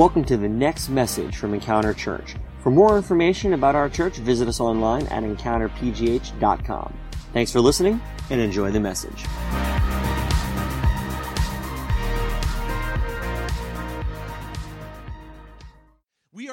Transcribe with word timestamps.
Welcome 0.00 0.24
to 0.24 0.38
the 0.38 0.48
next 0.48 0.88
message 0.88 1.36
from 1.36 1.52
Encounter 1.52 1.92
Church. 1.92 2.34
For 2.62 2.70
more 2.70 2.96
information 2.96 3.52
about 3.52 3.74
our 3.74 3.90
church, 3.90 4.16
visit 4.16 4.48
us 4.48 4.58
online 4.58 5.06
at 5.08 5.24
encounterpgh.com. 5.24 6.94
Thanks 7.34 7.52
for 7.52 7.60
listening 7.60 8.00
and 8.30 8.40
enjoy 8.40 8.70
the 8.70 8.80
message. 8.80 9.26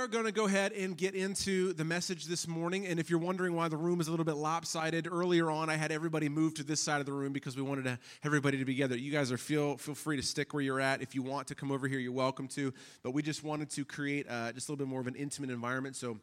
Are 0.07 0.09
going 0.09 0.23
to 0.23 0.31
go 0.31 0.45
ahead 0.45 0.71
and 0.71 0.95
get 0.95 1.15
into 1.15 1.73
the 1.73 1.83
message 1.83 2.27
this 2.27 2.47
morning. 2.47 2.87
And 2.87 2.97
if 2.97 3.09
you're 3.09 3.19
wondering 3.19 3.55
why 3.55 3.67
the 3.67 3.75
room 3.75 3.99
is 3.99 4.07
a 4.07 4.11
little 4.11 4.23
bit 4.23 4.37
lopsided, 4.37 5.05
earlier 5.05 5.51
on 5.51 5.69
I 5.69 5.75
had 5.75 5.91
everybody 5.91 6.29
move 6.29 6.53
to 6.55 6.63
this 6.63 6.79
side 6.79 7.01
of 7.01 7.05
the 7.05 7.11
room 7.11 7.33
because 7.33 7.57
we 7.57 7.61
wanted 7.61 7.83
to 7.83 7.99
everybody 8.23 8.57
to 8.57 8.63
be 8.63 8.71
together. 8.71 8.95
You 8.97 9.11
guys 9.11 9.33
are 9.33 9.37
feel 9.37 9.75
feel 9.75 9.95
free 9.95 10.15
to 10.15 10.23
stick 10.23 10.53
where 10.53 10.63
you're 10.63 10.79
at. 10.79 11.01
If 11.01 11.13
you 11.13 11.23
want 11.23 11.47
to 11.47 11.55
come 11.55 11.73
over 11.73 11.89
here, 11.89 11.99
you're 11.99 12.13
welcome 12.13 12.47
to. 12.49 12.73
But 13.03 13.11
we 13.11 13.21
just 13.21 13.43
wanted 13.43 13.69
to 13.71 13.83
create 13.83 14.27
uh, 14.29 14.53
just 14.53 14.69
a 14.69 14.71
little 14.71 14.85
bit 14.85 14.89
more 14.89 15.01
of 15.01 15.07
an 15.07 15.15
intimate 15.15 15.49
environment. 15.49 15.97
So 15.97 16.19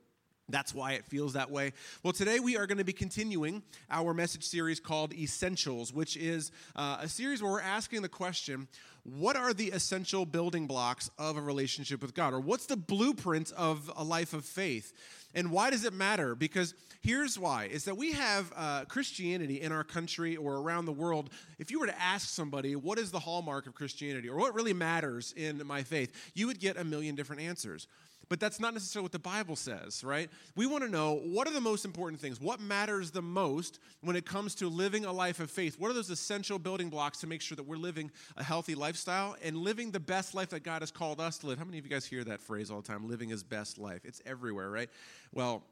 that's 0.49 0.75
why 0.75 0.93
it 0.93 1.07
feels 1.07 1.33
that 1.33 1.51
way. 1.51 1.73
Well, 2.03 2.13
today 2.13 2.39
we 2.39 2.57
are 2.57 2.67
going 2.67 2.79
to 2.79 2.85
be 2.85 2.93
continuing 2.93 3.63
our 3.91 4.13
message 4.13 4.45
series 4.45 4.79
called 4.79 5.15
Essentials, 5.15 5.93
which 5.93 6.17
is 6.17 6.53
uh, 6.77 6.99
a 7.01 7.09
series 7.09 7.43
where 7.43 7.53
we're 7.53 7.61
asking 7.61 8.03
the 8.03 8.09
question 8.09 8.69
what 9.05 9.37
are 9.37 9.53
the 9.53 9.69
essential 9.69 10.25
building 10.25 10.67
blocks 10.67 11.11
of 11.19 11.37
a 11.37 11.41
relationship 11.41 12.01
with 12.01 12.15
God? 12.15 12.33
Or 12.33 12.41
what's 12.41 12.65
the 12.65 12.77
blueprint 12.77 13.53
of 13.53 13.91
a 13.97 14.03
life 14.03 14.33
of 14.33 14.47
faith? 14.47 14.95
And 15.35 15.51
why 15.51 15.69
does 15.69 15.85
it 15.85 15.93
matter? 15.93 16.35
Because 16.35 16.75
here's 17.03 17.39
why 17.39 17.67
is 17.67 17.85
that 17.85 17.99
we 17.99 18.13
have 18.13 18.51
uh, 18.57 18.85
Christianity 18.87 19.61
in 19.61 19.73
our 19.73 19.85
country 19.85 20.37
or 20.37 20.55
around 20.55 20.87
the 20.87 20.93
world. 20.93 21.29
If 21.59 21.71
you 21.71 21.81
were 21.81 21.87
to 21.87 22.01
ask 22.01 22.29
somebody, 22.29 22.77
what 22.77 22.99
is 22.99 23.11
the 23.11 23.19
hallmark 23.19 23.67
of 23.67 23.75
Christianity 23.75 24.29
or 24.29 24.39
what 24.39 24.55
really 24.55 24.73
matters 24.73 25.35
in 25.37 25.61
my 25.67 25.83
faith, 25.83 26.33
you 26.35 26.47
would 26.47 26.59
get 26.61 26.79
a 26.79 26.85
million 26.85 27.15
different 27.15 27.43
answers. 27.43 27.89
But 28.29 28.41
that's 28.41 28.61
not 28.61 28.75
necessarily 28.75 29.05
what 29.05 29.13
the 29.13 29.19
Bible 29.19 29.57
says, 29.57 30.03
right? 30.05 30.31
We 30.57 30.67
want 30.67 30.85
to 30.85 30.91
know 30.91 31.21
what 31.25 31.47
are 31.47 31.53
the 31.53 31.61
most 31.61 31.85
important 31.85 32.21
things? 32.21 32.41
What 32.41 32.61
matters 32.61 33.11
the 33.11 33.23
most 33.23 33.79
when 34.01 34.17
it 34.17 34.25
comes 34.27 34.55
to 34.57 34.69
living 34.69 35.05
a 35.05 35.13
life 35.13 35.41
of 35.41 35.51
faith? 35.51 35.79
What 35.79 35.91
are 35.91 35.95
those 35.95 36.11
essential 36.11 36.59
building 36.59 36.89
blocks 36.89 37.21
to 37.21 37.27
make 37.27 37.41
sure 37.41 37.57
that 37.57 37.67
we're 37.67 37.77
living 37.77 38.11
a 38.37 38.45
healthy 38.45 38.75
lifestyle 38.75 39.37
and 39.43 39.57
living 39.57 39.91
the 39.91 40.01
best 40.01 40.35
life 40.35 40.51
that 40.51 40.63
God 40.63 40.83
has 40.83 40.91
called 40.91 41.21
us 41.21 41.39
to 41.39 41.47
live? 41.47 41.59
How 41.59 41.65
many 41.65 41.79
of 41.79 41.85
you 41.85 41.91
guys 41.91 42.05
hear 42.05 42.25
that 42.25 42.41
phrase 42.41 42.71
all 42.71 42.81
the 42.81 42.89
time? 42.89 43.09
Living 43.09 43.29
his 43.29 43.43
best 43.43 43.79
life. 43.79 44.05
It's 44.05 44.21
everywhere, 44.27 44.71
right? 44.71 44.91
Well, 45.33 45.63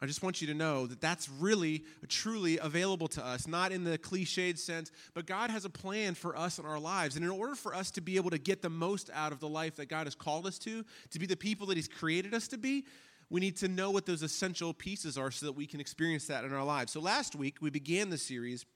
I 0.00 0.06
just 0.06 0.22
want 0.22 0.42
you 0.42 0.46
to 0.48 0.54
know 0.54 0.86
that 0.86 1.00
that's 1.00 1.28
really, 1.28 1.84
truly 2.08 2.58
available 2.58 3.08
to 3.08 3.24
us, 3.24 3.46
not 3.46 3.72
in 3.72 3.82
the 3.82 3.96
cliched 3.96 4.58
sense, 4.58 4.92
but 5.14 5.24
God 5.26 5.50
has 5.50 5.64
a 5.64 5.70
plan 5.70 6.14
for 6.14 6.36
us 6.36 6.58
in 6.58 6.66
our 6.66 6.78
lives. 6.78 7.16
And 7.16 7.24
in 7.24 7.30
order 7.30 7.54
for 7.54 7.74
us 7.74 7.90
to 7.92 8.02
be 8.02 8.16
able 8.16 8.30
to 8.30 8.38
get 8.38 8.60
the 8.60 8.68
most 8.68 9.08
out 9.14 9.32
of 9.32 9.40
the 9.40 9.48
life 9.48 9.76
that 9.76 9.86
God 9.86 10.06
has 10.06 10.14
called 10.14 10.46
us 10.46 10.58
to, 10.60 10.84
to 11.10 11.18
be 11.18 11.24
the 11.24 11.36
people 11.36 11.66
that 11.68 11.76
He's 11.76 11.88
created 11.88 12.34
us 12.34 12.46
to 12.48 12.58
be, 12.58 12.84
we 13.30 13.40
need 13.40 13.56
to 13.56 13.68
know 13.68 13.90
what 13.90 14.06
those 14.06 14.22
essential 14.22 14.74
pieces 14.74 15.16
are 15.16 15.30
so 15.30 15.46
that 15.46 15.52
we 15.52 15.66
can 15.66 15.80
experience 15.80 16.26
that 16.26 16.44
in 16.44 16.52
our 16.52 16.64
lives. 16.64 16.92
So 16.92 17.00
last 17.00 17.34
week, 17.34 17.56
we 17.60 17.70
began 17.70 18.10
the 18.10 18.18
series 18.18 18.66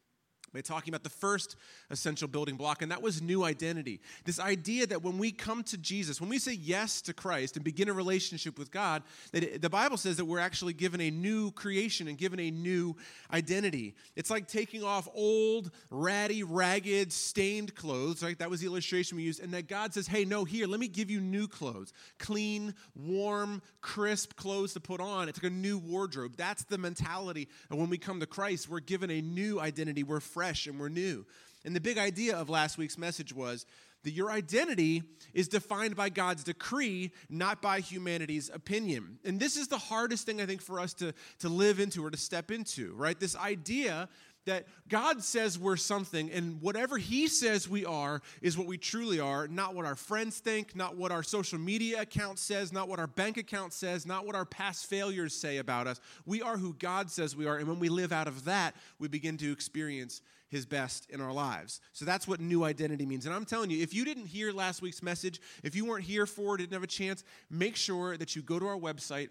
talking 0.63 0.93
about 0.93 1.05
the 1.05 1.11
first 1.11 1.57
essential 1.91 2.29
building 2.29 2.57
block, 2.57 2.83
and 2.83 2.91
that 2.91 3.03
was 3.03 3.23
new 3.23 3.45
identity. 3.45 4.01
This 4.25 4.41
idea 4.41 4.87
that 4.89 5.03
when 5.03 5.19
we 5.19 5.33
come 5.33 5.63
to 5.65 5.79
Jesus, 5.79 6.21
when 6.21 6.29
we 6.29 6.39
say 6.39 6.53
yes 6.53 7.01
to 7.03 7.15
Christ 7.15 7.57
and 7.57 7.65
begin 7.65 7.89
a 7.89 7.93
relationship 7.93 8.59
with 8.59 8.71
God, 8.71 9.03
that 9.33 9.45
it, 9.45 9.63
the 9.63 9.71
Bible 9.71 9.97
says 9.97 10.17
that 10.17 10.25
we're 10.25 10.41
actually 10.41 10.73
given 10.73 11.01
a 11.01 11.11
new 11.11 11.51
creation 11.53 12.09
and 12.09 12.19
given 12.19 12.41
a 12.41 12.51
new 12.51 12.97
identity. 13.33 13.95
It's 14.17 14.31
like 14.31 14.49
taking 14.49 14.83
off 14.83 15.09
old, 15.15 15.71
ratty, 15.91 16.43
ragged, 16.43 17.13
stained 17.13 17.75
clothes, 17.75 18.23
right? 18.23 18.39
That 18.39 18.51
was 18.51 18.61
the 18.61 18.67
illustration 18.67 19.17
we 19.17 19.23
used, 19.23 19.41
and 19.41 19.55
that 19.55 19.69
God 19.69 19.95
says, 19.95 20.07
hey, 20.07 20.25
no, 20.25 20.45
here, 20.45 20.67
let 20.67 20.81
me 20.81 20.89
give 20.89 21.11
you 21.11 21.21
new 21.21 21.47
clothes. 21.47 21.93
Clean, 22.19 22.75
warm, 22.95 23.63
crisp 23.81 24.37
clothes 24.37 24.75
to 24.75 24.81
put 24.81 25.01
on. 25.01 25.29
It's 25.29 25.43
like 25.43 25.51
a 25.51 25.55
new 25.55 25.79
wardrobe. 25.79 26.35
That's 26.37 26.65
the 26.65 26.79
mentality. 26.79 27.49
And 27.71 27.79
when 27.79 27.89
we 27.89 27.99
come 27.99 28.21
to 28.21 28.27
Christ, 28.27 28.69
we're 28.69 28.81
given 28.81 29.11
a 29.11 29.21
new 29.21 29.61
identity. 29.61 30.03
We're 30.03 30.21
fresh 30.41 30.67
and 30.67 30.81
we're 30.81 30.89
new. 30.89 31.27
And 31.67 31.77
the 31.77 31.83
big 31.83 31.99
idea 31.99 32.35
of 32.35 32.49
last 32.49 32.79
week's 32.79 32.97
message 32.97 33.31
was 33.31 33.67
that 34.05 34.13
your 34.13 34.31
identity 34.31 35.03
is 35.35 35.49
defined 35.49 35.95
by 35.95 36.09
God's 36.09 36.43
decree, 36.43 37.11
not 37.29 37.61
by 37.61 37.81
humanity's 37.81 38.49
opinion. 38.49 39.19
And 39.23 39.39
this 39.39 39.59
is 39.59 39.69
the 39.69 39.77
hardest 39.77 40.25
thing, 40.25 40.41
I 40.41 40.47
think, 40.47 40.63
for 40.63 40.81
us 40.81 40.95
to, 40.95 41.13
to 41.41 41.51
live 41.51 41.79
into 41.79 42.03
or 42.03 42.11
to 42.11 42.17
step 42.17 42.51
into, 42.51 42.95
right? 42.95 43.21
This 43.21 43.37
idea 43.37 44.09
that 44.47 44.67
God 44.89 45.23
says 45.23 45.59
we're 45.59 45.77
something, 45.77 46.31
and 46.31 46.61
whatever 46.63 46.99
He 46.99 47.29
says 47.29 47.69
we 47.69 47.85
are 47.85 48.23
is 48.41 48.57
what 48.57 48.67
we 48.67 48.79
truly 48.79 49.21
are, 49.21 49.47
not 49.47 49.75
what 49.75 49.85
our 49.85 49.95
friends 49.95 50.39
think, 50.39 50.75
not 50.75 50.97
what 50.97 51.13
our 51.13 51.23
social 51.23 51.59
media 51.59 52.03
account 52.03 52.39
says, 52.39 52.73
not 52.73 52.89
what 52.89 52.99
our 52.99 53.07
bank 53.07 53.37
account 53.37 53.73
says, 53.73 54.07
not 54.07 54.27
what 54.27 54.35
our 54.35 54.45
past 54.45 54.87
failures 54.87 55.35
say 55.35 55.59
about 55.59 55.87
us. 55.87 56.01
We 56.25 56.43
are 56.43 56.57
who 56.57 56.75
God 56.75 57.11
says 57.11 57.37
we 57.37 57.47
are, 57.47 57.59
and 57.59 57.69
when 57.69 57.79
we 57.79 57.89
live 57.89 58.13
out 58.13 58.29
of 58.29 58.45
that, 58.45 58.75
we 58.99 59.09
begin 59.09 59.37
to 59.39 59.53
experience 59.53 60.23
His 60.49 60.65
best 60.65 61.09
in 61.11 61.21
our 61.21 61.33
lives. 61.33 61.81
So 61.93 62.05
that's 62.05 62.27
what 62.27 62.41
new 62.41 62.65
identity 62.65 63.07
means. 63.07 63.27
And 63.27 63.35
I'm 63.35 63.45
telling 63.45 63.71
you, 63.71 63.83
if 63.83 63.95
you 63.95 64.05
didn't 64.05 64.27
hear 64.27 64.53
last 64.53 64.81
week's 64.83 65.03
message, 65.03 65.41
if 65.63 65.77
you 65.77 65.85
weren't 65.85 66.05
here 66.05 66.27
for 66.27 66.55
it, 66.55 66.59
didn't 66.59 66.73
have 66.73 66.83
a 66.83 66.87
chance, 66.87 67.25
make 67.51 67.77
sure 67.77 68.17
that 68.17 68.35
you 68.35 68.43
go 68.43 68.59
to 68.59 68.67
our 68.67 68.79
website 68.79 69.29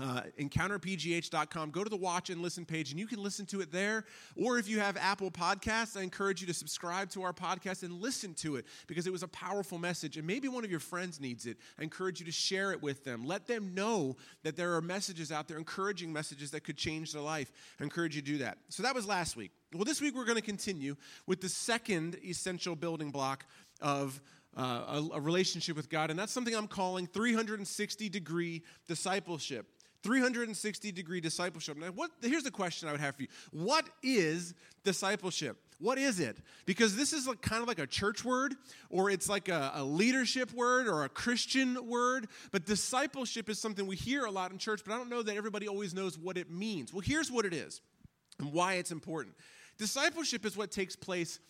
uh, 0.00 0.22
encounterpgh.com. 0.38 1.70
Go 1.70 1.84
to 1.84 1.90
the 1.90 1.96
watch 1.96 2.30
and 2.30 2.40
listen 2.40 2.64
page, 2.64 2.90
and 2.90 2.98
you 2.98 3.06
can 3.06 3.22
listen 3.22 3.46
to 3.46 3.60
it 3.60 3.70
there. 3.70 4.04
Or 4.36 4.58
if 4.58 4.68
you 4.68 4.80
have 4.80 4.96
Apple 4.96 5.30
Podcasts, 5.30 5.96
I 5.96 6.02
encourage 6.02 6.40
you 6.40 6.46
to 6.46 6.54
subscribe 6.54 7.10
to 7.10 7.22
our 7.22 7.32
podcast 7.32 7.82
and 7.82 8.00
listen 8.00 8.34
to 8.34 8.56
it 8.56 8.66
because 8.86 9.06
it 9.06 9.12
was 9.12 9.22
a 9.22 9.28
powerful 9.28 9.78
message. 9.78 10.16
And 10.16 10.26
maybe 10.26 10.48
one 10.48 10.64
of 10.64 10.70
your 10.70 10.80
friends 10.80 11.20
needs 11.20 11.46
it. 11.46 11.58
I 11.78 11.82
encourage 11.82 12.20
you 12.20 12.26
to 12.26 12.32
share 12.32 12.72
it 12.72 12.82
with 12.82 13.04
them. 13.04 13.24
Let 13.24 13.46
them 13.46 13.74
know 13.74 14.16
that 14.42 14.56
there 14.56 14.74
are 14.74 14.80
messages 14.80 15.30
out 15.30 15.48
there, 15.48 15.58
encouraging 15.58 16.12
messages 16.12 16.50
that 16.52 16.64
could 16.64 16.76
change 16.76 17.12
their 17.12 17.22
life. 17.22 17.52
I 17.80 17.84
encourage 17.84 18.16
you 18.16 18.22
to 18.22 18.26
do 18.26 18.38
that. 18.38 18.58
So 18.68 18.82
that 18.82 18.94
was 18.94 19.06
last 19.06 19.36
week. 19.36 19.50
Well, 19.74 19.84
this 19.84 20.00
week 20.00 20.16
we're 20.16 20.24
going 20.24 20.36
to 20.36 20.42
continue 20.42 20.96
with 21.26 21.40
the 21.40 21.48
second 21.48 22.16
essential 22.24 22.74
building 22.74 23.10
block 23.10 23.44
of 23.80 24.20
uh, 24.56 25.00
a, 25.12 25.16
a 25.16 25.20
relationship 25.20 25.76
with 25.76 25.88
God, 25.88 26.10
and 26.10 26.18
that's 26.18 26.32
something 26.32 26.54
I'm 26.54 26.66
calling 26.66 27.06
360 27.06 28.08
degree 28.08 28.62
discipleship. 28.88 29.66
360 30.02 30.92
degree 30.92 31.20
discipleship. 31.20 31.76
Now, 31.76 31.88
what, 31.88 32.10
here's 32.22 32.42
the 32.42 32.50
question 32.50 32.88
I 32.88 32.92
would 32.92 33.00
have 33.00 33.16
for 33.16 33.22
you 33.22 33.28
What 33.50 33.88
is 34.02 34.54
discipleship? 34.84 35.56
What 35.78 35.96
is 35.96 36.20
it? 36.20 36.36
Because 36.66 36.94
this 36.94 37.14
is 37.14 37.26
like, 37.26 37.40
kind 37.40 37.62
of 37.62 37.68
like 37.68 37.78
a 37.78 37.86
church 37.86 38.22
word, 38.22 38.54
or 38.90 39.08
it's 39.08 39.30
like 39.30 39.48
a, 39.48 39.72
a, 39.76 39.82
leadership 39.82 40.52
word, 40.52 40.86
or 40.86 41.04
a 41.04 41.08
Christian 41.08 41.88
word. 41.88 42.28
But 42.52 42.66
discipleship 42.66 43.48
is 43.48 43.58
something 43.58 43.86
we 43.86 43.96
hear 43.96 44.26
a 44.26 44.30
lot 44.30 44.52
in 44.52 44.58
church, 44.58 44.82
but 44.84 44.92
I 44.92 44.98
don't 44.98 45.08
know 45.08 45.22
that 45.22 45.36
everybody 45.36 45.68
always 45.68 45.94
knows 45.94 46.18
what 46.18 46.36
it 46.36 46.50
means. 46.50 46.92
Well, 46.92 47.00
here's 47.00 47.30
what 47.30 47.46
it 47.46 47.54
is 47.54 47.80
and 48.38 48.52
why 48.52 48.74
it's 48.74 48.90
important. 48.90 49.34
Discipleship 49.78 50.44
is 50.44 50.54
what 50.54 50.70
takes 50.70 50.96
place 50.96 51.40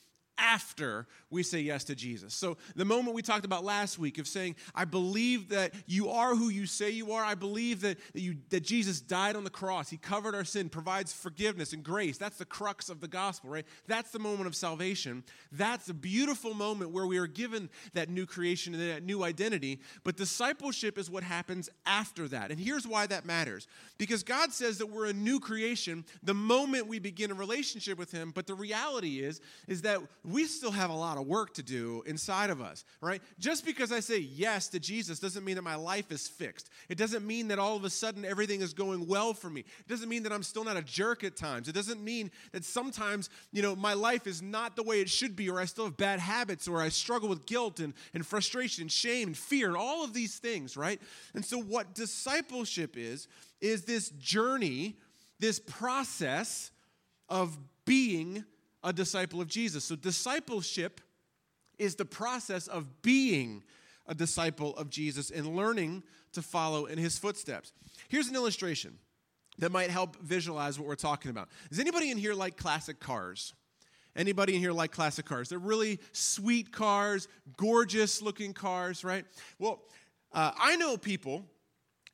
after 0.40 1.06
we 1.28 1.42
say 1.42 1.60
yes 1.60 1.84
to 1.84 1.94
Jesus. 1.94 2.34
So, 2.34 2.56
the 2.74 2.84
moment 2.84 3.14
we 3.14 3.22
talked 3.22 3.44
about 3.44 3.62
last 3.62 3.98
week 3.98 4.18
of 4.18 4.26
saying, 4.26 4.56
I 4.74 4.84
believe 4.84 5.50
that 5.50 5.74
you 5.86 6.08
are 6.08 6.34
who 6.34 6.48
you 6.48 6.66
say 6.66 6.90
you 6.90 7.12
are, 7.12 7.22
I 7.22 7.34
believe 7.34 7.82
that, 7.82 7.98
that, 8.14 8.20
you, 8.20 8.36
that 8.48 8.60
Jesus 8.60 9.00
died 9.00 9.36
on 9.36 9.44
the 9.44 9.50
cross, 9.50 9.90
He 9.90 9.98
covered 9.98 10.34
our 10.34 10.44
sin, 10.44 10.68
provides 10.68 11.12
forgiveness 11.12 11.72
and 11.72 11.84
grace. 11.84 12.16
That's 12.18 12.38
the 12.38 12.44
crux 12.44 12.88
of 12.88 13.00
the 13.00 13.08
gospel, 13.08 13.50
right? 13.50 13.66
That's 13.86 14.10
the 14.10 14.18
moment 14.18 14.46
of 14.46 14.56
salvation. 14.56 15.22
That's 15.52 15.88
a 15.88 15.94
beautiful 15.94 16.54
moment 16.54 16.90
where 16.90 17.06
we 17.06 17.18
are 17.18 17.26
given 17.26 17.68
that 17.92 18.08
new 18.08 18.26
creation 18.26 18.74
and 18.74 18.90
that 18.90 19.04
new 19.04 19.22
identity. 19.22 19.80
But 20.02 20.16
discipleship 20.16 20.98
is 20.98 21.10
what 21.10 21.22
happens 21.22 21.68
after 21.84 22.26
that. 22.28 22.50
And 22.50 22.58
here's 22.58 22.86
why 22.86 23.06
that 23.06 23.26
matters 23.26 23.68
because 23.98 24.22
God 24.22 24.52
says 24.52 24.78
that 24.78 24.86
we're 24.86 25.06
a 25.06 25.12
new 25.12 25.38
creation 25.38 26.04
the 26.22 26.34
moment 26.34 26.86
we 26.86 26.98
begin 26.98 27.30
a 27.30 27.34
relationship 27.34 27.98
with 27.98 28.10
Him, 28.10 28.32
but 28.34 28.46
the 28.46 28.54
reality 28.54 29.20
is, 29.20 29.40
is 29.68 29.82
that 29.82 30.00
we 30.32 30.44
still 30.44 30.70
have 30.70 30.90
a 30.90 30.94
lot 30.94 31.16
of 31.16 31.26
work 31.26 31.54
to 31.54 31.62
do 31.62 32.02
inside 32.06 32.50
of 32.50 32.60
us, 32.60 32.84
right? 33.00 33.22
Just 33.38 33.64
because 33.64 33.92
I 33.92 34.00
say 34.00 34.18
yes 34.18 34.68
to 34.68 34.80
Jesus 34.80 35.18
doesn't 35.18 35.44
mean 35.44 35.56
that 35.56 35.62
my 35.62 35.76
life 35.76 36.10
is 36.12 36.28
fixed. 36.28 36.68
It 36.88 36.98
doesn't 36.98 37.26
mean 37.26 37.48
that 37.48 37.58
all 37.58 37.76
of 37.76 37.84
a 37.84 37.90
sudden 37.90 38.24
everything 38.24 38.60
is 38.60 38.74
going 38.74 39.06
well 39.06 39.34
for 39.34 39.48
me. 39.48 39.60
It 39.60 39.88
doesn't 39.88 40.08
mean 40.08 40.22
that 40.24 40.32
I'm 40.32 40.42
still 40.42 40.64
not 40.64 40.76
a 40.76 40.82
jerk 40.82 41.24
at 41.24 41.36
times. 41.36 41.68
It 41.68 41.74
doesn't 41.74 42.02
mean 42.02 42.30
that 42.52 42.64
sometimes, 42.64 43.30
you 43.52 43.62
know, 43.62 43.76
my 43.76 43.94
life 43.94 44.26
is 44.26 44.42
not 44.42 44.76
the 44.76 44.82
way 44.82 45.00
it 45.00 45.08
should 45.08 45.36
be, 45.36 45.48
or 45.48 45.60
I 45.60 45.64
still 45.64 45.84
have 45.84 45.96
bad 45.96 46.20
habits, 46.20 46.68
or 46.68 46.80
I 46.80 46.88
struggle 46.88 47.28
with 47.28 47.46
guilt 47.46 47.80
and, 47.80 47.94
and 48.14 48.26
frustration 48.26 48.82
and 48.82 48.92
shame 48.92 49.28
and 49.28 49.36
fear 49.36 49.68
and 49.68 49.76
all 49.76 50.04
of 50.04 50.12
these 50.12 50.38
things, 50.38 50.76
right? 50.76 51.00
And 51.34 51.44
so, 51.44 51.60
what 51.60 51.94
discipleship 51.94 52.96
is, 52.96 53.28
is 53.60 53.84
this 53.84 54.10
journey, 54.10 54.96
this 55.38 55.58
process 55.58 56.70
of 57.28 57.56
being 57.84 58.44
a 58.82 58.92
disciple 58.92 59.40
of 59.40 59.48
Jesus. 59.48 59.84
So, 59.84 59.96
discipleship 59.96 61.00
is 61.78 61.94
the 61.94 62.04
process 62.04 62.66
of 62.66 63.02
being 63.02 63.62
a 64.06 64.14
disciple 64.14 64.76
of 64.76 64.90
Jesus 64.90 65.30
and 65.30 65.56
learning 65.56 66.02
to 66.32 66.42
follow 66.42 66.86
in 66.86 66.98
his 66.98 67.18
footsteps. 67.18 67.72
Here's 68.08 68.28
an 68.28 68.34
illustration 68.34 68.98
that 69.58 69.72
might 69.72 69.90
help 69.90 70.16
visualize 70.16 70.78
what 70.78 70.88
we're 70.88 70.94
talking 70.94 71.30
about. 71.30 71.48
Does 71.68 71.78
anybody 71.78 72.10
in 72.10 72.18
here 72.18 72.34
like 72.34 72.56
classic 72.56 73.00
cars? 73.00 73.54
Anybody 74.16 74.54
in 74.54 74.60
here 74.60 74.72
like 74.72 74.90
classic 74.90 75.24
cars? 75.24 75.48
They're 75.48 75.58
really 75.58 76.00
sweet 76.12 76.72
cars, 76.72 77.28
gorgeous 77.56 78.20
looking 78.22 78.52
cars, 78.52 79.04
right? 79.04 79.24
Well, 79.58 79.82
Uh, 80.32 80.52
I 80.56 80.76
know 80.76 80.96
people 80.96 81.44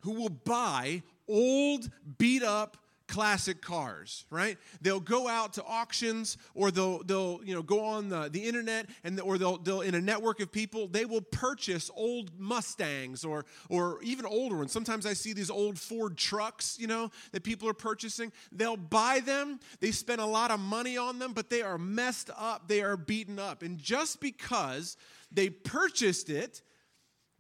who 0.00 0.12
will 0.12 0.30
buy 0.30 1.02
old, 1.28 1.90
beat 2.16 2.42
up, 2.42 2.78
classic 3.08 3.62
cars, 3.62 4.24
right? 4.30 4.58
They'll 4.80 5.00
go 5.00 5.28
out 5.28 5.54
to 5.54 5.64
auctions 5.64 6.36
or 6.54 6.70
they'll 6.70 7.02
they'll 7.02 7.40
you 7.44 7.54
know 7.54 7.62
go 7.62 7.84
on 7.84 8.08
the, 8.08 8.28
the 8.28 8.44
internet 8.44 8.86
and 9.04 9.20
or 9.20 9.38
they'll 9.38 9.58
they'll 9.58 9.80
in 9.80 9.94
a 9.94 10.00
network 10.00 10.40
of 10.40 10.50
people 10.50 10.88
they 10.88 11.04
will 11.04 11.20
purchase 11.20 11.90
old 11.94 12.38
Mustangs 12.38 13.24
or 13.24 13.44
or 13.68 14.02
even 14.02 14.26
older 14.26 14.56
ones. 14.56 14.72
Sometimes 14.72 15.06
I 15.06 15.12
see 15.12 15.32
these 15.32 15.50
old 15.50 15.78
Ford 15.78 16.16
trucks, 16.16 16.76
you 16.78 16.86
know, 16.86 17.10
that 17.32 17.44
people 17.44 17.68
are 17.68 17.74
purchasing. 17.74 18.32
They'll 18.52 18.76
buy 18.76 19.20
them, 19.20 19.60
they 19.80 19.90
spend 19.90 20.20
a 20.20 20.26
lot 20.26 20.50
of 20.50 20.60
money 20.60 20.96
on 20.96 21.18
them, 21.18 21.32
but 21.32 21.50
they 21.50 21.62
are 21.62 21.78
messed 21.78 22.30
up, 22.36 22.68
they 22.68 22.82
are 22.82 22.96
beaten 22.96 23.38
up. 23.38 23.62
And 23.62 23.78
just 23.78 24.20
because 24.20 24.96
they 25.30 25.50
purchased 25.50 26.30
it 26.30 26.62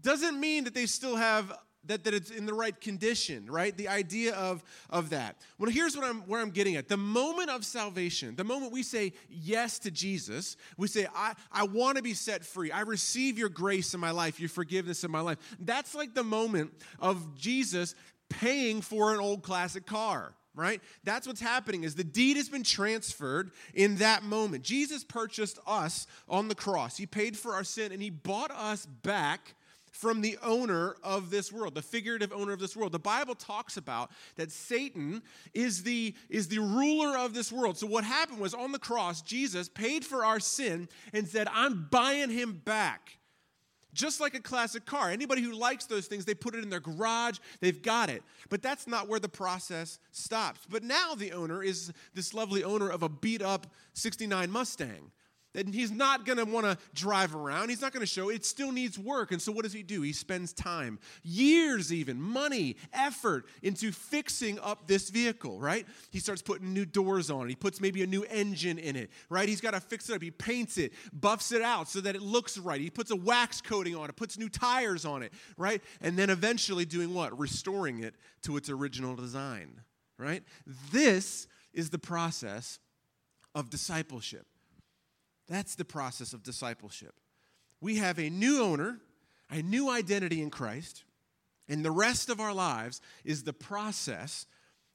doesn't 0.02 0.38
mean 0.38 0.64
that 0.64 0.74
they 0.74 0.86
still 0.86 1.16
have 1.16 1.52
that, 1.88 2.04
that 2.04 2.14
it's 2.14 2.30
in 2.30 2.46
the 2.46 2.54
right 2.54 2.78
condition, 2.80 3.46
right? 3.50 3.76
The 3.76 3.88
idea 3.88 4.34
of, 4.34 4.62
of 4.90 5.10
that. 5.10 5.36
Well, 5.58 5.70
here's 5.70 5.96
what 5.96 6.04
I'm, 6.04 6.20
where 6.22 6.40
I'm 6.40 6.50
getting 6.50 6.76
at. 6.76 6.88
The 6.88 6.96
moment 6.96 7.50
of 7.50 7.64
salvation, 7.64 8.36
the 8.36 8.44
moment 8.44 8.72
we 8.72 8.82
say 8.82 9.12
yes 9.28 9.78
to 9.80 9.90
Jesus, 9.90 10.56
we 10.76 10.88
say, 10.88 11.06
I, 11.14 11.34
I 11.52 11.64
want 11.64 11.96
to 11.96 12.02
be 12.02 12.14
set 12.14 12.44
free. 12.44 12.70
I 12.70 12.80
receive 12.80 13.38
your 13.38 13.48
grace 13.48 13.94
in 13.94 14.00
my 14.00 14.10
life, 14.10 14.40
your 14.40 14.48
forgiveness 14.48 15.04
in 15.04 15.10
my 15.10 15.20
life. 15.20 15.38
That's 15.60 15.94
like 15.94 16.14
the 16.14 16.24
moment 16.24 16.72
of 16.98 17.36
Jesus 17.36 17.94
paying 18.28 18.80
for 18.80 19.14
an 19.14 19.20
old 19.20 19.42
classic 19.42 19.86
car 19.86 20.34
right 20.56 20.80
that's 21.04 21.26
what's 21.26 21.40
happening 21.40 21.84
is 21.84 21.94
the 21.94 22.02
deed 22.02 22.36
has 22.36 22.48
been 22.48 22.64
transferred 22.64 23.52
in 23.74 23.96
that 23.96 24.24
moment 24.24 24.64
jesus 24.64 25.04
purchased 25.04 25.58
us 25.66 26.06
on 26.28 26.48
the 26.48 26.54
cross 26.54 26.96
he 26.96 27.06
paid 27.06 27.36
for 27.36 27.54
our 27.54 27.62
sin 27.62 27.92
and 27.92 28.02
he 28.02 28.10
bought 28.10 28.50
us 28.50 28.86
back 28.86 29.54
from 29.96 30.20
the 30.20 30.36
owner 30.42 30.94
of 31.02 31.30
this 31.30 31.50
world, 31.50 31.74
the 31.74 31.82
figurative 31.82 32.30
owner 32.30 32.52
of 32.52 32.58
this 32.58 32.76
world. 32.76 32.92
The 32.92 32.98
Bible 32.98 33.34
talks 33.34 33.78
about 33.78 34.10
that 34.36 34.52
Satan 34.52 35.22
is 35.54 35.82
the, 35.82 36.14
is 36.28 36.48
the 36.48 36.58
ruler 36.58 37.16
of 37.16 37.32
this 37.32 37.50
world. 37.50 37.78
So, 37.78 37.86
what 37.86 38.04
happened 38.04 38.38
was 38.38 38.52
on 38.52 38.72
the 38.72 38.78
cross, 38.78 39.22
Jesus 39.22 39.70
paid 39.70 40.04
for 40.04 40.24
our 40.24 40.38
sin 40.38 40.88
and 41.14 41.26
said, 41.26 41.48
I'm 41.50 41.88
buying 41.90 42.30
him 42.30 42.60
back. 42.64 43.18
Just 43.94 44.20
like 44.20 44.34
a 44.34 44.40
classic 44.40 44.84
car. 44.84 45.10
Anybody 45.10 45.40
who 45.40 45.54
likes 45.54 45.86
those 45.86 46.06
things, 46.06 46.26
they 46.26 46.34
put 46.34 46.54
it 46.54 46.62
in 46.62 46.68
their 46.68 46.80
garage, 46.80 47.38
they've 47.60 47.80
got 47.80 48.10
it. 48.10 48.22
But 48.50 48.60
that's 48.60 48.86
not 48.86 49.08
where 49.08 49.18
the 49.18 49.30
process 49.30 49.98
stops. 50.12 50.60
But 50.68 50.82
now 50.82 51.14
the 51.14 51.32
owner 51.32 51.62
is 51.62 51.90
this 52.12 52.34
lovely 52.34 52.62
owner 52.62 52.90
of 52.90 53.02
a 53.02 53.08
beat 53.08 53.40
up 53.40 53.66
69 53.94 54.50
Mustang 54.50 55.10
and 55.56 55.74
he's 55.74 55.90
not 55.90 56.24
going 56.24 56.38
to 56.38 56.44
want 56.44 56.66
to 56.66 56.78
drive 56.94 57.34
around. 57.34 57.70
He's 57.70 57.80
not 57.80 57.92
going 57.92 58.02
to 58.02 58.06
show. 58.06 58.28
It 58.28 58.44
still 58.44 58.70
needs 58.70 58.98
work. 58.98 59.32
And 59.32 59.40
so 59.40 59.50
what 59.50 59.64
does 59.64 59.72
he 59.72 59.82
do? 59.82 60.02
He 60.02 60.12
spends 60.12 60.52
time, 60.52 60.98
years 61.22 61.92
even, 61.92 62.20
money, 62.20 62.76
effort 62.92 63.46
into 63.62 63.90
fixing 63.90 64.58
up 64.60 64.86
this 64.86 65.10
vehicle, 65.10 65.58
right? 65.58 65.86
He 66.10 66.18
starts 66.18 66.42
putting 66.42 66.72
new 66.72 66.84
doors 66.84 67.30
on 67.30 67.46
it. 67.46 67.48
He 67.48 67.56
puts 67.56 67.80
maybe 67.80 68.02
a 68.02 68.06
new 68.06 68.24
engine 68.24 68.78
in 68.78 68.94
it, 68.94 69.10
right? 69.30 69.48
He's 69.48 69.60
got 69.60 69.72
to 69.72 69.80
fix 69.80 70.08
it 70.10 70.14
up. 70.14 70.22
He 70.22 70.30
paints 70.30 70.78
it, 70.78 70.92
buffs 71.12 71.52
it 71.52 71.62
out 71.62 71.88
so 71.88 72.00
that 72.02 72.14
it 72.14 72.22
looks 72.22 72.58
right. 72.58 72.80
He 72.80 72.90
puts 72.90 73.10
a 73.10 73.16
wax 73.16 73.60
coating 73.60 73.96
on 73.96 74.08
it, 74.08 74.16
puts 74.16 74.38
new 74.38 74.48
tires 74.48 75.04
on 75.04 75.22
it, 75.22 75.32
right? 75.56 75.82
And 76.00 76.18
then 76.18 76.30
eventually 76.30 76.84
doing 76.84 77.14
what? 77.14 77.36
Restoring 77.38 78.02
it 78.02 78.14
to 78.42 78.56
its 78.56 78.68
original 78.68 79.16
design, 79.16 79.80
right? 80.18 80.42
This 80.92 81.46
is 81.72 81.90
the 81.90 81.98
process 81.98 82.78
of 83.54 83.70
discipleship. 83.70 84.46
That's 85.48 85.74
the 85.74 85.84
process 85.84 86.32
of 86.32 86.42
discipleship. 86.42 87.14
We 87.80 87.96
have 87.96 88.18
a 88.18 88.30
new 88.30 88.62
owner, 88.62 88.98
a 89.50 89.62
new 89.62 89.90
identity 89.90 90.42
in 90.42 90.50
Christ, 90.50 91.04
and 91.68 91.84
the 91.84 91.90
rest 91.90 92.28
of 92.28 92.40
our 92.40 92.54
lives 92.54 93.00
is 93.24 93.42
the 93.42 93.52
process 93.52 94.46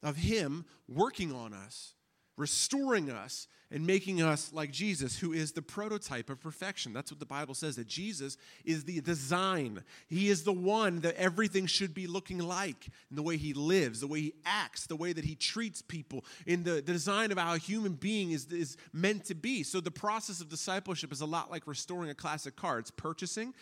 of 0.02 0.16
Him 0.16 0.64
working 0.88 1.32
on 1.32 1.52
us, 1.54 1.94
restoring 2.42 3.08
us, 3.08 3.46
and 3.72 3.86
making 3.86 4.20
us 4.20 4.52
like 4.52 4.70
Jesus, 4.70 5.18
who 5.18 5.32
is 5.32 5.52
the 5.52 5.62
prototype 5.62 6.28
of 6.28 6.38
perfection. 6.40 6.92
That's 6.92 7.10
what 7.10 7.20
the 7.20 7.26
Bible 7.26 7.54
says 7.54 7.76
that 7.76 7.86
Jesus 7.86 8.36
is 8.66 8.84
the 8.84 9.00
design. 9.00 9.82
He 10.08 10.28
is 10.28 10.44
the 10.44 10.52
one 10.52 11.00
that 11.00 11.16
everything 11.16 11.64
should 11.66 11.94
be 11.94 12.06
looking 12.06 12.38
like 12.38 12.88
in 13.08 13.16
the 13.16 13.22
way 13.22 13.38
he 13.38 13.54
lives, 13.54 14.00
the 14.00 14.06
way 14.06 14.20
he 14.20 14.34
acts, 14.44 14.86
the 14.86 14.96
way 14.96 15.14
that 15.14 15.24
he 15.24 15.34
treats 15.34 15.80
people, 15.80 16.24
in 16.46 16.64
the, 16.64 16.72
the 16.72 16.82
design 16.82 17.32
of 17.32 17.38
how 17.38 17.54
a 17.54 17.58
human 17.58 17.94
being 17.94 18.32
is, 18.32 18.52
is 18.52 18.76
meant 18.92 19.24
to 19.26 19.34
be. 19.34 19.62
So 19.62 19.80
the 19.80 19.90
process 19.90 20.42
of 20.42 20.50
discipleship 20.50 21.10
is 21.10 21.22
a 21.22 21.26
lot 21.26 21.50
like 21.50 21.66
restoring 21.66 22.10
a 22.10 22.14
classic 22.14 22.56
car. 22.56 22.78
It's 22.78 22.90
purchasing 22.90 23.54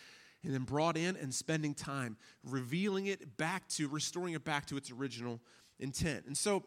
and 0.43 0.53
then 0.53 0.63
brought 0.63 0.97
in 0.97 1.15
and 1.15 1.33
spending 1.33 1.73
time 1.73 2.17
revealing 2.43 3.05
it 3.05 3.37
back 3.37 3.65
to, 3.69 3.87
restoring 3.87 4.33
it 4.33 4.43
back 4.43 4.65
to 4.65 4.75
its 4.75 4.91
original 4.91 5.39
intent. 5.79 6.25
And 6.25 6.35
so 6.35 6.63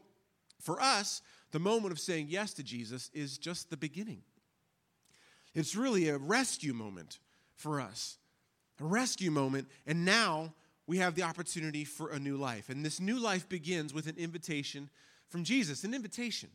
for 0.63 0.81
us, 0.81 1.21
the 1.55 1.61
moment 1.61 1.93
of 1.93 2.01
saying 2.01 2.27
yes 2.29 2.53
to 2.53 2.65
Jesus 2.65 3.13
is 3.15 3.39
just 3.39 3.71
the 3.71 3.77
beginning. 3.77 4.23
It's 5.55 5.77
really 5.77 6.09
a 6.09 6.19
rescue 6.19 6.75
moment 6.75 7.21
for 7.55 7.81
us, 7.81 8.19
a 8.81 8.85
rescue 8.85 9.31
moment. 9.31 9.69
And 9.87 10.05
now 10.05 10.53
we 10.89 10.99
have 10.99 11.15
the 11.15 11.23
opportunity 11.23 11.85
for 11.85 12.11
a 12.11 12.19
new 12.19 12.37
life. 12.37 12.71
And 12.71 12.85
this 12.85 12.99
new 12.99 13.21
life 13.21 13.49
begins 13.49 13.95
with 13.95 14.09
an 14.09 14.17
invitation 14.19 14.91
from 15.29 15.45
Jesus, 15.45 15.85
an 15.85 15.95
invitation. 15.95 16.51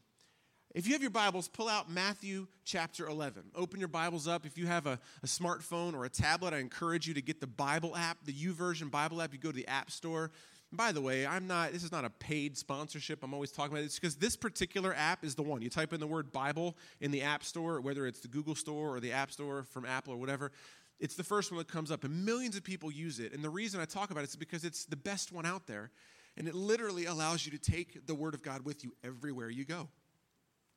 If 0.76 0.86
you 0.86 0.92
have 0.92 1.02
your 1.02 1.12
Bibles, 1.12 1.48
pull 1.48 1.70
out 1.70 1.90
Matthew 1.90 2.48
chapter 2.66 3.08
11. 3.08 3.52
Open 3.56 3.80
your 3.80 3.88
Bibles 3.88 4.28
up. 4.28 4.46
If 4.46 4.58
you 4.58 4.68
have 4.68 4.86
a, 4.86 5.00
a, 5.24 5.28
smartphone 5.28 5.94
or 5.94 6.04
a 6.04 6.10
tablet, 6.10 6.54
I 6.54 6.58
encourage 6.58 7.08
you 7.08 7.14
to 7.14 7.22
get 7.22 7.40
the 7.40 7.48
Bible 7.48 7.96
app, 7.96 8.18
the 8.26 8.34
YouVersion 8.34 8.92
Bible 8.92 9.22
app. 9.22 9.32
You 9.32 9.40
go 9.40 9.50
to 9.50 9.56
the 9.56 9.68
App 9.70 9.92
Store, 9.92 10.30
by 10.72 10.92
the 10.92 11.02
way, 11.02 11.26
I'm 11.26 11.48
not, 11.48 11.72
this 11.72 11.84
is 11.84 11.92
not 11.92 12.06
a 12.06 12.10
paid 12.10 12.58
sponsorship. 12.58 13.24
I'm 13.24 13.34
always 13.34 13.52
talking 13.52 13.72
about 13.72 13.84
this 13.84 13.96
because 13.96 14.16
this 14.16 14.36
particular 14.36 14.94
app 14.96 15.24
is 15.24 15.34
the 15.34 15.42
one. 15.42 15.62
You 15.62 15.70
type 15.70 15.94
in 15.94 16.00
the 16.00 16.08
word 16.08 16.32
Bible 16.32 16.78
in 17.02 17.12
the 17.12 17.24
App 17.24 17.44
Store, 17.44 17.82
whether 17.82 18.06
it's 18.06 18.20
the 18.20 18.28
Google 18.28 18.56
Store 18.56 18.96
or 18.96 19.00
the 19.00 19.12
App 19.12 19.32
Store 19.32 19.64
from 19.64 19.86
Apple 19.86 20.14
or 20.14 20.18
whatever, 20.18 20.52
it's 21.00 21.16
the 21.16 21.24
first 21.24 21.52
one 21.52 21.58
that 21.60 21.68
comes 21.68 21.92
up, 21.92 22.04
and 22.04 22.26
millions 22.26 22.58
of 22.58 22.64
people 22.64 22.92
use 22.92 23.20
it. 23.20 23.34
And 23.34 23.44
the 23.44 23.50
reason 23.50 23.80
I 23.80 23.86
talk 23.86 24.12
about 24.12 24.22
it 24.22 24.30
is 24.30 24.36
because 24.36 24.66
it's 24.66 24.86
the 24.86 24.98
best 24.98 25.32
one 25.32 25.46
out 25.46 25.66
there, 25.66 25.92
and 26.38 26.48
it 26.48 26.54
literally 26.54 27.06
allows 27.06 27.46
you 27.46 27.52
to 27.58 27.72
take 27.72 28.06
the 28.06 28.14
Word 28.14 28.34
of 28.34 28.44
God 28.44 28.66
with 28.66 28.84
you 28.84 28.94
everywhere 29.04 29.50
you 29.50 29.66
go. 29.66 29.88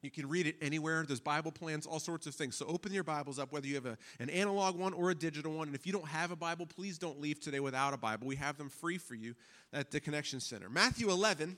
You 0.02 0.10
can 0.10 0.28
read 0.28 0.48
it 0.48 0.56
anywhere. 0.60 1.04
There's 1.06 1.20
Bible 1.20 1.52
plans, 1.52 1.86
all 1.86 2.00
sorts 2.00 2.26
of 2.26 2.34
things. 2.34 2.56
So 2.56 2.66
open 2.66 2.92
your 2.92 3.04
Bibles 3.04 3.38
up, 3.38 3.52
whether 3.52 3.68
you 3.68 3.76
have 3.76 3.86
a, 3.86 3.96
an 4.18 4.30
analog 4.30 4.76
one 4.76 4.92
or 4.92 5.10
a 5.10 5.14
digital 5.14 5.52
one. 5.52 5.68
And 5.68 5.76
if 5.76 5.86
you 5.86 5.92
don't 5.92 6.08
have 6.08 6.32
a 6.32 6.36
Bible, 6.36 6.66
please 6.66 6.98
don't 6.98 7.20
leave 7.20 7.40
today 7.40 7.60
without 7.60 7.94
a 7.94 7.96
Bible. 7.96 8.26
We 8.26 8.34
have 8.36 8.58
them 8.58 8.68
free 8.68 8.98
for 8.98 9.14
you 9.14 9.36
at 9.72 9.92
the 9.92 10.00
Connection 10.00 10.40
Center. 10.40 10.68
Matthew 10.68 11.08
11, 11.08 11.56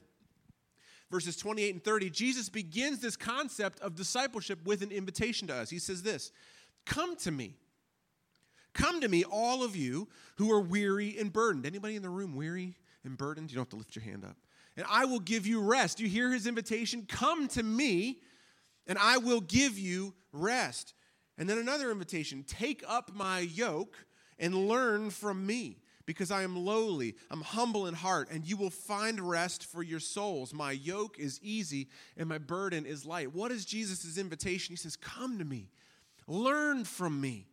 verses 1.10 1.36
28 1.36 1.72
and 1.72 1.82
30, 1.82 2.10
Jesus 2.10 2.50
begins 2.50 3.00
this 3.00 3.16
concept 3.16 3.80
of 3.80 3.94
discipleship 3.94 4.58
with 4.66 4.82
an 4.82 4.90
invitation 4.90 5.48
to 5.48 5.54
us. 5.54 5.70
He 5.70 5.78
says 5.78 6.02
this 6.02 6.30
Come 6.84 7.16
to 7.16 7.30
me. 7.30 7.54
Come 8.74 9.00
to 9.00 9.08
me, 9.08 9.24
all 9.24 9.64
of 9.64 9.74
you 9.74 10.08
who 10.36 10.52
are 10.52 10.60
weary 10.60 11.16
and 11.18 11.32
burdened. 11.32 11.64
Anybody 11.64 11.96
in 11.96 12.02
the 12.02 12.10
room 12.10 12.34
weary 12.34 12.74
and 13.04 13.16
burdened? 13.16 13.50
You 13.50 13.54
don't 13.54 13.62
have 13.62 13.70
to 13.70 13.76
lift 13.76 13.96
your 13.96 14.04
hand 14.04 14.24
up. 14.24 14.36
And 14.76 14.84
I 14.90 15.04
will 15.06 15.20
give 15.20 15.46
you 15.46 15.62
rest. 15.62 16.00
You 16.00 16.08
hear 16.08 16.30
his 16.30 16.46
invitation? 16.46 17.06
Come 17.08 17.46
to 17.48 17.62
me 17.62 18.18
and 18.86 18.98
I 18.98 19.18
will 19.18 19.40
give 19.40 19.78
you 19.78 20.14
rest. 20.32 20.94
And 21.38 21.48
then 21.48 21.58
another 21.58 21.90
invitation 21.90 22.44
take 22.46 22.84
up 22.86 23.14
my 23.14 23.40
yoke 23.40 23.96
and 24.38 24.68
learn 24.68 25.10
from 25.10 25.46
me, 25.46 25.78
because 26.06 26.30
I 26.30 26.42
am 26.42 26.56
lowly, 26.56 27.14
I'm 27.30 27.40
humble 27.40 27.86
in 27.86 27.94
heart, 27.94 28.28
and 28.30 28.46
you 28.46 28.56
will 28.56 28.70
find 28.70 29.20
rest 29.20 29.66
for 29.66 29.82
your 29.82 30.00
souls. 30.00 30.52
My 30.52 30.72
yoke 30.72 31.18
is 31.18 31.40
easy 31.42 31.88
and 32.16 32.28
my 32.28 32.38
burden 32.38 32.84
is 32.84 33.06
light. 33.06 33.34
What 33.34 33.50
is 33.50 33.64
Jesus' 33.64 34.18
invitation? 34.18 34.72
He 34.72 34.76
says, 34.76 34.96
Come 34.96 35.38
to 35.38 35.44
me, 35.44 35.70
learn 36.26 36.84
from 36.84 37.20
me. 37.20 37.46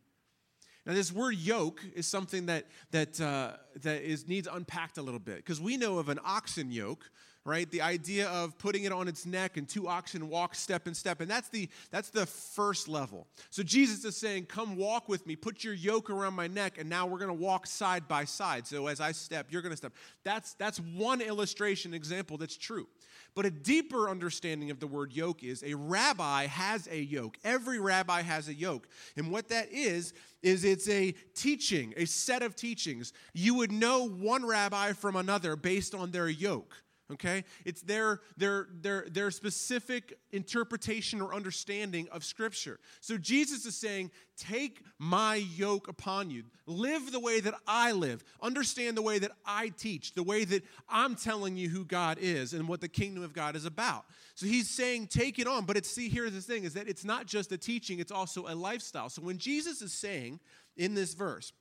Now, 0.85 0.93
this 0.93 1.11
word 1.11 1.35
yoke 1.35 1.81
is 1.93 2.07
something 2.07 2.47
that, 2.47 2.65
that, 2.89 3.21
uh, 3.21 3.53
that 3.83 4.01
is, 4.01 4.27
needs 4.27 4.47
unpacked 4.51 4.97
a 4.97 5.01
little 5.03 5.19
bit 5.19 5.37
because 5.37 5.61
we 5.61 5.77
know 5.77 5.99
of 5.99 6.09
an 6.09 6.19
oxen 6.25 6.71
yoke, 6.71 7.09
right? 7.43 7.69
The 7.71 7.81
idea 7.81 8.27
of 8.29 8.57
putting 8.57 8.83
it 8.83 8.91
on 8.91 9.07
its 9.07 9.25
neck 9.25 9.57
and 9.57 9.67
two 9.67 9.87
oxen 9.87 10.29
walk 10.29 10.53
step 10.53 10.87
in 10.87 10.93
step. 10.93 11.21
And 11.21 11.29
that's 11.29 11.49
the 11.49 11.69
that's 11.89 12.09
the 12.09 12.25
first 12.25 12.87
level. 12.87 13.27
So 13.49 13.63
Jesus 13.63 14.05
is 14.05 14.15
saying, 14.15 14.45
"Come 14.45 14.75
walk 14.75 15.09
with 15.09 15.25
me. 15.25 15.35
Put 15.35 15.63
your 15.63 15.73
yoke 15.73 16.09
around 16.09 16.35
my 16.35 16.47
neck 16.47 16.77
and 16.77 16.89
now 16.89 17.07
we're 17.07 17.19
going 17.19 17.35
to 17.35 17.43
walk 17.43 17.65
side 17.65 18.07
by 18.07 18.25
side. 18.25 18.67
So 18.67 18.87
as 18.87 19.01
I 19.01 19.11
step, 19.11 19.47
you're 19.49 19.61
going 19.61 19.71
to 19.73 19.77
step." 19.77 19.93
That's 20.23 20.53
that's 20.55 20.79
one 20.79 21.21
illustration 21.21 21.93
example 21.93 22.37
that's 22.37 22.57
true. 22.57 22.87
But 23.33 23.45
a 23.45 23.51
deeper 23.51 24.09
understanding 24.09 24.71
of 24.71 24.79
the 24.79 24.87
word 24.87 25.13
yoke 25.13 25.43
is 25.43 25.63
a 25.63 25.73
rabbi 25.73 26.47
has 26.47 26.87
a 26.91 27.01
yoke. 27.01 27.37
Every 27.43 27.79
rabbi 27.79 28.21
has 28.21 28.49
a 28.49 28.53
yoke. 28.53 28.87
And 29.15 29.31
what 29.31 29.47
that 29.49 29.71
is, 29.71 30.13
is 30.43 30.65
it's 30.65 30.89
a 30.89 31.13
teaching, 31.33 31.93
a 31.95 32.05
set 32.05 32.43
of 32.43 32.57
teachings. 32.57 33.13
You 33.33 33.55
would 33.55 33.71
know 33.71 34.07
one 34.07 34.45
rabbi 34.45 34.91
from 34.91 35.15
another 35.15 35.55
based 35.55 35.95
on 35.95 36.11
their 36.11 36.27
yoke 36.27 36.75
okay? 37.11 37.43
It's 37.65 37.81
their 37.81 38.21
their 38.37 38.67
their 38.81 39.05
their 39.09 39.31
specific 39.31 40.17
interpretation 40.31 41.21
or 41.21 41.33
understanding 41.33 42.07
of 42.11 42.23
scripture. 42.23 42.79
So 42.99 43.17
jesus 43.17 43.65
is 43.65 43.75
saying 43.75 44.11
take 44.37 44.81
my 44.97 45.35
yoke 45.35 45.87
upon 45.87 46.29
you. 46.29 46.43
Live 46.65 47.11
the 47.11 47.19
way 47.19 47.39
that 47.41 47.53
i 47.67 47.91
live. 47.91 48.23
Understand 48.41 48.97
the 48.97 49.01
way 49.01 49.19
that 49.19 49.31
i 49.45 49.69
teach 49.77 50.13
the 50.13 50.23
way 50.23 50.45
that 50.45 50.63
i'm 50.89 51.15
telling 51.15 51.57
you 51.57 51.69
who 51.69 51.85
god 51.85 52.17
is 52.19 52.53
and 52.53 52.67
what 52.67 52.81
the 52.81 52.87
kingdom 52.87 53.23
of 53.23 53.33
god 53.33 53.55
is 53.55 53.65
about. 53.65 54.05
So 54.35 54.45
he's 54.45 54.69
saying 54.69 55.07
take 55.07 55.39
it 55.39 55.47
on. 55.47 55.65
But 55.65 55.77
it's 55.77 55.89
see 55.89 56.09
here's 56.09 56.33
the 56.33 56.41
thing 56.41 56.63
is 56.63 56.73
that 56.73 56.87
it's 56.87 57.05
not 57.05 57.25
just 57.25 57.51
a 57.51 57.57
teaching 57.57 57.99
it's 57.99 58.11
also 58.11 58.45
a 58.47 58.55
lifestyle. 58.55 59.09
So 59.09 59.21
when 59.21 59.37
jesus 59.37 59.81
is 59.81 59.93
saying 59.93 60.39
in 60.77 60.95
this 60.95 61.13
verse 61.13 61.51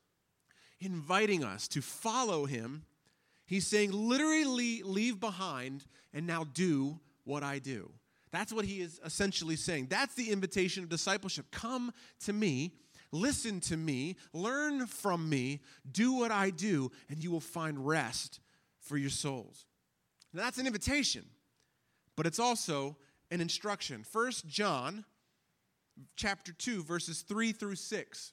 inviting 0.81 1.45
us 1.45 1.69
to 1.69 1.83
follow 1.83 2.47
him 2.47 2.85
He's 3.51 3.67
saying, 3.67 3.91
literally 3.91 4.85
leave 4.85 5.19
behind 5.19 5.85
and 6.15 6.25
now 6.25 6.45
do 6.45 7.01
what 7.25 7.43
I 7.43 7.59
do. 7.59 7.91
That's 8.31 8.53
what 8.53 8.65
he 8.65 8.81
is 8.81 9.01
essentially 9.05 9.57
saying. 9.57 9.89
That's 9.91 10.15
the 10.15 10.31
invitation 10.31 10.85
of 10.85 10.89
discipleship. 10.89 11.47
Come 11.51 11.93
to 12.27 12.33
me, 12.33 12.75
listen 13.11 13.59
to 13.63 13.77
me, 13.77 14.15
learn 14.33 14.87
from 14.87 15.29
me, 15.29 15.63
do 15.91 16.13
what 16.13 16.31
I 16.31 16.51
do, 16.51 16.93
and 17.09 17.25
you 17.25 17.33
will 17.33 17.41
find 17.41 17.85
rest 17.85 18.39
for 18.79 18.97
your 18.97 19.11
souls. 19.11 19.67
Now, 20.33 20.43
that's 20.45 20.59
an 20.59 20.69
invitation, 20.69 21.25
but 22.15 22.29
it's 22.29 22.39
also 22.39 22.97
an 23.33 23.41
instruction. 23.41 24.05
First 24.05 24.47
John 24.47 25.05
chapter 26.15 26.53
2 26.53 26.85
verses 26.85 27.23
3 27.23 27.51
through 27.51 27.75
6. 27.75 28.33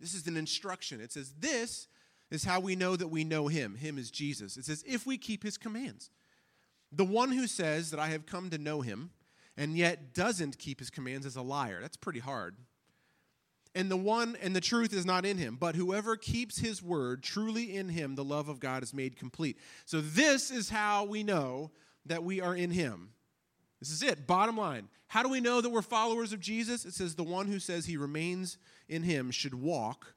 This 0.00 0.12
is 0.12 0.26
an 0.26 0.36
instruction. 0.36 1.00
It 1.00 1.12
says, 1.12 1.32
"This 1.38 1.88
is 2.34 2.44
how 2.44 2.60
we 2.60 2.76
know 2.76 2.96
that 2.96 3.08
we 3.08 3.24
know 3.24 3.48
him. 3.48 3.76
Him 3.76 3.98
is 3.98 4.10
Jesus. 4.10 4.56
It 4.56 4.64
says, 4.64 4.84
if 4.86 5.06
we 5.06 5.16
keep 5.16 5.42
his 5.42 5.56
commands. 5.56 6.10
The 6.92 7.04
one 7.04 7.32
who 7.32 7.46
says 7.46 7.90
that 7.90 8.00
I 8.00 8.08
have 8.08 8.26
come 8.26 8.50
to 8.50 8.58
know 8.58 8.80
him 8.82 9.10
and 9.56 9.76
yet 9.76 10.14
doesn't 10.14 10.58
keep 10.58 10.78
his 10.78 10.90
commands 10.90 11.26
is 11.26 11.36
a 11.36 11.42
liar. 11.42 11.78
That's 11.80 11.96
pretty 11.96 12.20
hard. 12.20 12.56
And 13.74 13.90
the 13.90 13.96
one 13.96 14.36
and 14.40 14.54
the 14.54 14.60
truth 14.60 14.92
is 14.92 15.04
not 15.04 15.26
in 15.26 15.36
him, 15.36 15.56
but 15.58 15.74
whoever 15.74 16.16
keeps 16.16 16.58
his 16.58 16.80
word, 16.80 17.24
truly 17.24 17.76
in 17.76 17.88
him, 17.88 18.14
the 18.14 18.22
love 18.22 18.48
of 18.48 18.60
God 18.60 18.84
is 18.84 18.94
made 18.94 19.16
complete. 19.16 19.58
So, 19.84 20.00
this 20.00 20.52
is 20.52 20.70
how 20.70 21.04
we 21.04 21.24
know 21.24 21.72
that 22.06 22.22
we 22.22 22.40
are 22.40 22.54
in 22.54 22.70
him. 22.70 23.10
This 23.80 23.90
is 23.90 24.02
it, 24.04 24.28
bottom 24.28 24.56
line. 24.56 24.88
How 25.08 25.24
do 25.24 25.28
we 25.28 25.40
know 25.40 25.60
that 25.60 25.70
we're 25.70 25.82
followers 25.82 26.32
of 26.32 26.38
Jesus? 26.38 26.84
It 26.84 26.94
says, 26.94 27.16
the 27.16 27.24
one 27.24 27.46
who 27.46 27.58
says 27.58 27.86
he 27.86 27.96
remains 27.96 28.58
in 28.88 29.02
him 29.02 29.30
should 29.30 29.54
walk 29.54 30.14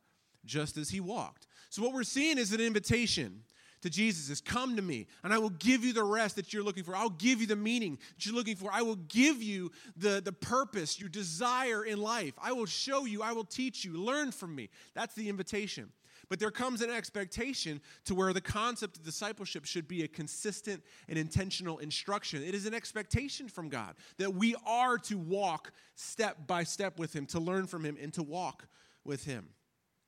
just 0.48 0.78
as 0.78 0.90
he 0.90 1.00
walked. 1.00 1.48
So, 1.70 1.84
what 1.84 1.94
we're 1.94 2.04
seeing 2.04 2.38
is 2.38 2.54
an 2.54 2.62
invitation 2.62 3.44
to 3.82 3.90
Jesus 3.90 4.30
is 4.30 4.42
come 4.42 4.76
to 4.76 4.82
me 4.82 5.08
and 5.24 5.34
I 5.34 5.38
will 5.38 5.52
give 5.52 5.84
you 5.84 5.94
the 5.94 6.04
rest 6.04 6.36
that 6.38 6.54
you're 6.54 6.64
looking 6.64 6.84
for. 6.84 6.96
I'll 6.96 7.10
give 7.10 7.42
you 7.42 7.48
the 7.48 7.56
meaning 7.56 8.00
that 8.16 8.26
you're 8.26 8.36
looking 8.36 8.56
for. 8.56 8.72
I 8.72 8.82
will 8.82 8.96
give 8.96 9.44
you 9.44 9.72
the, 9.96 10.22
the 10.24 10.32
purpose, 10.32 11.00
your 11.00 11.10
desire 11.10 11.86
in 11.86 12.00
life. 12.00 12.34
I 12.42 12.54
will 12.54 12.66
show 12.66 13.06
you, 13.06 13.22
I 13.22 13.34
will 13.34 13.46
teach 13.46 13.86
you, 13.86 13.94
learn 13.94 14.32
from 14.32 14.56
me. 14.56 14.70
That's 14.96 15.14
the 15.14 15.30
invitation. 15.30 15.92
But 16.30 16.40
there 16.40 16.52
comes 16.52 16.82
an 16.82 16.90
expectation 16.90 17.80
to 18.06 18.16
where 18.16 18.34
the 18.34 18.42
concept 18.42 18.98
of 18.98 19.04
discipleship 19.04 19.66
should 19.66 19.88
be 19.88 20.04
a 20.04 20.08
consistent 20.08 20.84
and 21.08 21.18
intentional 21.18 21.78
instruction. 21.78 22.44
It 22.44 22.54
is 22.54 22.66
an 22.66 22.74
expectation 22.74 23.48
from 23.48 23.70
God 23.70 23.96
that 24.18 24.34
we 24.34 24.56
are 24.66 24.98
to 24.98 25.18
walk 25.18 25.72
step 25.96 26.46
by 26.46 26.64
step 26.64 27.00
with 27.00 27.16
Him, 27.16 27.26
to 27.28 27.40
learn 27.40 27.66
from 27.66 27.86
Him, 27.86 27.98
and 28.02 28.14
to 28.16 28.24
walk 28.24 28.68
with 29.06 29.24
Him. 29.24 29.48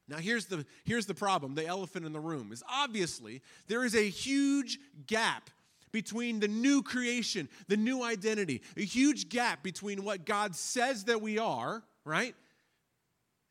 Now, 0.09 0.17
here's 0.17 0.45
the, 0.45 0.65
here's 0.83 1.05
the 1.05 1.13
problem 1.13 1.55
the 1.55 1.65
elephant 1.65 2.05
in 2.05 2.13
the 2.13 2.19
room 2.19 2.51
is 2.51 2.63
obviously 2.69 3.41
there 3.67 3.85
is 3.85 3.95
a 3.95 4.09
huge 4.09 4.79
gap 5.07 5.49
between 5.91 6.39
the 6.39 6.47
new 6.47 6.81
creation, 6.83 7.49
the 7.67 7.77
new 7.77 8.03
identity, 8.03 8.61
a 8.77 8.81
huge 8.81 9.29
gap 9.29 9.63
between 9.63 10.03
what 10.03 10.25
God 10.25 10.55
says 10.55 11.05
that 11.05 11.21
we 11.21 11.37
are, 11.39 11.83
right? 12.05 12.35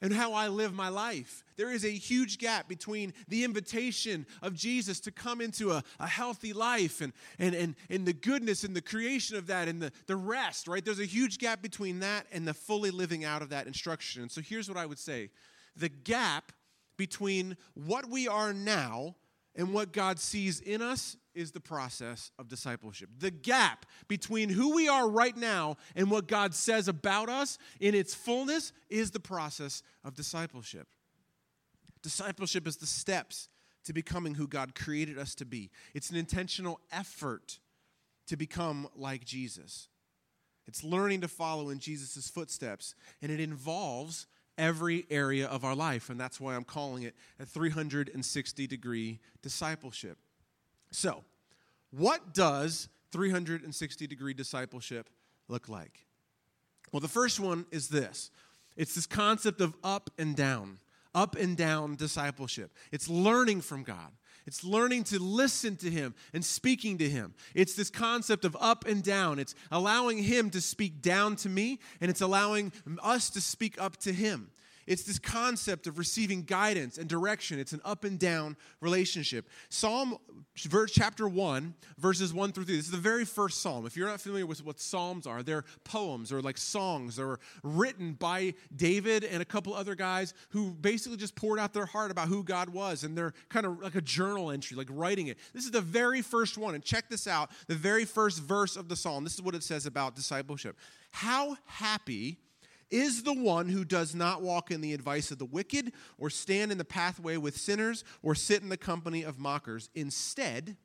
And 0.01 0.13
how 0.13 0.33
I 0.33 0.47
live 0.47 0.73
my 0.73 0.89
life. 0.89 1.43
There 1.57 1.73
is 1.73 1.85
a 1.85 1.91
huge 1.91 2.39
gap 2.39 2.69
between 2.69 3.13
the 3.27 3.43
invitation 3.43 4.27
of 4.43 4.55
Jesus 4.55 5.01
to 5.01 5.11
come 5.11 5.41
into 5.41 5.73
a, 5.73 5.83
a 5.99 6.07
healthy 6.07 6.53
life 6.53 7.01
and, 7.01 7.13
and, 7.41 7.53
and, 7.53 7.75
and 7.91 8.07
the 8.07 8.13
goodness 8.13 8.63
and 8.63 8.77
the 8.77 8.81
creation 8.81 9.37
of 9.37 9.49
that 9.49 9.67
and 9.67 9.83
the, 9.83 9.91
the 10.07 10.15
rest, 10.15 10.69
right? 10.69 10.85
There's 10.85 11.01
a 11.01 11.05
huge 11.05 11.39
gap 11.39 11.61
between 11.61 11.99
that 12.01 12.27
and 12.31 12.47
the 12.47 12.55
fully 12.55 12.93
living 12.93 13.25
out 13.25 13.43
of 13.43 13.49
that 13.49 13.67
instruction. 13.67 14.23
And 14.23 14.31
so 14.31 14.41
here's 14.41 14.69
what 14.69 14.79
I 14.79 14.87
would 14.87 15.01
say 15.01 15.31
the 15.79 15.89
gap 15.89 16.53
between 16.97 17.57
what 17.75 18.09
we 18.09 18.29
are 18.29 18.53
now 18.53 19.17
and 19.55 19.73
what 19.73 19.93
God 19.93 20.19
sees 20.19 20.61
in 20.61 20.83
us 20.83 21.17
is 21.35 21.53
the 21.53 21.61
process 21.61 22.31
of 22.39 22.49
discipleship. 22.49 23.09
The 23.19 23.31
gap 23.31 23.87
between 24.09 24.49
who 24.49 24.75
we 24.75 24.89
are 24.89 25.09
right 25.09 25.37
now 25.37 25.77
and 25.95 26.11
what 26.11 26.27
God 26.27 26.55
says 26.55 26.89
about 26.89 27.29
us 27.29 27.59
in 27.81 27.95
its 27.95 28.15
fullness 28.15 28.73
is 28.89 29.11
the 29.11 29.21
process 29.21 29.83
of 30.05 30.15
discipleship. 30.15 30.89
Discipleship 32.03 32.67
is 32.67 32.77
the 32.77 32.87
steps 32.87 33.49
to 33.85 33.93
becoming 33.93 34.35
who 34.35 34.47
God 34.47 34.75
created 34.75 35.19
us 35.19 35.35
to 35.37 35.47
be, 35.47 35.71
it's 35.95 36.11
an 36.11 36.17
intentional 36.17 36.81
effort 36.93 37.59
to 38.27 38.37
become 38.37 38.87
like 38.95 39.25
Jesus. 39.25 39.89
It's 40.67 40.85
learning 40.85 41.23
to 41.23 41.29
follow 41.29 41.71
in 41.71 41.79
Jesus' 41.79 42.29
footsteps, 42.29 42.95
and 43.23 43.33
it 43.33 43.41
involves 43.41 44.27
every 44.59 45.07
area 45.09 45.47
of 45.47 45.65
our 45.65 45.75
life. 45.75 46.11
And 46.11 46.21
that's 46.21 46.41
why 46.41 46.55
I'm 46.55 46.65
calling 46.65 47.05
it 47.05 47.15
a 47.39 47.47
360 47.47 48.67
degree 48.67 49.21
discipleship. 49.43 50.19
So, 50.91 51.25
what 51.91 52.35
does 52.35 52.89
360 53.13 54.07
degree 54.07 54.35
discipleship 54.35 55.09
look 55.49 55.69
like? 55.69 56.07
Well, 56.93 57.01
the 57.01 57.09
first 57.09 57.41
one 57.41 57.67
is 57.71 57.89
this 57.89 58.31
it's 58.77 58.95
this 58.95 59.07
concept 59.07 59.61
of 59.61 59.75
up 59.83 60.11
and 60.19 60.37
down, 60.37 60.79
up 61.15 61.37
and 61.37 61.57
down 61.57 61.97
discipleship. 61.97 62.73
It's 62.93 63.09
learning 63.09 63.63
from 63.63 63.83
God. 63.83 64.13
It's 64.49 64.65
learning 64.65 65.05
to 65.05 65.19
listen 65.19 65.77
to 65.77 65.91
Him 65.91 66.15
and 66.33 66.43
speaking 66.43 66.97
to 66.99 67.09
Him. 67.09 67.35
It's 67.55 67.75
this 67.75 67.91
concept 67.91 68.47
of 68.47 68.57
up 68.59 68.87
and 68.87 69.03
down. 69.03 69.39
It's 69.39 69.55
allowing 69.71 70.23
Him 70.23 70.49
to 70.51 70.63
speak 70.63 71.03
down 71.03 71.37
to 71.37 71.51
me, 71.51 71.81
and 72.01 72.11
it's 72.11 72.23
allowing 72.23 72.73
us 73.03 73.29
to 73.31 73.43
speak 73.43 73.79
up 73.79 73.99
to 73.99 74.13
Him. 74.13 74.51
It's 74.89 75.03
this 75.03 75.19
concept 75.19 75.87
of 75.87 75.99
receiving 75.99 76.43
guidance 76.43 76.97
and 76.97 77.09
direction. 77.09 77.59
It's 77.59 77.75
an 77.75 77.83
up 77.85 78.05
and 78.05 78.19
down 78.19 78.57
relationship. 78.81 79.49
Psalm 79.69 80.17
verse, 80.57 80.91
chapter 80.91 81.29
1, 81.29 81.75
verses 81.99 82.33
1 82.33 82.53
through 82.53 82.65
3. 82.65 82.77
This 82.77 82.87
is 82.87 82.91
the 82.91 82.97
very 82.97 83.27
first 83.27 83.61
psalm. 83.61 83.85
If 83.85 83.99
you're 83.99 84.09
not 84.09 84.21
familiar 84.21 84.47
with 84.47 84.65
what 84.65 84.81
psalms 84.81 85.27
are, 85.27 85.43
they're 85.43 85.65
poems 85.85 86.33
or 86.33 86.41
like 86.41 86.57
songs 86.57 87.17
that 87.17 87.27
were 87.27 87.39
written 87.63 88.15
by 88.15 88.55
David 88.75 89.25
and 89.25 89.43
a 89.43 89.45
couple 89.45 89.75
other 89.75 89.95
guys 89.95 90.33
who 90.49 90.71
basically 90.71 91.19
just 91.19 91.37
poured 91.37 91.59
out 91.59 91.75
their 91.75 91.87
heart 91.87 92.11
about 92.11 92.29
who 92.29 92.43
God 92.43 92.71
was. 92.71 93.05
And 93.05 93.17
they're 93.17 93.35
kind 93.51 93.67
of 93.67 93.83
like 93.83 93.95
a 93.95 94.01
journal 94.01 94.51
entry, 94.51 94.75
like 94.75 94.89
writing 94.91 95.27
it. 95.27 95.37
This 95.53 95.65
is 95.65 95.71
the 95.71 95.83
very 95.83 96.23
first 96.23 96.57
one. 96.57 96.75
And 96.75 96.83
check 96.83 97.11
this 97.11 97.27
out 97.27 97.51
the 97.67 97.75
very 97.75 98.07
first 98.07 98.41
verse 98.41 98.75
of 98.75 98.89
the 98.89 98.97
psalm. 98.97 99.23
This 99.23 99.35
is 99.35 99.43
what 99.43 99.55
it 99.55 99.63
says 99.63 99.85
about 99.85 100.17
discipleship. 100.17 100.79
How 101.11 101.59
happy 101.67 102.39
is 102.91 103.23
the 103.23 103.35
one 103.35 103.69
who 103.69 103.85
does 103.85 104.15
not 104.15 104.43
walk 104.43 104.71
in 104.71 104.81
the 104.81 104.95
advice 104.95 105.31
of 105.31 105.39
the 105.39 105.45
wicked, 105.45 105.93
or 106.19 106.31
stand 106.31 106.73
in 106.73 106.79
the 106.79 106.85
pathway 106.85 107.37
with 107.37 107.57
sinners, 107.57 108.05
or 108.23 108.35
sit 108.35 108.63
in 108.63 108.69
the 108.69 108.77
company 108.77 109.23
of 109.23 109.39
mockers. 109.39 109.91
Instead, 109.95 110.77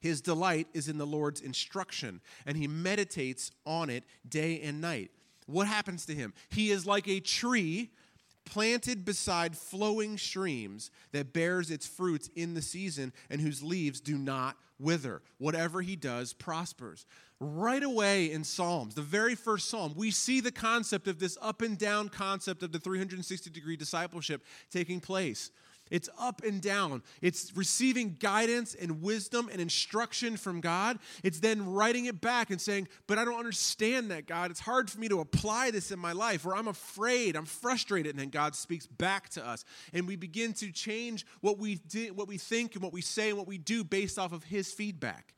his 0.00 0.20
delight 0.20 0.68
is 0.74 0.88
in 0.88 0.98
the 0.98 1.06
Lord's 1.06 1.40
instruction, 1.40 2.20
and 2.44 2.56
he 2.56 2.68
meditates 2.68 3.50
on 3.64 3.88
it 3.88 4.04
day 4.28 4.60
and 4.60 4.80
night. 4.80 5.10
What 5.46 5.66
happens 5.66 6.06
to 6.06 6.14
him? 6.14 6.34
He 6.50 6.70
is 6.70 6.86
like 6.86 7.08
a 7.08 7.20
tree 7.20 7.90
planted 8.44 9.04
beside 9.04 9.56
flowing 9.56 10.18
streams 10.18 10.90
that 11.12 11.32
bears 11.32 11.70
its 11.70 11.86
fruits 11.86 12.28
in 12.34 12.54
the 12.54 12.62
season 12.62 13.12
and 13.30 13.40
whose 13.40 13.62
leaves 13.62 14.00
do 14.00 14.18
not 14.18 14.56
wither. 14.84 15.22
Whatever 15.38 15.82
he 15.82 15.96
does 15.96 16.32
prospers. 16.32 17.06
Right 17.40 17.82
away 17.82 18.30
in 18.30 18.44
Psalms, 18.44 18.94
the 18.94 19.02
very 19.02 19.34
first 19.34 19.68
psalm, 19.68 19.94
we 19.96 20.12
see 20.12 20.40
the 20.40 20.52
concept 20.52 21.08
of 21.08 21.18
this 21.18 21.36
up 21.42 21.62
and 21.62 21.76
down 21.76 22.08
concept 22.08 22.62
of 22.62 22.70
the 22.70 22.78
360 22.78 23.50
degree 23.50 23.76
discipleship 23.76 24.44
taking 24.70 25.00
place. 25.00 25.50
It's 25.90 26.08
up 26.18 26.42
and 26.42 26.62
down. 26.62 27.02
It's 27.20 27.54
receiving 27.54 28.16
guidance 28.18 28.74
and 28.74 29.02
wisdom 29.02 29.48
and 29.52 29.60
instruction 29.60 30.36
from 30.36 30.60
God. 30.60 30.98
It's 31.22 31.40
then 31.40 31.72
writing 31.72 32.06
it 32.06 32.20
back 32.20 32.50
and 32.50 32.60
saying, 32.60 32.88
But 33.06 33.18
I 33.18 33.24
don't 33.24 33.38
understand 33.38 34.10
that, 34.10 34.26
God. 34.26 34.50
It's 34.50 34.60
hard 34.60 34.90
for 34.90 34.98
me 34.98 35.08
to 35.08 35.20
apply 35.20 35.70
this 35.70 35.90
in 35.90 35.98
my 35.98 36.12
life, 36.12 36.46
or 36.46 36.56
I'm 36.56 36.68
afraid, 36.68 37.36
I'm 37.36 37.44
frustrated. 37.44 38.12
And 38.12 38.18
then 38.18 38.30
God 38.30 38.54
speaks 38.54 38.86
back 38.86 39.28
to 39.30 39.46
us. 39.46 39.64
And 39.92 40.06
we 40.08 40.16
begin 40.16 40.54
to 40.54 40.72
change 40.72 41.26
what 41.40 41.58
we, 41.58 41.76
did, 41.76 42.16
what 42.16 42.28
we 42.28 42.38
think 42.38 42.74
and 42.74 42.82
what 42.82 42.92
we 42.92 43.02
say 43.02 43.28
and 43.28 43.38
what 43.38 43.46
we 43.46 43.58
do 43.58 43.84
based 43.84 44.18
off 44.18 44.32
of 44.32 44.44
His 44.44 44.72
feedback. 44.72 45.33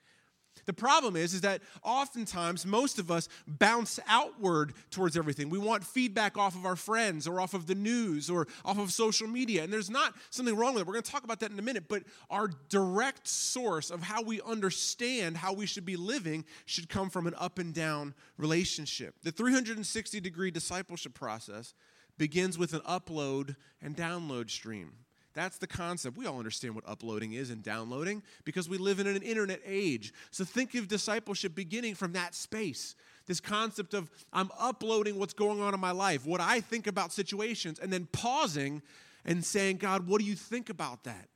The 0.64 0.72
problem 0.72 1.16
is, 1.16 1.34
is 1.34 1.42
that 1.42 1.60
oftentimes 1.82 2.64
most 2.64 2.98
of 2.98 3.10
us 3.10 3.28
bounce 3.46 4.00
outward 4.08 4.72
towards 4.90 5.16
everything. 5.16 5.50
We 5.50 5.58
want 5.58 5.84
feedback 5.84 6.38
off 6.38 6.54
of 6.54 6.64
our 6.64 6.76
friends 6.76 7.28
or 7.28 7.40
off 7.40 7.54
of 7.54 7.66
the 7.66 7.75
news 7.75 8.30
or 8.30 8.48
off 8.64 8.78
of 8.78 8.90
social 8.90 9.28
media. 9.28 9.62
And 9.62 9.72
there's 9.72 9.90
not 9.90 10.14
something 10.30 10.56
wrong 10.56 10.75
with 10.75 10.82
it. 10.82 10.86
We're 10.86 10.94
going 10.94 11.04
to 11.04 11.10
talk 11.10 11.25
about 11.25 11.40
that 11.40 11.50
in 11.50 11.58
a 11.58 11.62
minute. 11.62 11.84
But 11.88 12.04
our 12.30 12.48
direct 12.68 13.28
source 13.28 13.90
of 13.90 14.02
how 14.02 14.22
we 14.22 14.40
understand 14.42 15.36
how 15.36 15.52
we 15.52 15.66
should 15.66 15.84
be 15.84 15.96
living 15.96 16.44
should 16.64 16.88
come 16.88 17.10
from 17.10 17.26
an 17.26 17.34
up 17.38 17.58
and 17.58 17.75
down 17.75 18.14
relationship. 18.38 19.14
The 19.22 19.32
360 19.32 20.20
degree 20.20 20.50
discipleship 20.50 21.14
process 21.14 21.75
begins 22.18 22.58
with 22.58 22.72
an 22.72 22.80
upload 22.80 23.56
and 23.82 23.96
download 23.96 24.50
stream. 24.50 24.92
That's 25.36 25.58
the 25.58 25.66
concept. 25.66 26.16
We 26.16 26.24
all 26.24 26.38
understand 26.38 26.74
what 26.74 26.88
uploading 26.88 27.34
is 27.34 27.50
and 27.50 27.62
downloading 27.62 28.22
because 28.44 28.70
we 28.70 28.78
live 28.78 29.00
in 29.00 29.06
an 29.06 29.20
internet 29.20 29.60
age. 29.66 30.14
So 30.30 30.44
think 30.46 30.74
of 30.74 30.88
discipleship 30.88 31.54
beginning 31.54 31.94
from 31.94 32.14
that 32.14 32.34
space. 32.34 32.96
This 33.26 33.38
concept 33.38 33.92
of 33.92 34.10
I'm 34.32 34.50
uploading 34.58 35.18
what's 35.18 35.34
going 35.34 35.60
on 35.60 35.74
in 35.74 35.80
my 35.80 35.90
life, 35.90 36.24
what 36.24 36.40
I 36.40 36.60
think 36.60 36.86
about 36.86 37.12
situations, 37.12 37.78
and 37.78 37.92
then 37.92 38.08
pausing 38.12 38.80
and 39.26 39.44
saying, 39.44 39.76
God, 39.76 40.06
what 40.06 40.22
do 40.22 40.26
you 40.26 40.36
think 40.36 40.70
about 40.70 41.04
that? 41.04 41.28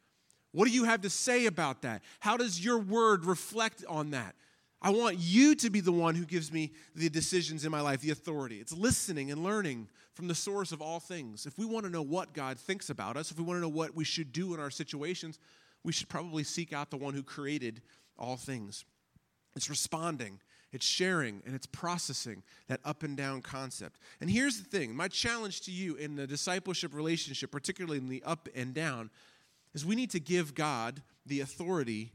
What 0.52 0.66
do 0.66 0.72
you 0.72 0.84
have 0.84 1.02
to 1.02 1.10
say 1.10 1.44
about 1.44 1.82
that? 1.82 2.02
How 2.20 2.38
does 2.38 2.64
your 2.64 2.78
word 2.78 3.26
reflect 3.26 3.84
on 3.86 4.12
that? 4.12 4.34
I 4.82 4.90
want 4.90 5.18
you 5.18 5.54
to 5.56 5.68
be 5.68 5.80
the 5.80 5.92
one 5.92 6.14
who 6.14 6.24
gives 6.24 6.50
me 6.50 6.72
the 6.94 7.10
decisions 7.10 7.64
in 7.64 7.70
my 7.70 7.82
life, 7.82 8.00
the 8.00 8.10
authority. 8.10 8.60
It's 8.60 8.72
listening 8.72 9.30
and 9.30 9.44
learning 9.44 9.88
from 10.14 10.26
the 10.26 10.34
source 10.34 10.72
of 10.72 10.80
all 10.80 11.00
things. 11.00 11.44
If 11.44 11.58
we 11.58 11.66
want 11.66 11.84
to 11.84 11.92
know 11.92 12.02
what 12.02 12.32
God 12.32 12.58
thinks 12.58 12.88
about 12.88 13.16
us, 13.16 13.30
if 13.30 13.38
we 13.38 13.44
want 13.44 13.58
to 13.58 13.60
know 13.60 13.68
what 13.68 13.94
we 13.94 14.04
should 14.04 14.32
do 14.32 14.54
in 14.54 14.60
our 14.60 14.70
situations, 14.70 15.38
we 15.84 15.92
should 15.92 16.08
probably 16.08 16.44
seek 16.44 16.72
out 16.72 16.90
the 16.90 16.96
one 16.96 17.12
who 17.12 17.22
created 17.22 17.82
all 18.18 18.36
things. 18.36 18.84
It's 19.54 19.68
responding, 19.68 20.40
it's 20.72 20.86
sharing, 20.86 21.42
and 21.44 21.54
it's 21.54 21.66
processing 21.66 22.42
that 22.68 22.80
up 22.84 23.02
and 23.02 23.16
down 23.16 23.42
concept. 23.42 23.98
And 24.20 24.30
here's 24.30 24.58
the 24.58 24.64
thing 24.64 24.94
my 24.94 25.08
challenge 25.08 25.60
to 25.62 25.72
you 25.72 25.96
in 25.96 26.16
the 26.16 26.26
discipleship 26.26 26.94
relationship, 26.94 27.50
particularly 27.50 27.98
in 27.98 28.08
the 28.08 28.22
up 28.24 28.48
and 28.54 28.72
down, 28.72 29.10
is 29.74 29.84
we 29.84 29.96
need 29.96 30.10
to 30.10 30.20
give 30.20 30.54
God 30.54 31.02
the 31.26 31.40
authority 31.40 32.12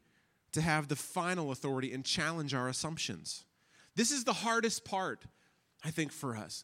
to 0.55 0.61
have 0.61 0.87
the 0.87 0.95
final 0.95 1.51
authority 1.51 1.93
and 1.93 2.03
challenge 2.03 2.53
our 2.53 2.67
assumptions. 2.67 3.45
This 3.95 4.11
is 4.11 4.23
the 4.23 4.33
hardest 4.33 4.83
part, 4.83 5.25
I 5.83 5.91
think, 5.91 6.11
for 6.11 6.35
us, 6.35 6.63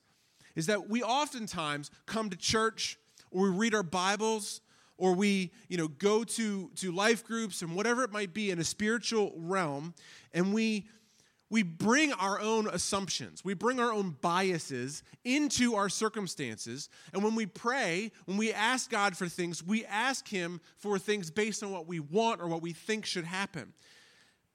is 0.55 0.65
that 0.65 0.89
we 0.89 1.03
oftentimes 1.03 1.91
come 2.05 2.29
to 2.29 2.38
church 2.38 2.98
or 3.29 3.43
we 3.43 3.50
read 3.50 3.75
our 3.75 3.83
Bibles 3.83 4.62
or 4.98 5.13
we 5.13 5.51
you 5.67 5.77
know 5.77 5.88
go 5.88 6.24
to 6.24 6.69
to 6.75 6.91
life 6.91 7.25
groups 7.25 7.62
and 7.62 7.75
whatever 7.75 8.03
it 8.03 8.12
might 8.12 8.33
be 8.33 8.51
in 8.51 8.60
a 8.60 8.63
spiritual 8.63 9.33
realm 9.36 9.93
and 10.31 10.53
we 10.53 10.88
we 11.51 11.63
bring 11.63 12.13
our 12.13 12.39
own 12.39 12.67
assumptions, 12.67 13.43
we 13.43 13.53
bring 13.53 13.79
our 13.79 13.91
own 13.91 14.15
biases 14.22 15.03
into 15.25 15.75
our 15.75 15.89
circumstances. 15.89 16.89
And 17.13 17.24
when 17.24 17.36
we 17.36 17.46
pray, 17.46 18.12
when 18.25 18.38
we 18.38 18.53
ask 18.53 18.89
God 18.89 19.17
for 19.17 19.27
things, 19.27 19.62
we 19.62 19.86
ask 19.86 20.27
Him 20.27 20.62
for 20.77 20.98
things 20.98 21.29
based 21.29 21.62
on 21.62 21.72
what 21.72 21.88
we 21.88 22.00
want 22.00 22.41
or 22.41 22.48
what 22.48 22.62
we 22.62 22.72
think 22.72 23.05
should 23.05 23.25
happen. 23.25 23.74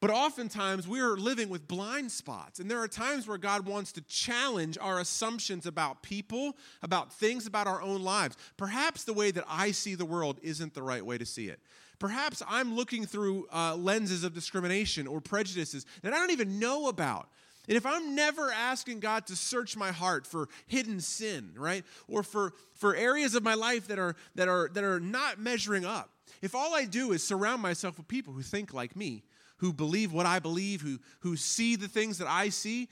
But 0.01 0.11
oftentimes 0.11 0.89
we 0.89 1.01
are 1.01 1.17
living 1.17 1.51
with 1.51 1.69
blind 1.69 2.13
spots. 2.13 2.61
And 2.61 2.71
there 2.71 2.81
are 2.81 2.89
times 2.89 3.29
where 3.29 3.39
God 3.39 3.67
wants 3.67 3.93
to 3.93 4.01
challenge 4.03 4.79
our 4.81 4.99
assumptions 4.99 5.67
about 5.67 6.03
people, 6.03 6.57
about 6.83 7.13
things, 7.13 7.47
about 7.47 7.67
our 7.67 7.83
own 7.83 8.03
lives. 8.03 8.37
Perhaps 8.57 9.05
the 9.05 9.15
way 9.15 9.31
that 9.31 9.45
I 9.49 9.71
see 9.71 9.95
the 9.95 10.05
world 10.05 10.39
isn't 10.43 10.75
the 10.75 10.83
right 10.83 11.05
way 11.05 11.19
to 11.19 11.27
see 11.27 11.49
it. 11.49 11.61
Perhaps 11.99 12.43
I'm 12.49 12.75
looking 12.75 13.07
through 13.07 13.47
uh, 13.53 13.77
lenses 13.77 14.25
of 14.25 14.35
discrimination 14.35 15.07
or 15.07 15.21
prejudices 15.21 15.87
that 16.03 16.13
I 16.13 16.19
don't 16.19 16.31
even 16.31 16.59
know 16.59 16.89
about. 16.89 17.29
And 17.69 17.77
if 17.77 17.85
I'm 17.85 18.15
never 18.15 18.53
asking 18.53 19.01
God 19.01 19.27
to 19.27 19.37
search 19.37 19.77
my 19.77 19.91
heart 19.91 20.27
for 20.27 20.49
hidden 20.67 21.01
sin, 21.01 21.51
right? 21.57 21.85
Or 22.07 22.23
for, 22.23 22.53
for 22.75 22.95
areas 22.95 23.35
of 23.35 23.43
my 23.43 23.55
life 23.55 23.89
that 23.89 23.99
are, 23.99 24.15
that, 24.37 24.49
are, 24.49 24.71
that 24.73 24.85
are 24.85 25.01
not 25.01 25.41
measuring 25.41 25.85
up, 25.85 26.11
if 26.43 26.55
all 26.55 26.75
I 26.75 26.85
do 26.85 27.13
is 27.13 27.25
surround 27.25 27.63
myself 27.63 27.97
with 27.97 28.07
people 28.07 28.33
who 28.33 28.43
think 28.43 28.73
like 28.73 28.95
me, 28.95 29.25
who 29.59 29.73
believe 29.73 30.13
what 30.13 30.27
I 30.27 30.39
believe, 30.39 30.83
who, 30.83 30.99
who 31.21 31.37
see 31.37 31.77
the 31.77 31.89
things 31.89 32.19
that 32.19 32.29
I 32.29 32.51
see, 32.51 32.89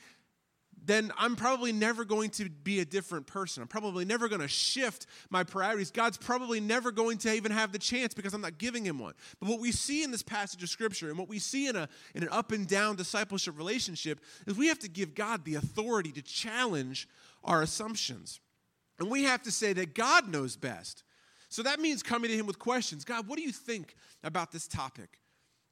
then 0.86 1.12
I'm 1.18 1.36
probably 1.36 1.72
never 1.72 2.04
going 2.04 2.30
to 2.30 2.48
be 2.48 2.80
a 2.80 2.84
different 2.84 3.26
person. 3.26 3.62
I'm 3.62 3.68
probably 3.68 4.04
never 4.04 4.28
going 4.28 4.40
to 4.40 4.48
shift 4.48 5.06
my 5.30 5.42
priorities. 5.44 5.90
God's 5.90 6.16
probably 6.16 6.61
never 6.61 6.90
going 6.90 7.18
to 7.18 7.32
even 7.32 7.52
have 7.52 7.72
the 7.72 7.78
chance 7.78 8.14
because 8.14 8.35
I'm 8.35 8.40
not 8.40 8.59
giving 8.59 8.85
him 8.85 8.98
one. 8.98 9.14
But 9.40 9.48
what 9.48 9.61
we 9.61 9.72
see 9.72 10.02
in 10.02 10.11
this 10.11 10.22
passage 10.22 10.62
of 10.62 10.68
scripture 10.68 11.09
and 11.09 11.18
what 11.18 11.28
we 11.28 11.38
see 11.38 11.68
in, 11.68 11.76
a, 11.76 11.88
in 12.14 12.22
an 12.22 12.28
up 12.30 12.52
and 12.52 12.66
down 12.66 12.96
discipleship 12.96 13.56
relationship 13.56 14.20
is 14.46 14.56
we 14.56 14.68
have 14.68 14.78
to 14.80 14.88
give 14.88 15.14
God 15.14 15.44
the 15.44 15.54
authority 15.54 16.12
to 16.12 16.22
challenge 16.22 17.09
our 17.42 17.62
assumptions. 17.62 18.40
And 18.98 19.11
we 19.11 19.24
have 19.24 19.42
to 19.42 19.50
say 19.50 19.72
that 19.72 19.94
God 19.94 20.28
knows 20.28 20.56
best. 20.56 21.02
So 21.48 21.62
that 21.62 21.80
means 21.80 22.02
coming 22.02 22.30
to 22.30 22.37
him 22.37 22.46
with 22.46 22.59
questions. 22.59 23.04
God, 23.04 23.28
what 23.28 23.37
do 23.37 23.42
you 23.42 23.52
think 23.52 23.94
about 24.22 24.52
this 24.52 24.66
topic? 24.66 25.20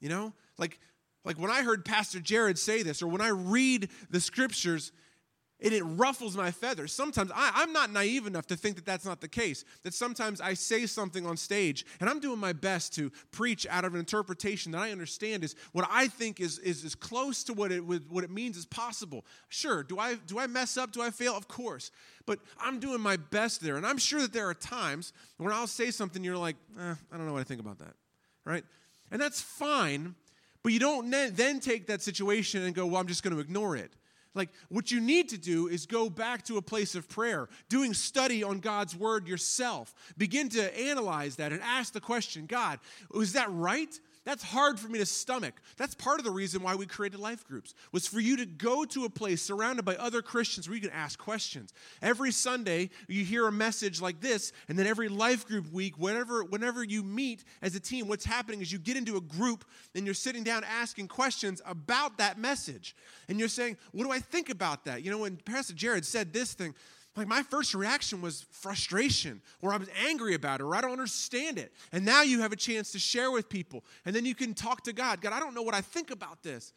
You 0.01 0.09
know, 0.09 0.33
like 0.59 0.79
like 1.25 1.39
when 1.39 1.51
I 1.51 1.63
heard 1.63 1.85
Pastor 1.85 2.21
Jared 2.21 2.59
say 2.59 2.83
this, 2.83 3.03
or 3.03 3.07
when 3.07 3.21
I 3.21 3.29
read 3.29 3.89
the 4.11 4.21
scriptures, 4.21 4.93
and 5.63 5.73
it 5.73 5.83
ruffles 5.83 6.37
my 6.37 6.51
feathers. 6.51 6.93
Sometimes 6.93 7.31
I, 7.35 7.63
am 7.63 7.73
not 7.73 7.91
naive 7.91 8.27
enough 8.27 8.47
to 8.49 8.57
think 8.57 8.77
that 8.77 8.85
that's 8.85 9.05
not 9.05 9.21
the 9.21 9.29
case. 9.29 9.65
That 9.85 9.95
sometimes 9.95 10.41
I 10.41 10.55
say 10.55 10.87
something 10.87 11.25
on 11.25 11.37
stage 11.37 11.87
and 12.01 12.11
I'm 12.11 12.21
doing 12.21 12.39
my 12.39 12.53
best 12.53 12.95
to 12.95 13.11
preach 13.31 13.67
out 13.71 13.85
of 13.85 13.95
an 13.95 14.01
interpretation 14.01 14.73
that 14.73 14.81
I 14.81 14.91
understand 14.91 15.45
is 15.45 15.55
what 15.73 15.87
I 15.91 16.09
think 16.09 16.41
is, 16.41 16.59
is 16.59 16.85
as 16.85 16.95
close 16.95 17.45
to 17.45 17.53
what 17.53 17.71
it, 17.71 17.81
what 17.81 18.25
it 18.25 18.31
means 18.31 18.59
as 18.59 18.67
possible. 18.67 19.25
Sure, 19.49 19.83
do 19.83 19.99
I, 19.99 20.17
do 20.27 20.39
I 20.39 20.47
mess 20.47 20.77
up? 20.77 20.93
Do 20.93 21.03
I 21.03 21.11
fail? 21.11 21.37
Of 21.37 21.49
course. 21.49 21.91
But 22.27 22.41
I'm 22.61 22.81
doing 22.81 23.01
my 23.01 23.17
best 23.17 23.61
there. 23.61 23.77
And 23.77 23.87
I'm 23.87 23.99
sure 23.99 24.21
that 24.21 24.33
there 24.33 24.49
are 24.49 24.55
times 24.55 25.13
when 25.37 25.53
I'll 25.53 25.67
say 25.67 25.91
something 25.91 26.25
you're 26.25 26.37
like, 26.37 26.57
eh, 26.79 26.95
I 27.13 27.17
don't 27.17 27.27
know 27.27 27.33
what 27.33 27.41
I 27.41 27.45
think 27.45 27.61
about 27.61 27.79
that. 27.79 27.95
Right? 28.45 28.65
And 29.11 29.21
that's 29.21 29.41
fine. 29.41 30.17
But 30.63 30.73
you 30.73 30.79
don't 30.79 31.11
then 31.11 31.61
take 31.61 31.87
that 31.89 32.03
situation 32.03 32.63
and 32.63 32.75
go, 32.75 32.87
well, 32.87 33.01
I'm 33.01 33.09
just 33.09 33.23
going 33.23 33.35
to 33.35 33.41
ignore 33.41 33.77
it. 33.77 33.93
Like, 34.35 34.49
what 34.69 34.91
you 34.91 35.01
need 35.01 35.29
to 35.31 35.39
do 35.39 35.69
is 35.69 35.85
go 35.85 36.09
back 36.09 36.43
to 36.45 36.57
a 36.57 36.63
place 36.63 36.95
of 36.95 37.09
prayer, 37.09 37.49
doing 37.69 37.93
study 37.93 38.43
on 38.43 38.61
God's 38.61 38.97
word 38.97 39.29
yourself. 39.29 39.95
Begin 40.17 40.49
to 40.51 40.81
analyze 40.81 41.37
that 41.37 41.53
and 41.53 41.61
ask 41.63 41.93
the 41.93 42.01
question 42.01 42.47
God, 42.47 42.79
is 43.15 43.35
that 43.35 43.53
right? 43.53 43.99
That's 44.25 44.45
hard 44.45 44.79
for 44.79 44.89
me 44.89 45.01
to 45.01 45.07
stomach. 45.07 45.55
That's 45.77 45.97
part 45.97 46.21
of 46.21 46.25
the 46.25 46.31
reason 46.31 46.63
why 46.63 46.77
we 46.77 46.87
created 46.87 47.19
life 47.19 47.45
groups, 47.45 47.75
was 47.91 48.07
for 48.07 48.21
you 48.21 48.37
to 48.37 48.47
go 48.47 48.85
to 48.85 49.05
a 49.05 49.11
place 49.11 49.43
surrounded 49.43 49.85
by 49.85 49.97
other 49.97 50.23
Christians 50.23 50.69
where 50.69 50.77
you 50.77 50.81
can 50.81 50.91
ask 50.91 51.19
questions. 51.19 51.73
Every 52.01 52.31
Sunday, 52.31 52.91
you 53.09 53.25
hear 53.25 53.49
a 53.49 53.53
message 53.53 54.01
like 54.01 54.21
this, 54.21 54.53
and 54.69 54.79
then 54.79 54.87
every 54.87 55.09
life 55.09 55.47
group 55.47 55.73
week, 55.73 55.99
whenever, 55.99 56.45
whenever 56.45 56.85
you 56.85 57.03
meet 57.03 57.43
as 57.63 57.75
a 57.75 57.81
team, 57.81 58.07
what's 58.07 58.25
happening 58.25 58.61
is 58.61 58.71
you 58.71 58.79
get 58.79 58.97
into 58.97 59.17
a 59.17 59.21
group 59.21 59.65
and 59.97 60.05
you're 60.05 60.15
sitting 60.15 60.45
down 60.45 60.63
asking 60.63 61.09
questions 61.09 61.61
about 61.67 62.19
that 62.19 62.39
message. 62.39 62.95
And 63.29 63.41
you're 63.41 63.49
saying, 63.49 63.77
What 63.91 64.05
do 64.05 64.13
I 64.13 64.21
think 64.21 64.51
about 64.51 64.85
that? 64.85 65.03
You 65.03 65.11
know, 65.11 65.19
when 65.19 65.37
Pastor 65.37 65.75
Jared 65.75 66.07
said 66.07 66.33
this 66.33 66.55
thing, 66.55 66.75
like 67.17 67.27
my 67.27 67.43
first 67.43 67.75
reaction 67.75 68.23
was 68.23 68.47
frustration, 68.51 69.43
or 69.61 69.75
I 69.75 69.77
was 69.77 69.89
angry 70.07 70.35
about 70.35 70.61
it, 70.61 70.65
or 70.65 70.75
I 70.75 70.81
don't 70.81 70.93
understand 70.93 71.59
it. 71.59 71.73
And 71.93 72.05
now 72.05 72.23
you 72.23 72.41
have 72.41 72.53
a 72.53 72.57
chance 72.57 72.93
to 72.93 72.99
share 72.99 73.31
with 73.31 73.49
people. 73.49 73.85
And 74.07 74.17
then 74.17 74.25
you 74.25 74.35
can 74.35 74.55
talk 74.55 74.83
to 74.85 74.93
God. 74.93 75.21
God, 75.21 75.33
I 75.33 75.41
don't 75.41 75.55
know 75.55 75.63
what 75.63 75.75
I 75.75 75.83
think 75.83 76.11
about 76.11 76.43
this. 76.43 76.73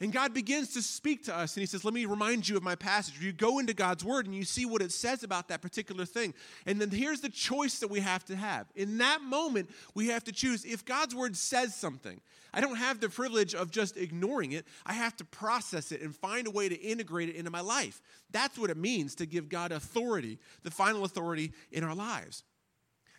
And 0.00 0.12
God 0.12 0.32
begins 0.32 0.74
to 0.74 0.82
speak 0.82 1.24
to 1.24 1.36
us, 1.36 1.56
and 1.56 1.60
He 1.60 1.66
says, 1.66 1.84
Let 1.84 1.92
me 1.92 2.04
remind 2.04 2.48
you 2.48 2.56
of 2.56 2.62
my 2.62 2.76
passage. 2.76 3.20
You 3.20 3.32
go 3.32 3.58
into 3.58 3.74
God's 3.74 4.04
Word 4.04 4.26
and 4.26 4.34
you 4.34 4.44
see 4.44 4.64
what 4.64 4.80
it 4.80 4.92
says 4.92 5.24
about 5.24 5.48
that 5.48 5.60
particular 5.60 6.04
thing. 6.04 6.34
And 6.66 6.80
then 6.80 6.90
here's 6.90 7.20
the 7.20 7.28
choice 7.28 7.80
that 7.80 7.90
we 7.90 8.00
have 8.00 8.24
to 8.26 8.36
have. 8.36 8.66
In 8.76 8.98
that 8.98 9.22
moment, 9.22 9.70
we 9.94 10.08
have 10.08 10.22
to 10.24 10.32
choose 10.32 10.64
if 10.64 10.84
God's 10.84 11.16
Word 11.16 11.36
says 11.36 11.74
something. 11.74 12.20
I 12.54 12.60
don't 12.60 12.76
have 12.76 13.00
the 13.00 13.08
privilege 13.08 13.54
of 13.54 13.70
just 13.70 13.96
ignoring 13.96 14.52
it, 14.52 14.66
I 14.86 14.92
have 14.92 15.16
to 15.16 15.24
process 15.24 15.92
it 15.92 16.00
and 16.00 16.14
find 16.14 16.46
a 16.46 16.50
way 16.50 16.68
to 16.68 16.80
integrate 16.80 17.28
it 17.28 17.36
into 17.36 17.50
my 17.50 17.60
life. 17.60 18.00
That's 18.30 18.58
what 18.58 18.70
it 18.70 18.76
means 18.76 19.16
to 19.16 19.26
give 19.26 19.48
God 19.48 19.72
authority, 19.72 20.38
the 20.62 20.70
final 20.70 21.04
authority 21.04 21.52
in 21.72 21.82
our 21.84 21.94
lives. 21.94 22.44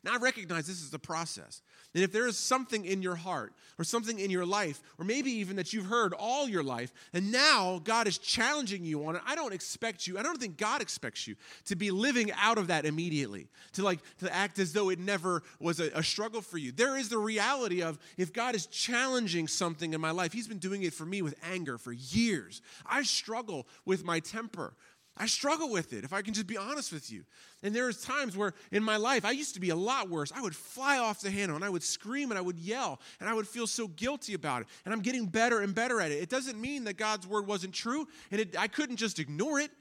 Now, 0.04 0.14
I 0.14 0.18
recognize 0.18 0.68
this 0.68 0.82
is 0.82 0.92
the 0.92 1.00
process. 1.00 1.62
And 1.96 2.04
if 2.04 2.12
there 2.12 2.28
is 2.28 2.38
something 2.38 2.86
in 2.86 3.02
your 3.02 3.16
heart 3.16 3.54
or 3.80 3.84
something 3.84 4.20
in 4.20 4.30
your 4.30 4.46
life, 4.46 4.82
or 4.98 5.06
maybe 5.06 5.32
even 5.32 5.56
that 5.56 5.74
you've 5.74 5.88
heard 5.88 6.14
all 6.14 6.48
your 6.48 6.64
life, 6.64 6.94
and 7.14 7.32
now 7.32 7.82
God 7.84 8.08
is 8.08 8.18
challenging 8.18 8.86
you 8.86 9.06
on 9.06 9.16
it, 9.16 9.22
I 9.26 9.36
don't 9.36 9.54
expect 9.54 10.06
you, 10.06 10.20
I 10.20 10.24
don't 10.24 10.40
think 10.40 10.58
God 10.58 10.82
expects 10.82 11.28
you 11.28 11.36
to 11.66 11.76
be 11.76 11.90
living 11.90 12.32
out 12.34 12.58
of 12.58 12.68
that 12.68 12.86
immediately, 12.86 13.48
to 13.74 13.84
like 13.84 14.00
to 14.20 14.34
act 14.34 14.60
as 14.60 14.72
though 14.72 14.90
it 14.90 15.00
never 15.00 15.42
was 15.60 15.80
a, 15.80 15.90
a 15.96 16.04
struggle 16.04 16.42
for 16.42 16.58
you. 16.58 16.72
There 16.72 16.96
is 16.96 17.10
the 17.10 17.18
reality 17.18 17.82
of 17.82 17.98
if 18.18 18.32
God 18.32 18.56
is 18.56 18.68
challenging 18.68 19.48
something 19.48 19.94
in 19.94 20.02
my 20.02 20.12
life, 20.12 20.32
He's 20.32 20.48
been 20.48 20.60
doing 20.60 20.84
it 20.84 20.94
for 20.94 21.06
me 21.06 21.22
with 21.22 21.36
anger 21.52 21.78
for 21.78 21.92
years. 21.92 22.62
I 22.86 23.04
struggle 23.04 23.68
with 23.86 24.06
my 24.06 24.20
temper. 24.20 24.74
I 25.20 25.26
struggle 25.26 25.70
with 25.70 25.92
it, 25.92 26.06
if 26.06 26.14
I 26.14 26.22
can 26.22 26.34
just 26.34 26.48
be 26.48 26.58
honest 26.58 26.94
with 26.94 27.12
you. 27.12 27.26
And 27.62 27.76
there 27.76 27.90
there's 27.90 28.04
times 28.04 28.38
where 28.38 28.54
in 28.72 28.84
my 28.84 28.98
life, 28.98 29.26
I 29.26 29.32
used 29.32 29.56
to 29.56 29.60
be 29.60 29.72
a 29.72 29.76
lot 29.76 30.12
worse. 30.12 30.32
I 30.32 30.42
would 30.42 30.56
fly 30.56 31.00
off 31.00 31.22
the 31.22 31.32
handle 31.32 31.56
and 31.56 31.66
I 31.66 31.70
would 31.70 31.82
scream 31.82 32.30
and 32.30 32.38
I 32.38 32.42
would 32.42 32.60
yell 32.60 33.00
and 33.20 33.28
I 33.28 33.34
would 33.34 33.48
feel 33.48 33.66
so 33.66 33.88
guilty 33.88 34.36
about 34.36 34.62
it. 34.62 34.68
And 34.86 34.94
I'm 34.94 35.02
getting 35.02 35.26
better 35.26 35.62
and 35.62 35.74
better 35.74 36.00
at 36.00 36.12
it. 36.12 36.22
It 36.22 36.30
doesn't 36.30 36.62
mean 36.62 36.84
that 36.84 36.98
God's 36.98 37.26
word 37.26 37.48
wasn't 37.48 37.74
true 37.74 38.08
and 38.30 38.40
it, 38.42 38.56
I 38.56 38.68
couldn't 38.68 38.98
just 38.98 39.18
ignore 39.18 39.60
it. 39.60 39.72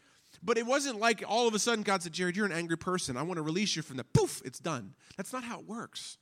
But 0.43 0.57
it 0.57 0.65
wasn't 0.65 1.01
like 1.01 1.23
all 1.27 1.47
of 1.47 1.55
a 1.55 1.59
sudden 1.59 1.83
God 1.83 2.03
said, 2.03 2.13
Jared, 2.13 2.35
you're 2.35 2.47
an 2.47 2.53
angry 2.53 2.79
person. 2.79 3.19
I 3.19 3.23
want 3.23 3.37
to 3.37 3.43
release 3.43 3.77
you 3.77 3.83
from 3.83 3.99
that. 3.99 4.11
Poof, 4.15 4.41
it's 4.45 4.59
done. 4.59 4.95
That's 5.19 5.33
not 5.35 5.45
how 5.45 5.59
it 5.61 5.67
works. 5.67 6.17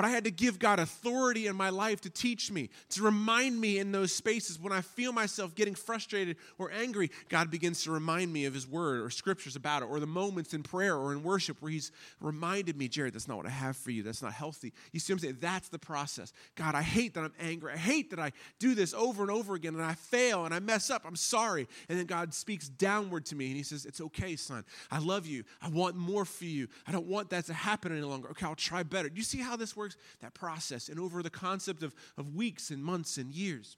But 0.00 0.06
I 0.06 0.12
had 0.12 0.24
to 0.24 0.30
give 0.30 0.58
God 0.58 0.78
authority 0.78 1.46
in 1.46 1.56
my 1.56 1.68
life 1.68 2.00
to 2.00 2.08
teach 2.08 2.50
me, 2.50 2.70
to 2.88 3.02
remind 3.02 3.60
me 3.60 3.78
in 3.78 3.92
those 3.92 4.14
spaces 4.14 4.58
when 4.58 4.72
I 4.72 4.80
feel 4.80 5.12
myself 5.12 5.54
getting 5.54 5.74
frustrated 5.74 6.38
or 6.56 6.72
angry. 6.72 7.10
God 7.28 7.50
begins 7.50 7.84
to 7.84 7.90
remind 7.90 8.32
me 8.32 8.46
of 8.46 8.54
His 8.54 8.66
word 8.66 9.02
or 9.02 9.10
scriptures 9.10 9.56
about 9.56 9.82
it, 9.82 9.90
or 9.90 10.00
the 10.00 10.06
moments 10.06 10.54
in 10.54 10.62
prayer 10.62 10.96
or 10.96 11.12
in 11.12 11.22
worship 11.22 11.60
where 11.60 11.70
He's 11.70 11.92
reminded 12.18 12.78
me, 12.78 12.88
Jared, 12.88 13.12
that's 13.12 13.28
not 13.28 13.36
what 13.36 13.44
I 13.44 13.50
have 13.50 13.76
for 13.76 13.90
you. 13.90 14.02
That's 14.02 14.22
not 14.22 14.32
healthy. 14.32 14.72
You 14.90 15.00
see 15.00 15.12
what 15.12 15.16
I'm 15.16 15.20
saying? 15.24 15.36
That's 15.38 15.68
the 15.68 15.78
process. 15.78 16.32
God, 16.54 16.74
I 16.74 16.80
hate 16.80 17.12
that 17.12 17.24
I'm 17.24 17.34
angry. 17.38 17.74
I 17.74 17.76
hate 17.76 18.08
that 18.08 18.18
I 18.18 18.32
do 18.58 18.74
this 18.74 18.94
over 18.94 19.20
and 19.20 19.30
over 19.30 19.54
again 19.54 19.74
and 19.74 19.84
I 19.84 19.92
fail 19.92 20.46
and 20.46 20.54
I 20.54 20.60
mess 20.60 20.88
up. 20.88 21.02
I'm 21.04 21.14
sorry. 21.14 21.68
And 21.90 21.98
then 21.98 22.06
God 22.06 22.32
speaks 22.32 22.70
downward 22.70 23.26
to 23.26 23.36
me 23.36 23.48
and 23.48 23.56
He 23.58 23.62
says, 23.62 23.84
It's 23.84 24.00
okay, 24.00 24.34
son. 24.36 24.64
I 24.90 24.98
love 24.98 25.26
you. 25.26 25.44
I 25.60 25.68
want 25.68 25.94
more 25.94 26.24
for 26.24 26.46
you. 26.46 26.68
I 26.86 26.92
don't 26.92 27.06
want 27.06 27.28
that 27.28 27.44
to 27.48 27.52
happen 27.52 27.92
any 27.92 28.00
longer. 28.00 28.30
Okay, 28.30 28.46
I'll 28.46 28.54
try 28.54 28.82
better. 28.82 29.10
Do 29.10 29.18
you 29.18 29.24
see 29.24 29.40
how 29.40 29.56
this 29.56 29.76
works? 29.76 29.89
That 30.20 30.34
process, 30.34 30.88
and 30.88 30.98
over 30.98 31.22
the 31.22 31.30
concept 31.30 31.82
of, 31.82 31.94
of 32.16 32.34
weeks 32.34 32.70
and 32.70 32.82
months 32.82 33.16
and 33.16 33.32
years, 33.32 33.76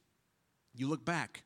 you 0.74 0.88
look 0.88 1.04
back 1.04 1.44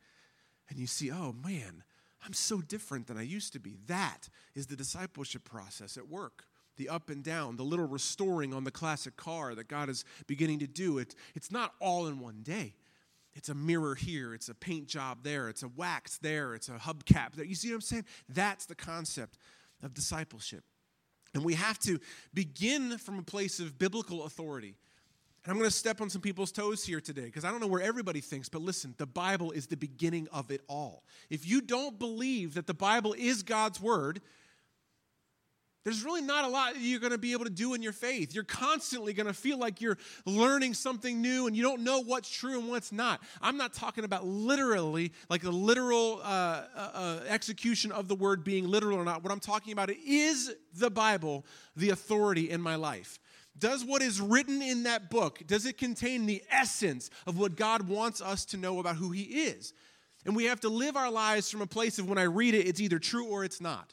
and 0.69 0.79
you 0.79 0.87
see, 0.87 1.11
oh 1.11 1.35
man, 1.45 1.83
I'm 2.25 2.33
so 2.33 2.61
different 2.61 3.07
than 3.07 3.17
I 3.17 3.23
used 3.23 3.53
to 3.53 3.61
be. 3.61 3.77
That 3.87 4.29
is 4.55 4.67
the 4.67 4.77
discipleship 4.77 5.45
process 5.45 5.97
at 5.97 6.09
work. 6.09 6.45
The 6.77 6.89
up 6.89 7.09
and 7.09 7.23
down, 7.23 7.57
the 7.57 7.63
little 7.63 7.87
restoring 7.87 8.53
on 8.53 8.65
the 8.65 8.71
classic 8.71 9.17
car 9.17 9.55
that 9.55 9.69
God 9.69 9.89
is 9.89 10.05
beginning 10.27 10.59
to 10.59 10.67
do. 10.67 10.99
It, 10.99 11.15
it's 11.35 11.51
not 11.51 11.73
all 11.81 12.07
in 12.07 12.19
one 12.19 12.43
day. 12.43 12.75
It's 13.35 13.49
a 13.51 13.55
mirror 13.55 13.95
here, 13.95 14.33
it's 14.33 14.49
a 14.49 14.55
paint 14.55 14.89
job 14.89 15.19
there, 15.23 15.51
it's 15.51 15.63
a 15.63 15.69
wax 15.69 16.17
there, 16.19 16.55
it's 16.55 16.71
a 16.71 16.73
hubcap 16.73 17.35
there. 17.35 17.45
You 17.45 17.55
see 17.55 17.69
what 17.69 17.77
I'm 17.77 17.81
saying? 17.83 18.05
That's 18.31 18.65
the 18.65 18.75
concept 18.75 19.37
of 19.83 19.93
discipleship. 19.93 20.65
And 21.37 21.45
we 21.45 21.53
have 21.53 21.79
to 21.81 22.01
begin 22.33 22.97
from 22.97 23.19
a 23.19 23.23
place 23.23 23.61
of 23.61 23.79
biblical 23.79 24.25
authority. 24.25 24.75
And 25.45 25.53
I'm 25.53 25.59
going 25.59 25.69
to 25.69 25.77
step 25.77 26.01
on 26.01 26.09
some 26.09 26.23
people's 26.23 26.51
toes 26.51 26.83
here 26.83 26.99
today 26.99 27.27
because 27.27 27.45
I 27.45 27.51
don't 27.51 27.61
know 27.61 27.67
where 27.67 27.83
everybody 27.83 28.23
thinks, 28.23 28.49
but 28.49 28.63
listen, 28.63 28.95
the 28.97 29.07
Bible 29.07 29.53
is 29.53 29.67
the 29.67 29.77
beginning 29.77 30.29
of 30.33 30.51
it 30.51 30.63
all. 30.67 31.05
If 31.29 31.47
you 31.47 31.61
don't 31.61 31.99
believe 31.99 32.55
that 32.55 32.67
the 32.67 32.73
Bible 32.73 33.15
is 33.19 33.43
God's 33.43 33.79
word, 33.79 34.23
there's 35.87 36.05
really 36.05 36.21
not 36.21 36.45
a 36.45 36.49
lot 36.49 36.81
you're 36.81 36.99
going 36.99 37.13
to 37.13 37.19
be 37.19 37.31
able 37.31 37.45
to 37.45 37.51
do 37.51 37.75
in 37.75 37.81
your 37.81 37.93
faith. 37.93 38.35
You're 38.35 38.43
constantly 38.43 39.13
going 39.13 39.29
to 39.29 39.33
feel 39.33 39.57
like 39.57 39.81
you're 39.81 39.97
learning 40.25 40.75
something 40.75 41.23
new 41.23 41.47
and 41.47 41.57
you 41.57 41.63
don't 41.63 41.85
know 41.85 42.01
what's 42.01 42.29
true 42.29 42.59
and 42.59 42.69
what's 42.69 42.91
not. 42.91 43.23
I'm 43.41 43.57
not 43.57 43.73
talking 43.73 44.03
about 44.03 44.27
literally, 44.27 45.13
like 45.31 45.43
the 45.43 45.53
literal 45.53 46.21
uh, 46.25 46.27
uh, 46.27 46.91
uh, 46.93 47.21
execution 47.29 47.93
of 47.93 48.09
the 48.09 48.17
word 48.17 48.43
being 48.43 48.67
literal 48.67 48.99
or 48.99 49.05
not. 49.05 49.23
What 49.23 49.33
I'm 49.33 49.39
talking 49.39 49.73
about 49.73 49.89
is 49.91 50.53
the 50.75 50.91
Bible 50.91 51.47
the 51.77 51.91
authority 51.91 52.51
in 52.51 52.61
my 52.61 52.75
life? 52.75 53.21
Does 53.57 53.85
what 53.85 54.03
is 54.03 54.21
written 54.21 54.63
in 54.63 54.83
that 54.83 55.09
book, 55.09 55.43
does 55.47 55.67
it 55.67 55.79
contain 55.79 56.27
the 56.27 56.43
essence 56.51 57.11
of 57.29 57.39
what 57.39 57.55
God 57.55 57.89
wants 57.89 58.21
us 58.21 58.45
to 58.47 58.57
know 58.57 58.81
about 58.81 58.97
who 58.97 59.13
he 59.13 59.23
is? 59.23 59.73
And 60.25 60.35
we 60.35 60.47
have 60.47 60.59
to 60.63 60.69
live 60.69 60.97
our 60.97 61.13
lives 61.13 61.49
from 61.49 61.61
a 61.61 61.67
place 61.69 62.01
of 62.01 62.09
when 62.09 62.19
I 62.19 62.25
read 62.25 62.55
it, 62.55 62.67
it's 62.67 62.81
either 62.81 62.99
true 62.99 63.27
or 63.27 63.45
it's 63.45 63.61
not. 63.61 63.93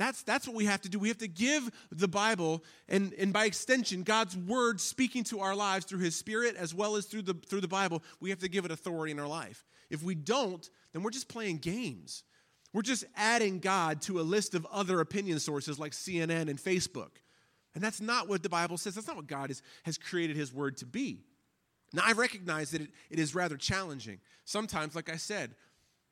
That's, 0.00 0.22
that's 0.22 0.46
what 0.46 0.56
we 0.56 0.64
have 0.64 0.80
to 0.80 0.88
do. 0.88 0.98
We 0.98 1.08
have 1.08 1.18
to 1.18 1.28
give 1.28 1.70
the 1.92 2.08
Bible, 2.08 2.64
and, 2.88 3.12
and 3.18 3.34
by 3.34 3.44
extension, 3.44 4.02
God's 4.02 4.34
word 4.34 4.80
speaking 4.80 5.24
to 5.24 5.40
our 5.40 5.54
lives 5.54 5.84
through 5.84 5.98
his 5.98 6.16
spirit 6.16 6.56
as 6.56 6.74
well 6.74 6.96
as 6.96 7.04
through 7.04 7.20
the, 7.20 7.34
through 7.34 7.60
the 7.60 7.68
Bible, 7.68 8.02
we 8.18 8.30
have 8.30 8.38
to 8.38 8.48
give 8.48 8.64
it 8.64 8.70
authority 8.70 9.12
in 9.12 9.20
our 9.20 9.28
life. 9.28 9.66
If 9.90 10.02
we 10.02 10.14
don't, 10.14 10.66
then 10.94 11.02
we're 11.02 11.10
just 11.10 11.28
playing 11.28 11.58
games. 11.58 12.24
We're 12.72 12.80
just 12.80 13.04
adding 13.14 13.58
God 13.58 14.00
to 14.02 14.20
a 14.20 14.22
list 14.22 14.54
of 14.54 14.66
other 14.72 15.00
opinion 15.00 15.38
sources 15.38 15.78
like 15.78 15.92
CNN 15.92 16.48
and 16.48 16.58
Facebook. 16.58 17.18
And 17.74 17.84
that's 17.84 18.00
not 18.00 18.26
what 18.26 18.42
the 18.42 18.48
Bible 18.48 18.78
says. 18.78 18.94
That's 18.94 19.06
not 19.06 19.16
what 19.16 19.26
God 19.26 19.50
is, 19.50 19.60
has 19.82 19.98
created 19.98 20.34
his 20.34 20.50
word 20.50 20.78
to 20.78 20.86
be. 20.86 21.24
Now, 21.92 22.04
I 22.06 22.12
recognize 22.12 22.70
that 22.70 22.80
it, 22.80 22.90
it 23.10 23.18
is 23.18 23.34
rather 23.34 23.58
challenging. 23.58 24.20
Sometimes, 24.46 24.94
like 24.94 25.10
I 25.10 25.16
said, 25.16 25.54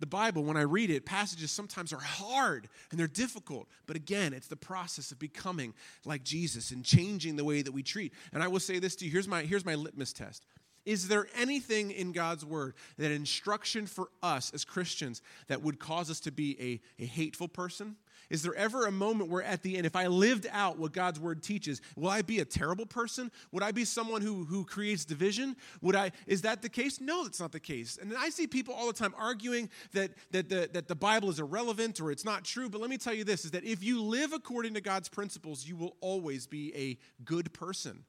the 0.01 0.07
Bible, 0.07 0.45
when 0.45 0.57
I 0.57 0.63
read 0.63 0.91
it, 0.91 1.05
passages 1.05 1.51
sometimes 1.51 1.93
are 1.93 2.01
hard 2.01 2.69
and 2.91 3.01
they're 3.01 3.07
difficult. 3.07 3.69
But 3.87 3.97
again, 3.97 4.33
it's 4.33 4.47
the 4.47 4.57
process 4.57 5.11
of 5.11 5.19
becoming 5.19 5.75
like 6.05 6.23
Jesus 6.23 6.71
and 6.71 6.85
changing 6.85 7.37
the 7.37 7.45
way 7.45 7.63
that 7.63 7.73
we 7.73 7.83
treat. 7.83 8.13
And 8.33 8.43
I 8.43 8.49
will 8.49 8.61
say 8.61 8.79
this 8.79 8.95
to 8.97 9.05
you 9.05 9.11
here's 9.11 9.29
my, 9.29 9.43
here's 9.43 9.65
my 9.65 9.75
litmus 9.75 10.13
test. 10.13 10.47
Is 10.87 11.09
there 11.09 11.27
anything 11.37 11.91
in 11.91 12.13
God's 12.13 12.47
word, 12.47 12.75
that 12.97 13.11
instruction 13.11 13.87
for 13.87 14.09
us 14.23 14.53
as 14.55 14.65
Christians, 14.65 15.21
that 15.49 15.63
would 15.63 15.79
cause 15.79 16.11
us 16.11 16.21
to 16.21 16.33
be 16.33 16.81
a, 16.99 17.03
a 17.03 17.07
hateful 17.07 17.49
person, 17.49 17.97
is 18.31 18.43
there 18.43 18.55
ever 18.55 18.87
a 18.87 18.91
moment 18.91 19.31
where 19.31 19.43
at 19.43 19.63
the 19.63 19.77
end, 19.77 19.87
if 19.87 19.97
I 19.97 20.07
lived 20.07 20.47
out 20.51 20.79
what 20.79 20.93
God's 20.93 21.19
word 21.19 21.43
teaches, 21.43 21.81
will 21.97 22.11
I 22.11 22.23
be 22.23 22.41
a 22.41 22.45
terrible 22.45 22.87
person? 22.87 23.31
Would 23.53 23.63
I 23.63 23.73
be 23.73 23.85
someone 23.85 24.23
who, 24.23 24.45
who 24.45 24.65
creates 24.65 25.05
division? 25.05 25.57
Would 25.81 25.97
I, 25.97 26.13
is 26.27 26.43
that 26.43 26.63
the 26.63 26.69
case? 26.69 27.01
No, 27.01 27.25
that's 27.25 27.41
not 27.41 27.53
the 27.53 27.61
case. 27.61 27.99
And 28.01 28.15
I 28.19 28.29
see 28.29 28.47
people 28.47 28.75
all 28.75 28.87
the 28.87 28.93
time 28.93 29.15
arguing 29.17 29.71
that, 29.93 30.11
that, 30.33 30.49
the, 30.49 30.69
that 30.73 30.89
the 30.89 30.95
Bible 30.95 31.31
is 31.31 31.41
irrelevant 31.41 32.01
or 32.01 32.11
it's 32.11 32.25
not 32.25 32.45
true. 32.45 32.69
But 32.69 32.81
let 32.81 32.91
me 32.91 32.99
tell 32.99 33.15
you 33.15 33.25
this 33.25 33.45
is 33.45 33.53
that 33.53 33.65
if 33.65 33.83
you 33.83 34.03
live 34.03 34.33
according 34.33 34.75
to 34.75 34.81
God's 34.81 35.09
principles, 35.09 35.67
you 35.67 35.77
will 35.77 35.97
always 36.01 36.47
be 36.47 36.75
a 36.77 36.99
good 37.25 37.53
person. 37.53 38.05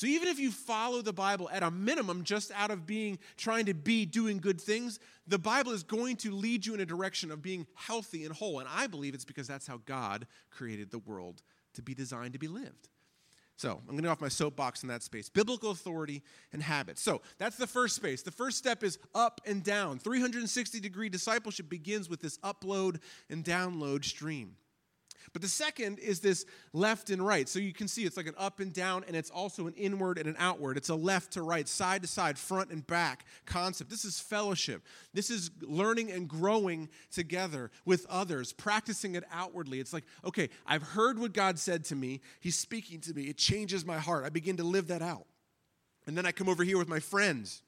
So 0.00 0.06
even 0.06 0.28
if 0.28 0.38
you 0.38 0.50
follow 0.50 1.02
the 1.02 1.12
Bible 1.12 1.50
at 1.52 1.62
a 1.62 1.70
minimum, 1.70 2.24
just 2.24 2.50
out 2.52 2.70
of 2.70 2.86
being 2.86 3.18
trying 3.36 3.66
to 3.66 3.74
be 3.74 4.06
doing 4.06 4.38
good 4.38 4.58
things, 4.58 4.98
the 5.26 5.38
Bible 5.38 5.72
is 5.72 5.82
going 5.82 6.16
to 6.16 6.30
lead 6.30 6.64
you 6.64 6.72
in 6.72 6.80
a 6.80 6.86
direction 6.86 7.30
of 7.30 7.42
being 7.42 7.66
healthy 7.74 8.24
and 8.24 8.34
whole. 8.34 8.60
And 8.60 8.68
I 8.74 8.86
believe 8.86 9.12
it's 9.12 9.26
because 9.26 9.46
that's 9.46 9.66
how 9.66 9.82
God 9.84 10.26
created 10.50 10.90
the 10.90 11.00
world 11.00 11.42
to 11.74 11.82
be 11.82 11.92
designed 11.92 12.32
to 12.32 12.38
be 12.38 12.48
lived. 12.48 12.88
So 13.56 13.72
I'm 13.72 13.90
going 13.90 14.04
to 14.04 14.08
off 14.08 14.22
my 14.22 14.28
soapbox 14.28 14.82
in 14.82 14.88
that 14.88 15.02
space. 15.02 15.28
Biblical 15.28 15.70
authority 15.70 16.22
and 16.54 16.62
habits. 16.62 17.02
So 17.02 17.20
that's 17.36 17.58
the 17.58 17.66
first 17.66 17.94
space. 17.94 18.22
The 18.22 18.30
first 18.30 18.56
step 18.56 18.82
is 18.82 18.98
up 19.14 19.42
and 19.44 19.62
down. 19.62 19.98
360 19.98 20.80
degree 20.80 21.10
discipleship 21.10 21.68
begins 21.68 22.08
with 22.08 22.22
this 22.22 22.38
upload 22.38 23.00
and 23.28 23.44
download 23.44 24.06
stream. 24.06 24.56
But 25.32 25.42
the 25.42 25.48
second 25.48 25.98
is 25.98 26.20
this 26.20 26.44
left 26.72 27.10
and 27.10 27.24
right. 27.24 27.48
So 27.48 27.58
you 27.58 27.72
can 27.72 27.88
see 27.88 28.04
it's 28.04 28.16
like 28.16 28.26
an 28.26 28.34
up 28.38 28.60
and 28.60 28.72
down, 28.72 29.04
and 29.06 29.16
it's 29.16 29.30
also 29.30 29.66
an 29.66 29.74
inward 29.74 30.18
and 30.18 30.28
an 30.28 30.36
outward. 30.38 30.76
It's 30.76 30.88
a 30.88 30.94
left 30.94 31.32
to 31.32 31.42
right, 31.42 31.68
side 31.68 32.02
to 32.02 32.08
side, 32.08 32.38
front 32.38 32.70
and 32.70 32.86
back 32.86 33.24
concept. 33.46 33.90
This 33.90 34.04
is 34.04 34.18
fellowship. 34.18 34.82
This 35.12 35.30
is 35.30 35.50
learning 35.62 36.10
and 36.10 36.28
growing 36.28 36.88
together 37.12 37.70
with 37.84 38.06
others, 38.08 38.52
practicing 38.52 39.14
it 39.14 39.24
outwardly. 39.32 39.80
It's 39.80 39.92
like, 39.92 40.04
okay, 40.24 40.48
I've 40.66 40.82
heard 40.82 41.18
what 41.18 41.32
God 41.32 41.58
said 41.58 41.84
to 41.86 41.96
me, 41.96 42.20
He's 42.40 42.58
speaking 42.58 43.00
to 43.02 43.14
me. 43.14 43.24
It 43.24 43.36
changes 43.36 43.84
my 43.84 43.98
heart. 43.98 44.24
I 44.24 44.30
begin 44.30 44.56
to 44.56 44.64
live 44.64 44.88
that 44.88 45.02
out. 45.02 45.26
And 46.06 46.16
then 46.16 46.26
I 46.26 46.32
come 46.32 46.48
over 46.48 46.64
here 46.64 46.78
with 46.78 46.88
my 46.88 47.00
friends, 47.00 47.62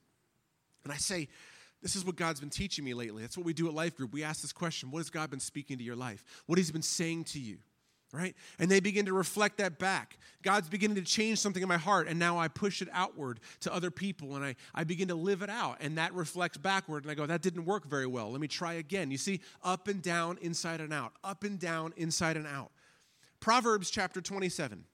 and 0.85 0.93
I 0.93 0.97
say, 0.97 1.29
this 1.83 1.97
is 1.97 2.05
what 2.05 2.16
God's 2.16 2.40
been 2.40 2.51
teaching 2.51 2.85
me 2.85 2.95
lately. 2.95 3.23
That's 3.23 3.37
what 3.37 3.45
we 3.45 3.53
do 3.53 3.66
at 3.66 3.75
Life 3.75 3.97
Group. 3.97 4.12
We 4.12 4.23
ask 4.23 4.40
this 4.40 4.53
question 4.53 4.90
What 4.90 5.01
has 5.01 5.11
God 5.11 5.31
been 5.31 5.40
speaking 5.40 5.79
to 5.79 5.85
your 5.85 5.97
life? 5.97 6.25
What 6.47 6.59
has 6.59 6.68
He 6.68 6.73
been 6.73 6.83
saying 6.83 7.25
to 7.25 7.40
you? 7.40 7.59
Right? 8.12 8.37
And 8.59 8.71
they 8.71 8.81
begin 8.81 9.07
to 9.07 9.14
reflect 9.14 9.57
that 9.57 9.79
back. 9.79 10.18
God's 10.42 10.68
beginning 10.68 10.97
to 10.97 11.03
change 11.03 11.38
something 11.38 11.62
in 11.62 11.68
my 11.68 11.79
heart, 11.79 12.09
and 12.09 12.18
now 12.18 12.38
I 12.38 12.49
push 12.49 12.83
it 12.83 12.88
outward 12.92 13.40
to 13.61 13.73
other 13.73 13.90
people, 13.90 14.37
and 14.37 14.45
I, 14.45 14.55
I 14.75 14.85
begin 14.85 15.09
to 15.09 15.14
live 15.14 15.40
it 15.40 15.49
out, 15.49 15.79
and 15.81 15.97
that 15.97 16.12
reflects 16.12 16.59
backward, 16.59 17.05
and 17.05 17.11
I 17.11 17.14
go, 17.14 17.25
that 17.25 17.40
didn't 17.40 17.64
work 17.64 17.87
very 17.87 18.07
well. 18.07 18.31
Let 18.31 18.42
me 18.42 18.49
try 18.49 18.75
again. 18.75 19.11
You 19.11 19.16
see, 19.16 19.40
up 19.64 19.88
and 19.88 20.03
down, 20.03 20.37
inside 20.42 20.83
and 20.83 20.92
out, 20.92 21.14
up 21.25 21.42
and 21.42 21.59
down, 21.59 21.95
inside 21.97 22.37
and 22.37 22.47
out. 22.47 22.71
Proverbs 23.40 23.90
chapter 23.90 24.21
27, 24.21 24.85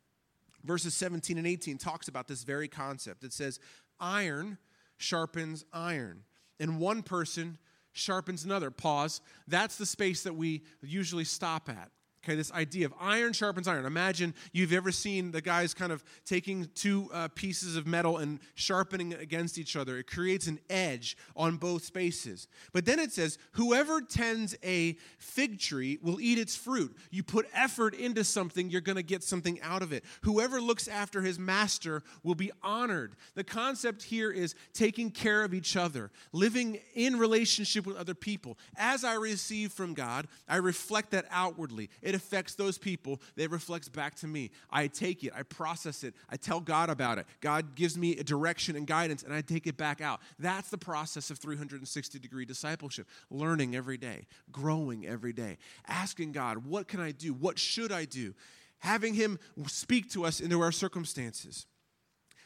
verses 0.63 0.95
17 0.95 1.39
and 1.39 1.47
18 1.47 1.77
talks 1.77 2.07
about 2.07 2.29
this 2.29 2.45
very 2.45 2.69
concept. 2.69 3.25
It 3.25 3.33
says, 3.33 3.59
Iron 3.99 4.59
sharpens 4.97 5.65
iron 5.73 6.23
and 6.61 6.79
one 6.79 7.03
person 7.03 7.59
sharpens 7.93 8.45
another. 8.45 8.71
Pause. 8.71 9.21
That's 9.47 9.77
the 9.77 9.87
space 9.87 10.23
that 10.23 10.35
we 10.35 10.63
usually 10.83 11.25
stop 11.25 11.69
at. 11.69 11.91
Okay, 12.25 12.35
this 12.35 12.53
idea 12.53 12.85
of 12.85 12.93
iron 13.01 13.33
sharpens 13.33 13.69
iron. 13.69 13.87
Imagine 13.87 14.35
you've 14.53 14.73
ever 14.73 14.91
seen 14.91 15.31
the 15.31 15.41
guys 15.41 15.73
kind 15.73 15.93
of 15.93 16.03
taking 16.25 16.69
two 16.75 17.09
uh, 17.13 17.29
pieces 17.29 17.77
of 17.77 17.87
metal 17.87 18.19
and 18.19 18.41
sharpening 18.55 19.13
it 19.13 19.21
against 19.21 19.57
each 19.57 19.77
other. 19.77 19.99
It 19.99 20.09
creates 20.09 20.49
an 20.49 20.59
edge 20.69 21.17
on 21.37 21.59
both 21.59 21.85
spaces. 21.85 22.49
But 22.73 22.87
then 22.87 22.99
it 22.99 23.13
says, 23.13 23.39
Whoever 23.53 24.01
tends 24.01 24.57
a 24.65 24.97
fig 25.19 25.61
tree 25.61 25.99
will 26.03 26.21
eat 26.21 26.39
its 26.39 26.57
fruit. 26.57 26.97
You 27.11 27.23
put 27.23 27.47
effort 27.55 27.95
into 27.95 28.25
something, 28.25 28.69
you're 28.69 28.81
going 28.81 28.97
to 28.97 29.03
get 29.03 29.23
something 29.23 29.61
out 29.63 29.83
of 29.83 29.93
it. 29.93 30.05
Whoever 30.23 30.61
looks 30.61 30.89
after 30.89 31.23
his 31.23 31.39
master 31.39 32.03
will 32.25 32.35
be 32.35 32.51
honored. 32.65 33.15
The 33.37 33.45
concept 33.45 34.03
here 34.03 34.33
is 34.33 34.57
taking 34.75 35.13
care 35.13 35.45
of 35.45 35.55
each 35.55 35.77
other, 35.77 36.11
living 36.33 36.81
in 36.95 37.17
relationship 37.17 37.87
with 37.87 37.97
other 37.97 38.15
people. 38.15 38.59
As 38.77 39.05
I 39.05 39.15
receive 39.15 39.71
from 39.71 39.95
God, 39.95 40.27
I 40.49 40.57
reflect 40.57 41.13
that 41.13 41.27
outwardly 41.31 41.91
it 42.09 42.15
affects 42.15 42.55
those 42.55 42.79
people, 42.79 43.21
it 43.37 43.51
reflects 43.51 43.91
back 43.91 44.15
to 44.17 44.27
me. 44.27 44.51
I 44.71 44.87
take 44.87 45.25
it, 45.25 45.33
I 45.37 45.43
process 45.43 46.05
it, 46.05 46.15
I 46.31 46.37
tell 46.37 46.59
God 46.59 46.89
about 46.89 47.19
it. 47.19 47.27
God 47.43 47.75
gives 47.75 47.99
me 47.99 48.17
a 48.17 48.25
direction 48.25 48.77
and 48.77 48.87
guidance, 48.87 49.23
and 49.23 49.35
I 49.35 49.43
take 49.43 49.67
it 49.67 49.77
back 49.77 50.01
out. 50.01 50.21
That's 50.39 50.71
the 50.71 50.79
process 50.79 51.31
of 51.31 51.39
360 51.39 52.19
degree 52.19 52.47
discipleship 52.47 53.07
learning 53.31 53.77
every 53.77 53.99
day, 53.99 54.27
growing 54.51 55.07
every 55.07 55.35
day, 55.35 55.59
asking 55.87 56.33
God, 56.33 56.65
what 56.65 56.89
can 56.89 57.01
I 57.01 57.11
do? 57.11 57.35
What 57.35 57.59
should 57.59 57.93
I 57.93 58.07
do? 58.07 58.35
Having 58.79 59.15
Him 59.15 59.39
speak 59.67 60.11
to 60.13 60.25
us 60.25 60.41
into 60.41 60.63
our 60.63 60.73
circumstances. 60.73 61.67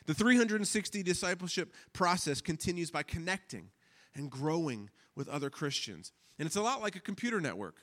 The 0.06 0.14
360 0.14 1.04
discipleship 1.04 1.72
process 1.92 2.40
continues 2.40 2.90
by 2.90 3.04
connecting 3.04 3.68
and 4.16 4.28
growing 4.28 4.90
with 5.14 5.28
other 5.28 5.50
Christians. 5.50 6.10
And 6.40 6.46
it's 6.46 6.56
a 6.56 6.62
lot 6.62 6.82
like 6.82 6.96
a 6.96 7.00
computer 7.00 7.40
network. 7.40 7.76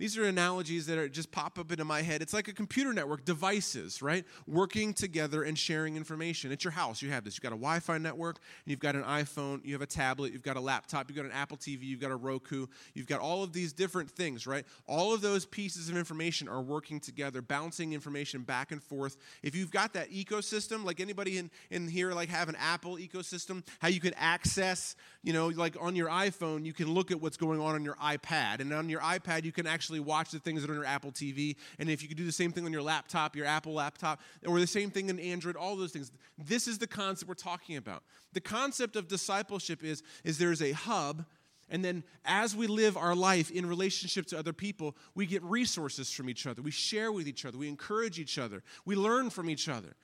These 0.00 0.16
are 0.16 0.24
analogies 0.24 0.86
that 0.86 0.96
are, 0.96 1.10
just 1.10 1.30
pop 1.30 1.58
up 1.58 1.70
into 1.70 1.84
my 1.84 2.00
head. 2.00 2.22
It's 2.22 2.32
like 2.32 2.48
a 2.48 2.54
computer 2.54 2.94
network, 2.94 3.26
devices, 3.26 4.00
right? 4.00 4.24
Working 4.46 4.94
together 4.94 5.42
and 5.42 5.58
sharing 5.58 5.94
information. 5.94 6.50
At 6.52 6.64
your 6.64 6.70
house, 6.70 7.02
you 7.02 7.10
have 7.10 7.22
this. 7.22 7.34
You've 7.34 7.42
got 7.42 7.52
a 7.52 7.60
Wi 7.60 7.80
Fi 7.80 7.98
network, 7.98 8.36
and 8.64 8.70
you've 8.70 8.80
got 8.80 8.94
an 8.96 9.02
iPhone, 9.02 9.62
you 9.62 9.74
have 9.74 9.82
a 9.82 9.86
tablet, 9.86 10.32
you've 10.32 10.40
got 10.40 10.56
a 10.56 10.60
laptop, 10.60 11.10
you've 11.10 11.18
got 11.18 11.26
an 11.26 11.32
Apple 11.32 11.58
TV, 11.58 11.82
you've 11.82 12.00
got 12.00 12.10
a 12.10 12.16
Roku, 12.16 12.66
you've 12.94 13.08
got 13.08 13.20
all 13.20 13.42
of 13.42 13.52
these 13.52 13.74
different 13.74 14.10
things, 14.10 14.46
right? 14.46 14.64
All 14.86 15.12
of 15.12 15.20
those 15.20 15.44
pieces 15.44 15.90
of 15.90 15.98
information 15.98 16.48
are 16.48 16.62
working 16.62 16.98
together, 16.98 17.42
bouncing 17.42 17.92
information 17.92 18.40
back 18.40 18.72
and 18.72 18.82
forth. 18.82 19.18
If 19.42 19.54
you've 19.54 19.70
got 19.70 19.92
that 19.92 20.10
ecosystem, 20.10 20.82
like 20.82 21.00
anybody 21.00 21.36
in, 21.36 21.50
in 21.70 21.86
here 21.86 22.12
like 22.12 22.30
have 22.30 22.48
an 22.48 22.56
Apple 22.58 22.96
ecosystem, 22.96 23.62
how 23.80 23.88
you 23.88 24.00
could 24.00 24.14
access, 24.16 24.96
you 25.22 25.34
know, 25.34 25.48
like 25.48 25.76
on 25.78 25.94
your 25.94 26.08
iPhone, 26.08 26.64
you 26.64 26.72
can 26.72 26.90
look 26.94 27.10
at 27.10 27.20
what's 27.20 27.36
going 27.36 27.60
on 27.60 27.74
on 27.74 27.84
your 27.84 27.96
iPad. 27.96 28.60
And 28.60 28.72
on 28.72 28.88
your 28.88 29.00
iPad, 29.00 29.44
you 29.44 29.52
can 29.52 29.66
actually 29.66 29.89
actually 29.90 30.00
watch 30.00 30.30
the 30.30 30.38
things 30.38 30.60
that 30.62 30.70
are 30.70 30.74
on 30.74 30.78
your 30.78 30.86
Apple 30.86 31.10
TV. 31.10 31.56
And 31.80 31.90
if 31.90 32.00
you 32.00 32.08
could 32.08 32.16
do 32.16 32.24
the 32.24 32.30
same 32.30 32.52
thing 32.52 32.64
on 32.64 32.72
your 32.72 32.82
laptop, 32.82 33.34
your 33.34 33.46
Apple 33.46 33.72
laptop, 33.72 34.20
or 34.46 34.60
the 34.60 34.66
same 34.66 34.88
thing 34.90 35.08
in 35.08 35.18
Android, 35.18 35.56
all 35.56 35.74
those 35.74 35.90
things. 35.90 36.12
This 36.38 36.68
is 36.68 36.78
the 36.78 36.86
concept 36.86 37.28
we're 37.28 37.34
talking 37.34 37.76
about. 37.76 38.04
The 38.32 38.40
concept 38.40 38.94
of 38.94 39.08
discipleship 39.08 39.82
is, 39.82 40.04
is 40.22 40.38
there's 40.38 40.62
a 40.62 40.72
hub 40.72 41.24
and 41.72 41.84
then 41.84 42.02
as 42.24 42.56
we 42.56 42.66
live 42.66 42.96
our 42.96 43.14
life 43.14 43.52
in 43.52 43.64
relationship 43.64 44.26
to 44.26 44.38
other 44.38 44.52
people, 44.52 44.96
we 45.14 45.24
get 45.24 45.40
resources 45.44 46.10
from 46.10 46.28
each 46.28 46.44
other. 46.44 46.62
We 46.62 46.72
share 46.72 47.12
with 47.12 47.28
each 47.28 47.44
other. 47.44 47.56
We 47.56 47.68
encourage 47.68 48.18
each 48.18 48.38
other. 48.38 48.64
We 48.84 48.96
learn 48.96 49.30
from 49.30 49.48
each 49.48 49.68
other. 49.68 49.94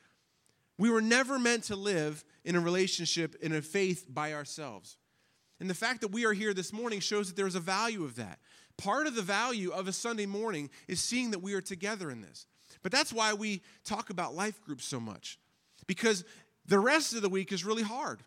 We 0.78 0.90
were 0.90 1.00
never 1.00 1.40
meant 1.40 1.64
to 1.64 1.74
live 1.74 2.24
in 2.44 2.54
a 2.54 2.60
relationship, 2.60 3.34
in 3.42 3.52
a 3.52 3.62
faith 3.62 4.06
by 4.08 4.32
ourselves. 4.32 4.96
And 5.58 5.68
the 5.68 5.74
fact 5.74 6.02
that 6.02 6.12
we 6.12 6.24
are 6.24 6.32
here 6.32 6.54
this 6.54 6.72
morning 6.72 7.00
shows 7.00 7.26
that 7.28 7.36
there's 7.36 7.56
a 7.56 7.60
value 7.60 8.04
of 8.04 8.14
that. 8.14 8.38
Part 8.78 9.06
of 9.06 9.14
the 9.14 9.22
value 9.22 9.70
of 9.70 9.88
a 9.88 9.92
Sunday 9.92 10.26
morning 10.26 10.70
is 10.86 11.00
seeing 11.00 11.30
that 11.30 11.38
we 11.38 11.54
are 11.54 11.62
together 11.62 12.10
in 12.10 12.20
this. 12.20 12.46
But 12.82 12.92
that's 12.92 13.12
why 13.12 13.32
we 13.32 13.62
talk 13.84 14.10
about 14.10 14.34
life 14.34 14.60
groups 14.62 14.84
so 14.84 15.00
much, 15.00 15.38
because 15.86 16.24
the 16.66 16.78
rest 16.78 17.14
of 17.14 17.22
the 17.22 17.28
week 17.28 17.52
is 17.52 17.64
really 17.64 17.82
hard, 17.82 18.22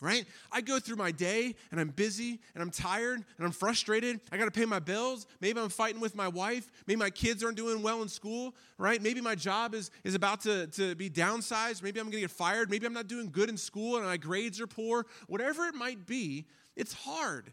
right? 0.00 0.26
I 0.52 0.60
go 0.60 0.78
through 0.78 0.96
my 0.96 1.12
day 1.12 1.54
and 1.70 1.80
I'm 1.80 1.88
busy 1.88 2.40
and 2.54 2.62
I'm 2.62 2.70
tired 2.70 3.16
and 3.16 3.46
I'm 3.46 3.52
frustrated. 3.52 4.20
I 4.30 4.36
got 4.36 4.44
to 4.46 4.50
pay 4.50 4.66
my 4.66 4.80
bills. 4.80 5.26
Maybe 5.40 5.58
I'm 5.60 5.68
fighting 5.68 6.00
with 6.00 6.14
my 6.14 6.28
wife. 6.28 6.70
Maybe 6.86 6.98
my 6.98 7.10
kids 7.10 7.42
aren't 7.42 7.56
doing 7.56 7.82
well 7.82 8.02
in 8.02 8.08
school, 8.08 8.54
right? 8.76 9.00
Maybe 9.00 9.20
my 9.20 9.34
job 9.34 9.74
is, 9.74 9.90
is 10.04 10.14
about 10.14 10.40
to, 10.42 10.66
to 10.68 10.94
be 10.94 11.08
downsized. 11.08 11.82
Maybe 11.82 12.00
I'm 12.00 12.06
going 12.06 12.18
to 12.18 12.20
get 12.20 12.30
fired. 12.30 12.70
Maybe 12.70 12.86
I'm 12.86 12.92
not 12.92 13.08
doing 13.08 13.30
good 13.30 13.48
in 13.48 13.56
school 13.56 13.96
and 13.96 14.04
my 14.04 14.16
grades 14.16 14.60
are 14.60 14.66
poor. 14.66 15.06
Whatever 15.26 15.66
it 15.66 15.74
might 15.74 16.06
be, 16.06 16.46
it's 16.76 16.92
hard. 16.92 17.52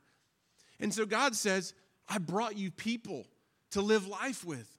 And 0.80 0.94
so 0.94 1.06
God 1.06 1.36
says, 1.36 1.74
I 2.08 2.18
brought 2.18 2.58
you 2.58 2.72
people 2.72 3.26
to 3.72 3.82
live 3.82 4.08
life 4.08 4.46
with. 4.46 4.78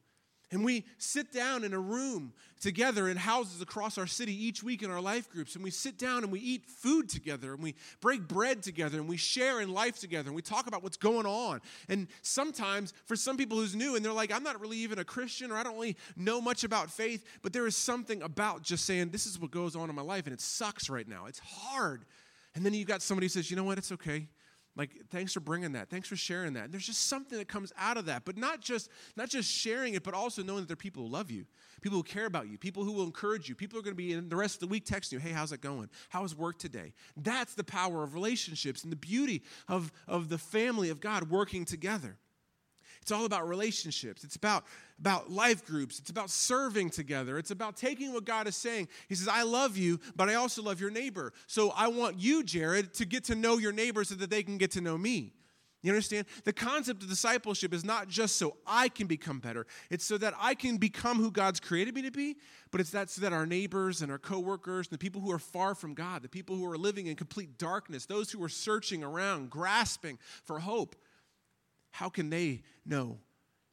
And 0.50 0.64
we 0.64 0.86
sit 0.96 1.30
down 1.30 1.62
in 1.62 1.74
a 1.74 1.78
room 1.78 2.32
together 2.58 3.06
in 3.06 3.18
houses 3.18 3.60
across 3.60 3.98
our 3.98 4.06
city 4.06 4.32
each 4.32 4.62
week 4.62 4.82
in 4.82 4.90
our 4.90 5.00
life 5.00 5.28
groups. 5.28 5.54
And 5.54 5.62
we 5.62 5.70
sit 5.70 5.98
down 5.98 6.22
and 6.22 6.32
we 6.32 6.40
eat 6.40 6.64
food 6.64 7.10
together 7.10 7.52
and 7.52 7.62
we 7.62 7.74
break 8.00 8.26
bread 8.26 8.62
together 8.62 8.98
and 8.98 9.06
we 9.06 9.18
share 9.18 9.60
in 9.60 9.70
life 9.74 10.00
together 10.00 10.28
and 10.28 10.34
we 10.34 10.40
talk 10.40 10.66
about 10.66 10.82
what's 10.82 10.96
going 10.96 11.26
on. 11.26 11.60
And 11.90 12.08
sometimes, 12.22 12.94
for 13.04 13.14
some 13.14 13.36
people 13.36 13.58
who's 13.58 13.76
new 13.76 13.94
and 13.94 14.02
they're 14.02 14.12
like, 14.12 14.32
I'm 14.32 14.42
not 14.42 14.58
really 14.58 14.78
even 14.78 14.98
a 14.98 15.04
Christian 15.04 15.50
or 15.50 15.56
I 15.56 15.62
don't 15.62 15.74
really 15.74 15.96
know 16.16 16.40
much 16.40 16.64
about 16.64 16.90
faith, 16.90 17.26
but 17.42 17.52
there 17.52 17.66
is 17.66 17.76
something 17.76 18.22
about 18.22 18.62
just 18.62 18.86
saying, 18.86 19.10
This 19.10 19.26
is 19.26 19.38
what 19.38 19.50
goes 19.50 19.76
on 19.76 19.90
in 19.90 19.94
my 19.94 20.02
life 20.02 20.24
and 20.24 20.32
it 20.32 20.40
sucks 20.40 20.88
right 20.88 21.06
now. 21.06 21.26
It's 21.26 21.40
hard. 21.40 22.06
And 22.54 22.64
then 22.64 22.72
you've 22.72 22.88
got 22.88 23.02
somebody 23.02 23.26
who 23.26 23.30
says, 23.30 23.50
You 23.50 23.56
know 23.58 23.64
what? 23.64 23.76
It's 23.76 23.92
okay. 23.92 24.28
Like, 24.78 24.92
thanks 25.10 25.32
for 25.32 25.40
bringing 25.40 25.72
that. 25.72 25.90
Thanks 25.90 26.08
for 26.08 26.14
sharing 26.14 26.52
that. 26.52 26.66
And 26.66 26.72
there's 26.72 26.86
just 26.86 27.08
something 27.08 27.36
that 27.36 27.48
comes 27.48 27.72
out 27.76 27.96
of 27.96 28.06
that. 28.06 28.24
But 28.24 28.38
not 28.38 28.60
just 28.60 28.88
not 29.16 29.28
just 29.28 29.50
sharing 29.50 29.94
it, 29.94 30.04
but 30.04 30.14
also 30.14 30.44
knowing 30.44 30.60
that 30.60 30.68
there 30.68 30.74
are 30.74 30.76
people 30.76 31.02
who 31.02 31.08
love 31.10 31.32
you, 31.32 31.46
people 31.80 31.98
who 31.98 32.04
care 32.04 32.26
about 32.26 32.48
you, 32.48 32.56
people 32.56 32.84
who 32.84 32.92
will 32.92 33.04
encourage 33.04 33.48
you. 33.48 33.56
People 33.56 33.76
are 33.80 33.82
going 33.82 33.94
to 33.94 33.96
be 33.96 34.12
in 34.12 34.28
the 34.28 34.36
rest 34.36 34.54
of 34.54 34.60
the 34.60 34.68
week 34.68 34.86
texting 34.86 35.12
you, 35.12 35.18
hey, 35.18 35.32
how's 35.32 35.50
it 35.50 35.60
going? 35.60 35.90
How 36.10 36.22
was 36.22 36.36
work 36.36 36.60
today? 36.60 36.92
That's 37.16 37.54
the 37.54 37.64
power 37.64 38.04
of 38.04 38.14
relationships 38.14 38.84
and 38.84 38.92
the 38.92 38.96
beauty 38.96 39.42
of, 39.66 39.92
of 40.06 40.28
the 40.28 40.38
family 40.38 40.90
of 40.90 41.00
God 41.00 41.28
working 41.28 41.64
together. 41.64 42.16
It's 43.02 43.12
all 43.12 43.24
about 43.24 43.48
relationships. 43.48 44.24
It's 44.24 44.36
about, 44.36 44.64
about 44.98 45.30
life 45.30 45.64
groups. 45.64 45.98
It's 45.98 46.10
about 46.10 46.30
serving 46.30 46.90
together. 46.90 47.38
It's 47.38 47.50
about 47.50 47.76
taking 47.76 48.12
what 48.12 48.24
God 48.24 48.46
is 48.46 48.56
saying. 48.56 48.88
He 49.08 49.14
says, 49.14 49.28
I 49.28 49.42
love 49.42 49.76
you, 49.76 50.00
but 50.16 50.28
I 50.28 50.34
also 50.34 50.62
love 50.62 50.80
your 50.80 50.90
neighbor. 50.90 51.32
So 51.46 51.72
I 51.76 51.88
want 51.88 52.18
you, 52.18 52.42
Jared, 52.42 52.94
to 52.94 53.04
get 53.04 53.24
to 53.24 53.34
know 53.34 53.58
your 53.58 53.72
neighbor 53.72 54.04
so 54.04 54.14
that 54.16 54.30
they 54.30 54.42
can 54.42 54.58
get 54.58 54.72
to 54.72 54.80
know 54.80 54.98
me. 54.98 55.32
You 55.82 55.92
understand? 55.92 56.26
The 56.42 56.52
concept 56.52 57.04
of 57.04 57.08
discipleship 57.08 57.72
is 57.72 57.84
not 57.84 58.08
just 58.08 58.36
so 58.36 58.56
I 58.66 58.88
can 58.88 59.06
become 59.06 59.38
better. 59.38 59.64
It's 59.90 60.04
so 60.04 60.18
that 60.18 60.34
I 60.40 60.54
can 60.54 60.76
become 60.76 61.18
who 61.18 61.30
God's 61.30 61.60
created 61.60 61.94
me 61.94 62.02
to 62.02 62.10
be, 62.10 62.36
but 62.72 62.80
it's 62.80 62.90
that 62.90 63.10
so 63.10 63.20
that 63.20 63.32
our 63.32 63.46
neighbors 63.46 64.02
and 64.02 64.10
our 64.10 64.18
coworkers 64.18 64.88
and 64.88 64.94
the 64.94 64.98
people 64.98 65.20
who 65.20 65.30
are 65.30 65.38
far 65.38 65.76
from 65.76 65.94
God, 65.94 66.22
the 66.22 66.28
people 66.28 66.56
who 66.56 66.68
are 66.68 66.76
living 66.76 67.06
in 67.06 67.14
complete 67.14 67.58
darkness, 67.58 68.06
those 68.06 68.32
who 68.32 68.42
are 68.42 68.48
searching 68.48 69.04
around, 69.04 69.50
grasping 69.50 70.18
for 70.42 70.58
hope, 70.58 70.96
how 71.90 72.08
can 72.08 72.30
they 72.30 72.62
know? 72.84 73.18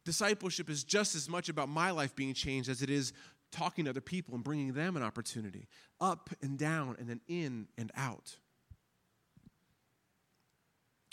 Discipleship 0.03 0.69
is 0.69 0.83
just 0.83 1.15
as 1.15 1.27
much 1.27 1.49
about 1.49 1.69
my 1.69 1.91
life 1.91 2.15
being 2.15 2.33
changed 2.33 2.69
as 2.69 2.81
it 2.81 2.89
is 2.89 3.13
talking 3.51 3.85
to 3.85 3.91
other 3.91 4.01
people 4.01 4.35
and 4.35 4.43
bringing 4.43 4.73
them 4.73 4.97
an 4.97 5.03
opportunity 5.03 5.67
up 5.99 6.29
and 6.41 6.57
down 6.57 6.95
and 6.99 7.09
then 7.09 7.21
in 7.27 7.67
and 7.77 7.91
out. 7.95 8.37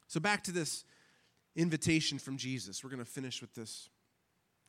So, 0.08 0.20
back 0.20 0.44
to 0.44 0.52
this 0.52 0.84
invitation 1.56 2.18
from 2.18 2.36
Jesus. 2.36 2.82
We're 2.82 2.90
going 2.90 3.04
to 3.04 3.10
finish 3.10 3.40
with 3.40 3.54
this. 3.54 3.88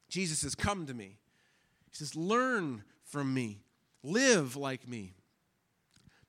Jesus 0.09 0.39
says, 0.39 0.55
Come 0.55 0.85
to 0.85 0.93
me. 0.93 1.17
He 1.89 1.95
says, 1.95 2.15
Learn 2.15 2.83
from 3.03 3.33
me, 3.33 3.59
live 4.03 4.55
like 4.55 4.87
me. 4.87 5.13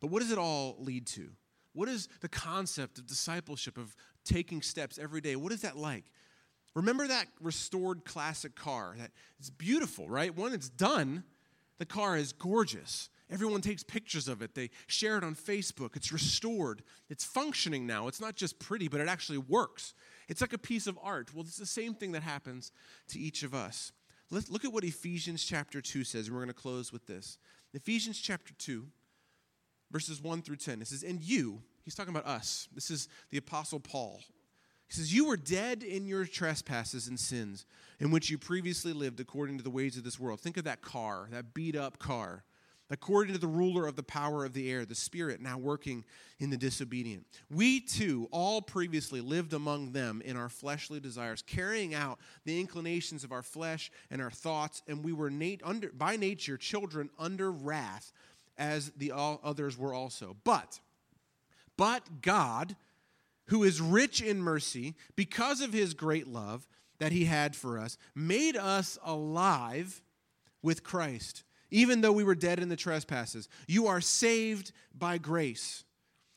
But 0.00 0.10
what 0.10 0.20
does 0.20 0.32
it 0.32 0.38
all 0.38 0.76
lead 0.78 1.06
to? 1.08 1.28
What 1.72 1.88
is 1.88 2.08
the 2.20 2.28
concept 2.28 2.98
of 2.98 3.06
discipleship, 3.06 3.78
of 3.78 3.96
taking 4.24 4.62
steps 4.62 4.98
every 4.98 5.20
day? 5.20 5.36
What 5.36 5.52
is 5.52 5.62
that 5.62 5.76
like? 5.76 6.04
Remember 6.74 7.06
that 7.06 7.26
restored 7.40 8.04
classic 8.04 8.56
car? 8.56 8.94
That 8.98 9.10
it's 9.38 9.50
beautiful, 9.50 10.08
right? 10.08 10.36
When 10.36 10.52
it's 10.52 10.68
done, 10.68 11.24
the 11.78 11.86
car 11.86 12.16
is 12.16 12.32
gorgeous. 12.32 13.08
Everyone 13.30 13.62
takes 13.62 13.82
pictures 13.82 14.28
of 14.28 14.42
it. 14.42 14.54
They 14.54 14.70
share 14.86 15.16
it 15.16 15.24
on 15.24 15.34
Facebook. 15.34 15.96
It's 15.96 16.12
restored. 16.12 16.82
It's 17.08 17.24
functioning 17.24 17.86
now. 17.86 18.06
It's 18.08 18.20
not 18.20 18.36
just 18.36 18.58
pretty, 18.58 18.88
but 18.88 19.00
it 19.00 19.08
actually 19.08 19.38
works. 19.38 19.94
It's 20.28 20.40
like 20.40 20.52
a 20.52 20.58
piece 20.58 20.86
of 20.86 20.98
art. 21.02 21.34
Well, 21.34 21.44
it's 21.44 21.56
the 21.56 21.66
same 21.66 21.94
thing 21.94 22.12
that 22.12 22.22
happens 22.22 22.70
to 23.08 23.18
each 23.18 23.42
of 23.42 23.54
us. 23.54 23.92
Let's 24.30 24.50
look 24.50 24.64
at 24.64 24.72
what 24.72 24.84
Ephesians 24.84 25.44
chapter 25.44 25.80
2 25.80 26.04
says, 26.04 26.26
and 26.26 26.34
we're 26.34 26.42
going 26.42 26.48
to 26.48 26.54
close 26.54 26.92
with 26.92 27.06
this. 27.06 27.38
Ephesians 27.72 28.20
chapter 28.20 28.52
2, 28.54 28.86
verses 29.90 30.20
1 30.20 30.42
through 30.42 30.56
10. 30.56 30.82
It 30.82 30.88
says, 30.88 31.02
And 31.02 31.20
you, 31.20 31.62
he's 31.84 31.94
talking 31.94 32.14
about 32.14 32.26
us. 32.26 32.68
This 32.74 32.90
is 32.90 33.08
the 33.30 33.38
Apostle 33.38 33.80
Paul. 33.80 34.20
He 34.88 34.94
says, 34.94 35.14
You 35.14 35.26
were 35.26 35.36
dead 35.36 35.82
in 35.82 36.06
your 36.06 36.24
trespasses 36.26 37.08
and 37.08 37.18
sins 37.18 37.66
in 38.00 38.10
which 38.10 38.30
you 38.30 38.38
previously 38.38 38.92
lived 38.92 39.20
according 39.20 39.58
to 39.58 39.64
the 39.64 39.70
ways 39.70 39.96
of 39.96 40.04
this 40.04 40.18
world. 40.18 40.40
Think 40.40 40.56
of 40.56 40.64
that 40.64 40.82
car, 40.82 41.28
that 41.30 41.54
beat 41.54 41.76
up 41.76 41.98
car. 41.98 42.44
according 42.90 43.32
to 43.32 43.40
the 43.40 43.46
ruler 43.46 43.86
of 43.86 43.96
the 43.96 44.02
power 44.02 44.44
of 44.44 44.52
the 44.52 44.70
air, 44.70 44.84
the 44.84 44.94
Spirit 44.94 45.40
now 45.40 45.56
working 45.56 46.04
in 46.38 46.50
the 46.50 46.56
disobedient. 46.56 47.24
We 47.50 47.80
too 47.80 48.28
all 48.30 48.60
previously 48.60 49.20
lived 49.20 49.54
among 49.54 49.92
them 49.92 50.20
in 50.24 50.36
our 50.36 50.50
fleshly 50.50 51.00
desires, 51.00 51.42
carrying 51.42 51.94
out 51.94 52.18
the 52.44 52.60
inclinations 52.60 53.24
of 53.24 53.32
our 53.32 53.42
flesh 53.42 53.90
and 54.10 54.20
our 54.20 54.30
thoughts, 54.30 54.82
and 54.86 55.02
we 55.02 55.12
were 55.12 55.30
nat- 55.30 55.62
under, 55.64 55.90
by 55.92 56.16
nature 56.16 56.56
children 56.58 57.08
under 57.18 57.50
wrath, 57.50 58.12
as 58.58 58.90
the 58.90 59.12
all 59.12 59.40
others 59.42 59.76
were 59.78 59.94
also. 59.94 60.36
But, 60.44 60.78
but 61.76 62.22
God, 62.22 62.76
who 63.46 63.62
is 63.62 63.80
rich 63.80 64.20
in 64.20 64.40
mercy, 64.40 64.94
because 65.16 65.60
of 65.60 65.72
his 65.72 65.94
great 65.94 66.26
love 66.26 66.66
that 66.98 67.12
he 67.12 67.24
had 67.24 67.56
for 67.56 67.78
us, 67.78 67.96
made 68.14 68.56
us 68.56 68.98
alive 69.04 70.02
with 70.62 70.84
Christ 70.84 71.44
even 71.74 72.02
though 72.02 72.12
we 72.12 72.22
were 72.22 72.36
dead 72.36 72.60
in 72.60 72.68
the 72.68 72.76
trespasses. 72.76 73.48
You 73.66 73.88
are 73.88 74.00
saved 74.00 74.70
by 74.96 75.18
grace. 75.18 75.82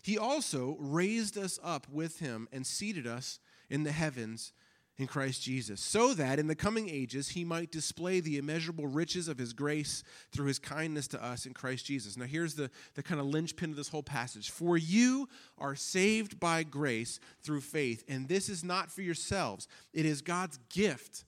He 0.02 0.18
also 0.18 0.76
raised 0.80 1.38
us 1.38 1.60
up 1.64 1.86
with 1.92 2.18
him 2.18 2.48
and 2.52 2.66
seated 2.66 3.06
us 3.06 3.40
in 3.70 3.84
the 3.84 3.92
heavens 3.92 4.52
in 5.00 5.06
Christ 5.06 5.44
Jesus, 5.44 5.80
so 5.80 6.16
that 6.16 6.40
in 6.40 6.48
the 6.48 6.56
coming 6.56 6.90
ages 6.90 7.30
he 7.30 7.44
might 7.44 7.72
display 7.72 8.20
the 8.20 8.38
immeasurable 8.38 8.88
riches 8.88 9.28
of 9.28 9.38
his 9.38 9.54
grace 9.54 10.04
through 10.32 10.48
his 10.48 10.58
kindness 10.58 11.08
to 11.10 11.24
us 11.24 11.46
in 11.46 11.54
Christ 11.54 11.86
Jesus. 11.86 12.18
Now, 12.18 12.26
here's 12.26 12.56
the, 12.56 12.72
the 12.96 13.04
kind 13.04 13.22
of 13.22 13.28
linchpin 13.28 13.70
of 13.70 13.76
this 13.76 13.90
whole 13.90 14.02
passage. 14.02 14.50
For 14.50 14.76
you 14.76 15.30
are 15.60 15.76
saved 15.76 16.40
by 16.40 16.64
grace 16.64 17.20
through 17.44 17.62
faith, 17.62 18.04
and 18.08 18.28
this 18.28 18.50
is 18.50 18.64
not 18.64 18.90
for 18.92 19.04
yourselves, 19.04 19.68
it 19.94 20.06
is 20.06 20.22
God's 20.22 20.58
gift. 20.70 21.26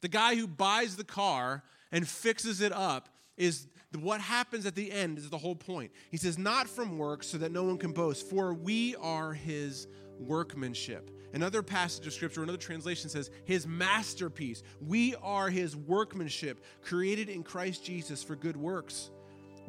The 0.00 0.08
guy 0.08 0.34
who 0.34 0.46
buys 0.46 0.96
the 0.96 1.04
car 1.04 1.62
and 1.92 2.08
fixes 2.08 2.62
it 2.62 2.72
up 2.72 3.10
is 3.36 3.66
what 3.98 4.20
happens 4.20 4.64
at 4.64 4.74
the 4.74 4.90
end 4.90 5.18
is 5.18 5.28
the 5.28 5.38
whole 5.38 5.56
point. 5.56 5.90
He 6.10 6.16
says, 6.16 6.38
Not 6.38 6.68
from 6.68 6.96
works, 6.96 7.26
so 7.26 7.38
that 7.38 7.52
no 7.52 7.64
one 7.64 7.76
can 7.76 7.92
boast, 7.92 8.28
for 8.30 8.54
we 8.54 8.96
are 8.96 9.32
his 9.34 9.88
workmanship. 10.18 11.10
Another 11.32 11.62
passage 11.62 12.06
of 12.06 12.12
scripture, 12.12 12.42
another 12.42 12.58
translation 12.58 13.08
says, 13.08 13.30
His 13.44 13.66
masterpiece. 13.66 14.62
We 14.80 15.14
are 15.22 15.48
his 15.48 15.76
workmanship, 15.76 16.64
created 16.82 17.28
in 17.28 17.42
Christ 17.42 17.84
Jesus 17.84 18.22
for 18.22 18.36
good 18.36 18.56
works 18.56 19.10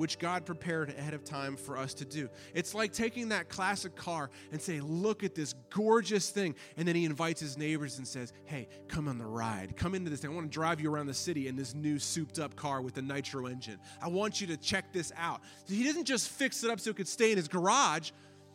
which 0.01 0.17
God 0.17 0.47
prepared 0.47 0.89
ahead 0.89 1.13
of 1.13 1.23
time 1.23 1.55
for 1.55 1.77
us 1.77 1.93
to 1.95 2.05
do. 2.05 2.27
It's 2.55 2.73
like 2.73 2.91
taking 2.91 3.29
that 3.29 3.49
classic 3.49 3.95
car 3.95 4.31
and 4.51 4.59
say, 4.59 4.79
Look 4.79 5.23
at 5.23 5.35
this 5.35 5.53
gorgeous 5.69 6.31
thing. 6.31 6.55
And 6.75 6.87
then 6.87 6.95
he 6.95 7.05
invites 7.05 7.39
his 7.39 7.55
neighbors 7.55 7.99
and 7.99 8.07
says, 8.07 8.33
Hey, 8.45 8.67
come 8.87 9.07
on 9.07 9.19
the 9.19 9.27
ride. 9.27 9.77
Come 9.77 9.93
into 9.93 10.09
this 10.09 10.21
thing. 10.21 10.31
I 10.31 10.33
want 10.33 10.51
to 10.51 10.53
drive 10.53 10.81
you 10.81 10.91
around 10.91 11.05
the 11.05 11.13
city 11.13 11.47
in 11.47 11.55
this 11.55 11.75
new 11.75 11.99
souped 11.99 12.39
up 12.39 12.55
car 12.55 12.81
with 12.81 12.95
the 12.95 13.01
nitro 13.03 13.45
engine. 13.45 13.77
I 14.01 14.07
want 14.07 14.41
you 14.41 14.47
to 14.47 14.57
check 14.57 14.91
this 14.91 15.11
out. 15.15 15.41
He 15.67 15.83
doesn't 15.83 16.05
just 16.05 16.29
fix 16.29 16.63
it 16.63 16.71
up 16.71 16.79
so 16.79 16.89
it 16.89 16.95
could 16.95 17.07
stay 17.07 17.31
in 17.31 17.37
his 17.37 17.47
garage. 17.47 18.09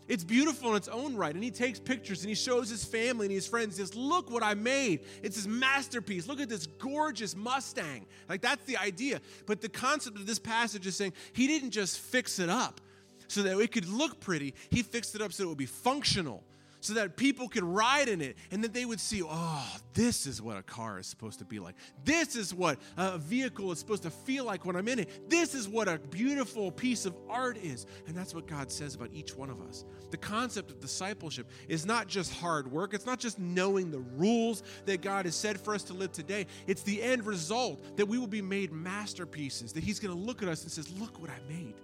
It's 0.09 0.25
beautiful 0.25 0.71
in 0.71 0.77
its 0.77 0.89
own 0.89 1.17
right. 1.17 1.35
And 1.35 1.43
he 1.43 1.51
takes 1.51 1.79
pictures 1.79 2.23
and 2.23 2.29
he 2.29 2.35
shows 2.35 2.69
his 2.69 2.85
family 2.85 3.27
and 3.27 3.35
his 3.35 3.47
friends, 3.47 3.77
he 3.77 3.83
says, 3.83 3.95
Look 3.95 4.31
what 4.31 4.43
I 4.43 4.55
made. 4.55 5.01
It's 5.23 5.37
his 5.37 5.49
masterpiece. 5.49 6.29
Look 6.29 6.41
at 6.41 6.49
this 6.49 6.67
gorgeous 6.67 7.35
Mustang. 7.35 8.07
Like, 8.29 8.41
that's 8.41 8.65
the 8.65 8.77
idea. 8.77 9.21
But 9.47 9.61
the 9.61 9.69
concept 9.69 10.17
of 10.17 10.27
this 10.27 10.39
passage 10.39 10.87
is 10.87 10.97
saying 10.97 11.13
he 11.33 11.47
didn't 11.47 11.71
just 11.71 11.99
fix 11.99 12.39
it 12.39 12.49
up 12.49 12.81
so 13.29 13.43
that 13.43 13.59
it 13.59 13.73
could 13.73 13.89
look 13.89 14.21
pretty, 14.21 14.55
he 14.71 14.83
fixed 14.83 15.15
it 15.15 15.23
up 15.23 15.33
so 15.33 15.45
it 15.45 15.49
would 15.49 15.59
be 15.59 15.67
functional 15.67 16.45
so 16.87 16.95
that 16.95 17.17
people 17.17 17.49
could 17.49 17.65
ride 17.65 18.09
in 18.09 18.21
it 18.21 18.37
and 18.51 18.63
that 18.63 18.73
they 18.73 18.85
would 18.85 19.01
see, 19.01 19.23
oh, 19.25 19.77
this 19.93 20.27
is 20.27 20.41
what 20.41 20.57
a 20.57 20.63
car 20.63 20.99
is 20.99 21.07
supposed 21.07 21.41
to 21.41 21.45
be 21.45 21.59
like. 21.59 21.75
This 22.05 22.37
is 22.37 22.55
what 22.55 22.79
a 22.97 23.19
vehicle 23.19 23.73
is 23.73 23.79
supposed 23.79 24.05
to 24.05 24.11
feel 24.11 24.45
like 24.45 24.65
when 24.65 24.77
I'm 24.77 24.87
in 24.87 25.01
it. 25.01 25.29
This 25.29 25.55
is 25.55 25.69
what 25.69 25.89
a 25.89 25.99
beautiful 25.99 26.71
piece 26.71 27.05
of 27.05 27.17
art 27.29 27.57
is. 27.59 27.87
And 28.07 28.17
that's 28.17 28.35
what 28.35 28.47
God 28.47 28.71
says 28.71 28.95
about 28.95 29.11
each 29.13 29.37
one 29.37 29.51
of 29.51 29.61
us. 29.61 29.85
The 30.11 30.17
concept 30.17 30.71
of 30.71 30.81
discipleship 30.81 31.51
is 31.69 31.85
not 31.85 32.07
just 32.07 32.33
hard 32.33 32.71
work, 32.71 32.95
it's 32.95 33.07
not 33.07 33.19
just 33.19 33.39
knowing 33.39 33.91
the 33.91 34.05
rules 34.17 34.63
that 34.85 35.03
God 35.03 35.25
has 35.25 35.35
said 35.35 35.59
for 35.61 35.75
us 35.75 35.83
to 35.85 35.95
live 35.95 36.13
today. 36.13 36.47
It's 36.67 36.83
the 36.83 37.03
end 37.03 37.27
result 37.27 37.97
that 37.97 38.07
we 38.07 38.19
will 38.19 38.27
be 38.27 38.43
made 38.43 38.73
masterpieces, 38.73 39.73
that 39.73 39.83
He's 39.83 39.99
going 39.99 40.15
to 40.15 40.21
look 40.21 40.43
at 40.43 40.49
us 40.49 40.63
and 40.63 40.71
says, 40.71 40.91
Look 40.99 41.21
what 41.21 41.31
I 41.31 41.39
made. 41.49 41.75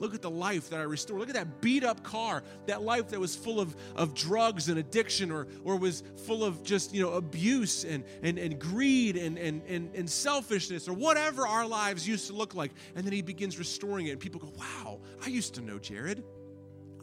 Look 0.00 0.14
at 0.14 0.22
the 0.22 0.30
life 0.30 0.70
that 0.70 0.80
I 0.80 0.82
restored. 0.82 1.20
Look 1.20 1.28
at 1.28 1.34
that 1.34 1.60
beat 1.60 1.84
up 1.84 2.02
car, 2.02 2.42
that 2.66 2.82
life 2.82 3.08
that 3.08 3.20
was 3.20 3.36
full 3.36 3.60
of, 3.60 3.76
of 3.94 4.14
drugs 4.14 4.68
and 4.68 4.78
addiction 4.78 5.30
or, 5.30 5.46
or 5.62 5.76
was 5.76 6.02
full 6.26 6.44
of 6.44 6.62
just, 6.62 6.94
you 6.94 7.02
know, 7.02 7.12
abuse 7.12 7.84
and, 7.84 8.04
and, 8.22 8.38
and 8.38 8.58
greed 8.58 9.16
and, 9.16 9.38
and, 9.38 9.62
and, 9.66 9.94
and 9.94 10.08
selfishness 10.08 10.88
or 10.88 10.94
whatever 10.94 11.46
our 11.46 11.66
lives 11.66 12.06
used 12.06 12.26
to 12.28 12.32
look 12.32 12.54
like. 12.54 12.72
And 12.94 13.04
then 13.04 13.12
he 13.12 13.22
begins 13.22 13.58
restoring 13.58 14.06
it. 14.06 14.10
And 14.12 14.20
people 14.20 14.40
go, 14.40 14.52
wow, 14.58 15.00
I 15.24 15.28
used 15.28 15.54
to 15.54 15.60
know 15.60 15.78
Jared. 15.78 16.24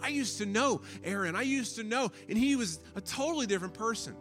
I 0.02 0.10
used 0.10 0.40
to 0.40 0.46
know 0.46 0.82
Aaron. 1.04 1.36
I 1.36 1.44
used 1.44 1.76
to 1.76 1.84
know. 1.84 2.12
And 2.28 2.38
he 2.38 2.56
was 2.56 2.80
a 2.96 3.02
totally 3.02 3.46
different 3.46 3.74
person. 3.74 4.16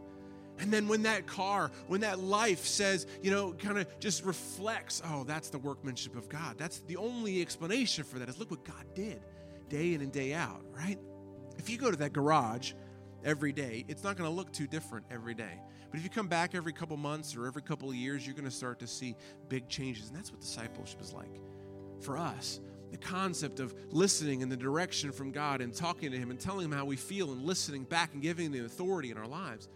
And 0.60 0.72
then 0.72 0.88
when 0.88 1.02
that 1.02 1.26
car, 1.26 1.70
when 1.86 2.02
that 2.02 2.18
life 2.18 2.66
says, 2.66 3.06
you 3.22 3.30
know, 3.30 3.52
kind 3.52 3.78
of 3.78 3.98
just 3.98 4.24
reflects, 4.24 5.02
oh, 5.06 5.24
that's 5.24 5.48
the 5.48 5.58
workmanship 5.58 6.16
of 6.16 6.28
God. 6.28 6.56
That's 6.58 6.80
the 6.80 6.96
only 6.96 7.40
explanation 7.40 8.04
for 8.04 8.18
that 8.18 8.28
is 8.28 8.38
look 8.38 8.50
what 8.50 8.64
God 8.64 8.84
did 8.94 9.22
day 9.68 9.94
in 9.94 10.02
and 10.02 10.12
day 10.12 10.34
out, 10.34 10.62
right? 10.72 10.98
If 11.58 11.70
you 11.70 11.78
go 11.78 11.90
to 11.90 11.96
that 11.98 12.12
garage 12.12 12.72
every 13.24 13.52
day, 13.52 13.84
it's 13.88 14.04
not 14.04 14.16
going 14.16 14.28
to 14.28 14.34
look 14.34 14.52
too 14.52 14.66
different 14.66 15.06
every 15.10 15.34
day. 15.34 15.60
But 15.90 15.98
if 15.98 16.04
you 16.04 16.10
come 16.10 16.28
back 16.28 16.54
every 16.54 16.72
couple 16.72 16.96
months 16.96 17.34
or 17.36 17.46
every 17.46 17.62
couple 17.62 17.88
of 17.88 17.94
years, 17.94 18.26
you're 18.26 18.34
going 18.34 18.44
to 18.44 18.50
start 18.50 18.78
to 18.80 18.86
see 18.86 19.16
big 19.48 19.68
changes. 19.68 20.08
And 20.08 20.16
that's 20.16 20.30
what 20.30 20.40
discipleship 20.40 21.00
is 21.00 21.12
like 21.12 21.40
for 22.00 22.16
us 22.16 22.60
the 22.90 22.98
concept 22.98 23.60
of 23.60 23.74
listening 23.90 24.40
in 24.40 24.48
the 24.48 24.56
direction 24.56 25.12
from 25.12 25.30
God 25.30 25.60
and 25.60 25.72
talking 25.72 26.10
to 26.10 26.18
Him 26.18 26.30
and 26.30 26.40
telling 26.40 26.64
Him 26.64 26.72
how 26.72 26.84
we 26.84 26.96
feel 26.96 27.32
and 27.32 27.44
listening 27.44 27.84
back 27.84 28.12
and 28.14 28.22
giving 28.22 28.50
the 28.50 28.64
authority 28.64 29.10
in 29.10 29.16
our 29.16 29.26
lives 29.26 29.68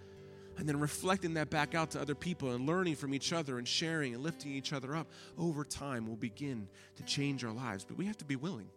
and 0.58 0.68
then 0.68 0.78
reflecting 0.78 1.34
that 1.34 1.50
back 1.50 1.74
out 1.74 1.90
to 1.92 2.00
other 2.00 2.14
people 2.14 2.52
and 2.52 2.66
learning 2.66 2.96
from 2.96 3.14
each 3.14 3.32
other 3.32 3.58
and 3.58 3.66
sharing 3.66 4.14
and 4.14 4.22
lifting 4.22 4.52
each 4.52 4.72
other 4.72 4.94
up 4.94 5.08
over 5.38 5.64
time 5.64 6.06
will 6.06 6.16
begin 6.16 6.68
to 6.96 7.02
change 7.04 7.44
our 7.44 7.52
lives. 7.52 7.84
But 7.84 7.96
we 7.96 8.06
have 8.06 8.18
to 8.18 8.24
be 8.24 8.36
willing. 8.36 8.68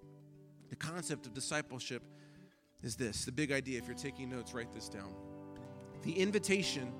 The 0.69 0.75
concept 0.75 1.25
of 1.25 1.33
discipleship 1.33 2.03
is 2.83 2.95
this 2.95 3.25
the 3.25 3.31
big 3.31 3.51
idea, 3.51 3.77
if 3.79 3.87
you're 3.87 3.95
taking 3.95 4.29
notes, 4.29 4.53
write 4.53 4.71
this 4.71 4.89
down. 4.89 5.13
The 6.03 6.13
invitation 6.13 6.91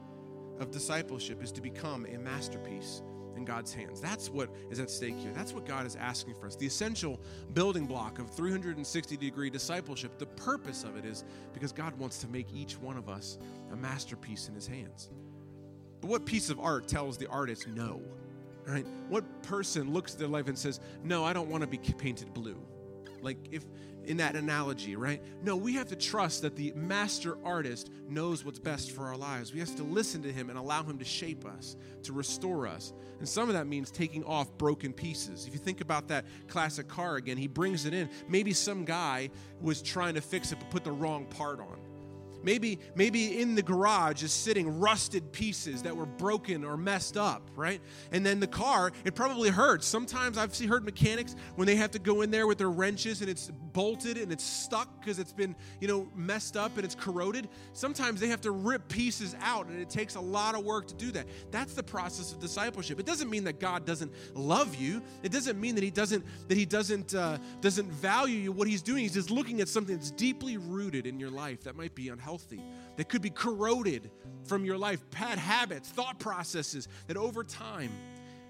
of 0.60 0.72
discipleship 0.72 1.44
is 1.44 1.52
to 1.54 1.62
become 1.62 2.06
a 2.06 2.18
masterpiece 2.18 3.02
in 3.38 3.46
God's 3.46 3.74
hands. 3.74 4.02
That's 4.02 4.30
what 4.30 4.50
is 4.70 4.80
at 4.80 4.90
stake 4.90 5.16
here. 5.18 5.32
That's 5.34 5.54
what 5.54 5.66
God 5.66 5.86
is 5.86 5.96
asking 5.96 6.36
for 6.36 6.48
us. 6.48 6.56
The 6.56 6.66
essential 6.66 7.20
building 7.54 7.86
block 7.86 8.20
of 8.20 8.30
360 8.32 9.18
degree 9.18 9.50
discipleship, 9.50 10.18
the 10.18 10.26
purpose 10.26 10.84
of 10.84 10.98
it 10.98 11.06
is 11.06 11.24
because 11.54 11.72
God 11.72 11.98
wants 11.98 12.18
to 12.20 12.28
make 12.28 12.52
each 12.54 12.78
one 12.78 12.98
of 12.98 13.08
us 13.08 13.38
a 13.72 13.76
masterpiece 13.76 14.50
in 14.50 14.56
his 14.56 14.68
hands. 14.68 15.10
But 16.02 16.10
what 16.10 16.26
piece 16.26 16.50
of 16.50 16.60
art 16.60 16.88
tells 16.88 17.18
the 17.18 17.28
artist 17.28 17.68
no? 17.68 18.02
Right? 18.66 18.86
What 19.08 19.44
person 19.44 19.94
looks 19.94 20.14
at 20.14 20.20
their 20.20 20.28
life 20.28 20.50
and 20.50 20.58
says, 20.58 20.82
"No, 21.04 21.24
I 21.24 21.32
don't 21.32 21.50
want 21.50 21.62
to 21.62 21.68
be 21.68 21.78
painted 21.78 22.34
blue." 22.34 22.58
Like 23.22 23.38
if 23.52 23.66
in 24.08 24.18
that 24.18 24.36
analogy, 24.36 24.96
right? 24.96 25.22
No, 25.44 25.56
we 25.56 25.74
have 25.74 25.88
to 25.90 25.96
trust 25.96 26.42
that 26.42 26.56
the 26.56 26.72
master 26.76 27.38
artist 27.44 27.92
knows 28.08 28.46
what's 28.46 28.60
best 28.60 28.92
for 28.92 29.06
our 29.06 29.18
lives. 29.18 29.54
We 29.54 29.60
have 29.60 29.76
to 29.76 29.84
listen 29.84 30.24
to 30.24 30.32
him 30.32 30.50
and 30.50 30.58
allow 30.58 30.84
him 30.84 30.98
to 31.00 31.06
shape 31.06 31.46
us, 31.46 31.76
to 32.04 32.14
restore 32.14 32.68
us. 32.68 32.94
And 33.20 33.28
some 33.28 33.50
of 33.50 33.56
that 33.56 33.68
means 33.68 33.92
taking 33.92 34.24
off 34.24 34.58
broken 34.58 34.94
pieces. 34.94 35.46
If 35.46 35.54
you 35.54 35.60
think 35.60 35.82
about 35.82 36.08
that 36.08 36.26
classic 36.48 36.88
car 36.88 37.18
again, 37.18 37.38
he 37.38 37.48
brings 37.48 37.86
it 37.86 37.94
in. 37.94 38.10
Maybe 38.28 38.54
some 38.54 38.86
guy 38.86 39.30
was 39.62 39.82
trying 39.82 40.16
to 40.16 40.22
fix 40.22 40.52
it 40.52 40.60
but 40.60 40.70
put 40.70 40.84
the 40.84 40.92
wrong 40.92 41.26
part 41.26 41.60
on. 41.60 41.78
Maybe, 42.44 42.80
maybe 42.96 43.42
in 43.42 43.56
the 43.56 43.62
garage 43.62 44.24
is 44.24 44.32
sitting 44.32 44.80
rusted 44.80 45.32
pieces 45.34 45.84
that 45.84 45.96
were 45.96 46.06
broken 46.06 46.64
or 46.64 46.78
messed 46.78 47.18
up, 47.18 47.50
right? 47.56 47.82
And 48.12 48.26
then 48.26 48.40
the 48.40 48.48
car, 48.48 48.92
it 49.04 49.16
probably 49.16 49.50
hurts. 49.50 49.86
Sometimes 49.86 50.38
I've 50.38 50.58
heard 50.58 50.86
mechanics 50.86 51.36
when 51.56 51.66
they 51.66 51.76
have 51.76 51.92
to 51.92 52.00
go 52.00 52.22
in 52.22 52.32
there 52.32 52.48
with 52.48 52.58
their 52.58 52.70
wrenches 52.70 53.22
and 53.22 53.30
it's 53.30 53.52
bolted 53.78 54.18
and 54.18 54.32
it's 54.32 54.44
stuck 54.44 55.00
because 55.00 55.20
it's 55.20 55.32
been, 55.32 55.56
you 55.80 55.88
know, 55.88 56.10
messed 56.16 56.58
up 56.58 56.78
and 56.78 56.84
it's 56.84 56.96
corroded. 56.96 57.48
Sometimes 57.74 58.20
they 58.20 58.28
have 58.28 58.42
to 58.42 58.50
rip 58.50 58.88
pieces 58.88 59.36
out 59.40 59.68
and 59.68 59.80
it 59.80 59.88
takes 59.88 60.16
a 60.16 60.20
lot 60.20 60.56
of 60.56 60.66
work 60.66 60.88
to 60.88 60.96
do 60.96 61.12
that. 61.12 61.28
That's 61.52 61.76
the 61.76 61.84
process 61.84 62.32
of 62.32 62.40
discipleship. 62.40 63.00
It 63.00 63.06
doesn't 63.06 63.30
mean 63.30 63.44
that 63.44 63.60
God 63.60 63.86
doesn't 63.86 64.12
love 64.34 64.74
you. 64.74 65.04
It 65.22 65.32
doesn't 65.32 65.62
mean 65.62 65.76
that 65.76 65.84
he 65.84 65.92
doesn't 65.92 66.26
that 66.48 66.58
he 66.58 66.66
doesn't 66.66 67.14
uh, 67.14 67.38
doesn't 67.62 67.92
value 67.92 68.40
you. 68.40 68.52
What 68.52 68.68
he's 68.68 68.82
doing, 68.82 69.04
he's 69.04 69.14
just 69.14 69.30
looking 69.30 69.62
at 69.62 69.68
something 69.68 69.96
that's 69.96 70.10
deeply 70.10 70.58
rooted 70.58 71.06
in 71.06 71.20
your 71.20 71.30
life 71.30 71.64
that 71.66 71.76
might 71.76 71.94
be 71.94 72.10
unhealthy, 72.10 72.64
that 72.96 73.10
could 73.10 73.22
be 73.22 73.30
corroded 73.30 74.10
from 74.46 74.66
your 74.66 74.80
life, 74.80 75.08
bad 75.12 75.38
habits, 75.38 75.90
thought 75.90 76.18
processes 76.18 76.88
that 77.06 77.16
over 77.16 77.44
time 77.44 77.92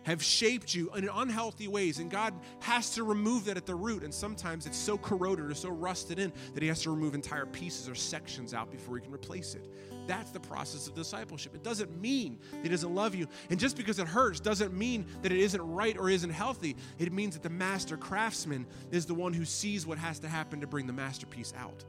have 0.08 0.24
shaped 0.24 0.74
you 0.74 0.90
in 0.96 1.10
unhealthy 1.10 1.68
ways, 1.68 2.00
and 2.00 2.10
God 2.10 2.34
has 2.62 2.92
to 2.92 3.04
remove 3.04 3.44
that 3.46 3.58
at 3.58 3.66
the 3.66 3.76
root. 3.76 4.04
And 4.04 4.14
sometimes 4.14 4.66
it's 4.66 4.78
so 4.78 4.98
corroded 4.98 5.52
or 5.52 5.54
so 5.54 5.68
rusted 5.68 6.18
in 6.18 6.32
that 6.54 6.64
He 6.64 6.70
has 6.70 6.82
to 6.84 6.92
remove 6.92 7.14
entire 7.14 7.46
pieces 7.46 7.90
or 7.90 7.96
sections 7.96 8.54
out 8.54 8.72
before 8.72 8.96
He 8.96 9.04
can 9.04 9.14
replace 9.14 9.54
it. 9.54 9.68
That's 10.08 10.32
the 10.32 10.40
process 10.40 10.88
of 10.88 10.96
discipleship. 10.96 11.54
It 11.54 11.62
doesn't 11.62 12.00
mean 12.00 12.40
that 12.54 12.64
He 12.64 12.70
doesn't 12.70 12.96
love 12.96 13.16
you. 13.16 13.28
And 13.50 13.60
just 13.60 13.76
because 13.76 14.00
it 14.00 14.08
hurts 14.08 14.40
doesn't 14.40 14.74
mean 14.74 15.06
that 15.24 15.34
it 15.34 15.40
isn't 15.40 15.62
right 15.62 15.98
or 15.98 16.10
isn't 16.10 16.30
healthy. 16.30 16.78
It 17.00 17.12
means 17.12 17.34
that 17.34 17.44
the 17.44 17.50
master 17.50 17.98
craftsman 17.98 18.66
is 18.92 19.06
the 19.06 19.14
one 19.14 19.34
who 19.34 19.44
sees 19.44 19.86
what 19.86 19.98
has 19.98 20.20
to 20.20 20.30
happen 20.30 20.62
to 20.62 20.68
bring 20.68 20.88
the 20.88 20.94
masterpiece 20.94 21.54
out. 21.58 21.84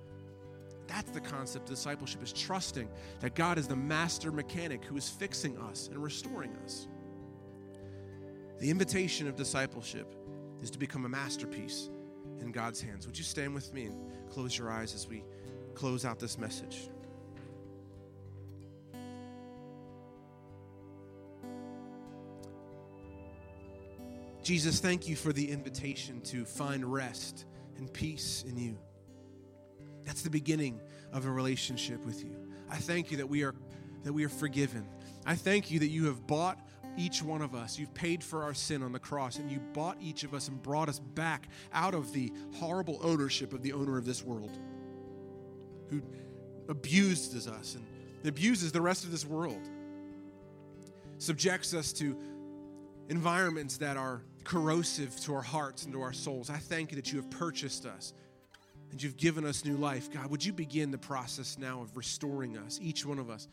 That's 0.88 1.12
the 1.12 1.20
concept 1.20 1.68
of 1.68 1.76
discipleship 1.76 2.24
is 2.24 2.32
trusting 2.32 2.88
that 3.20 3.36
God 3.36 3.58
is 3.58 3.68
the 3.68 3.76
master 3.76 4.32
mechanic 4.32 4.84
who 4.84 4.96
is 4.96 5.08
fixing 5.08 5.56
us 5.58 5.86
and 5.86 6.02
restoring 6.02 6.56
us. 6.64 6.88
The 8.58 8.70
invitation 8.70 9.28
of 9.28 9.36
discipleship 9.36 10.14
is 10.60 10.70
to 10.70 10.78
become 10.78 11.04
a 11.04 11.08
masterpiece 11.08 11.90
in 12.40 12.50
God's 12.50 12.80
hands. 12.80 13.06
Would 13.06 13.16
you 13.16 13.24
stand 13.24 13.54
with 13.54 13.72
me 13.72 13.84
and 13.84 13.96
close 14.30 14.56
your 14.58 14.70
eyes 14.70 14.94
as 14.94 15.06
we 15.06 15.24
close 15.74 16.04
out 16.04 16.18
this 16.18 16.38
message? 16.38 16.88
Jesus, 24.42 24.80
thank 24.80 25.06
you 25.06 25.14
for 25.14 25.32
the 25.32 25.50
invitation 25.50 26.20
to 26.22 26.44
find 26.44 26.84
rest 26.90 27.44
and 27.76 27.92
peace 27.92 28.44
in 28.48 28.56
you. 28.56 28.78
That's 30.04 30.22
the 30.22 30.30
beginning 30.30 30.80
of 31.12 31.26
a 31.26 31.30
relationship 31.30 32.04
with 32.06 32.24
you. 32.24 32.34
I 32.70 32.76
thank 32.76 33.10
you 33.10 33.18
that 33.18 33.28
we 33.28 33.44
are 33.44 33.54
that 34.04 34.12
we 34.12 34.24
are 34.24 34.30
forgiven. 34.30 34.88
I 35.26 35.34
thank 35.34 35.70
you 35.70 35.80
that 35.80 35.88
you 35.88 36.06
have 36.06 36.26
bought 36.26 36.58
each 36.98 37.22
one 37.22 37.40
of 37.40 37.54
us. 37.54 37.78
You've 37.78 37.94
paid 37.94 38.22
for 38.22 38.42
our 38.42 38.52
sin 38.52 38.82
on 38.82 38.92
the 38.92 38.98
cross, 38.98 39.38
and 39.38 39.50
you 39.50 39.60
bought 39.72 39.96
each 40.00 40.24
of 40.24 40.34
us 40.34 40.48
and 40.48 40.62
brought 40.62 40.88
us 40.88 40.98
back 40.98 41.48
out 41.72 41.94
of 41.94 42.12
the 42.12 42.32
horrible 42.56 42.98
ownership 43.02 43.52
of 43.52 43.62
the 43.62 43.72
owner 43.72 43.96
of 43.96 44.04
this 44.04 44.22
world 44.22 44.58
who 45.88 46.02
abuses 46.68 47.48
us 47.48 47.76
and 47.76 47.86
abuses 48.26 48.72
the 48.72 48.80
rest 48.80 49.04
of 49.04 49.10
this 49.10 49.24
world, 49.24 49.68
subjects 51.18 51.72
us 51.72 51.92
to 51.94 52.16
environments 53.08 53.78
that 53.78 53.96
are 53.96 54.22
corrosive 54.44 55.18
to 55.20 55.34
our 55.34 55.42
hearts 55.42 55.84
and 55.84 55.92
to 55.92 56.00
our 56.00 56.12
souls. 56.12 56.50
I 56.50 56.58
thank 56.58 56.90
you 56.90 56.96
that 56.96 57.12
you 57.12 57.18
have 57.20 57.30
purchased 57.30 57.86
us 57.86 58.12
and 58.90 59.02
you've 59.02 59.16
given 59.16 59.44
us 59.44 59.64
new 59.64 59.76
life. 59.76 60.10
God, 60.10 60.30
would 60.30 60.44
you 60.44 60.52
begin 60.52 60.90
the 60.90 60.98
process 60.98 61.58
now 61.58 61.82
of 61.82 61.96
restoring 61.96 62.56
us, 62.56 62.78
each 62.82 63.04
one 63.04 63.18
of 63.18 63.30
us? 63.30 63.48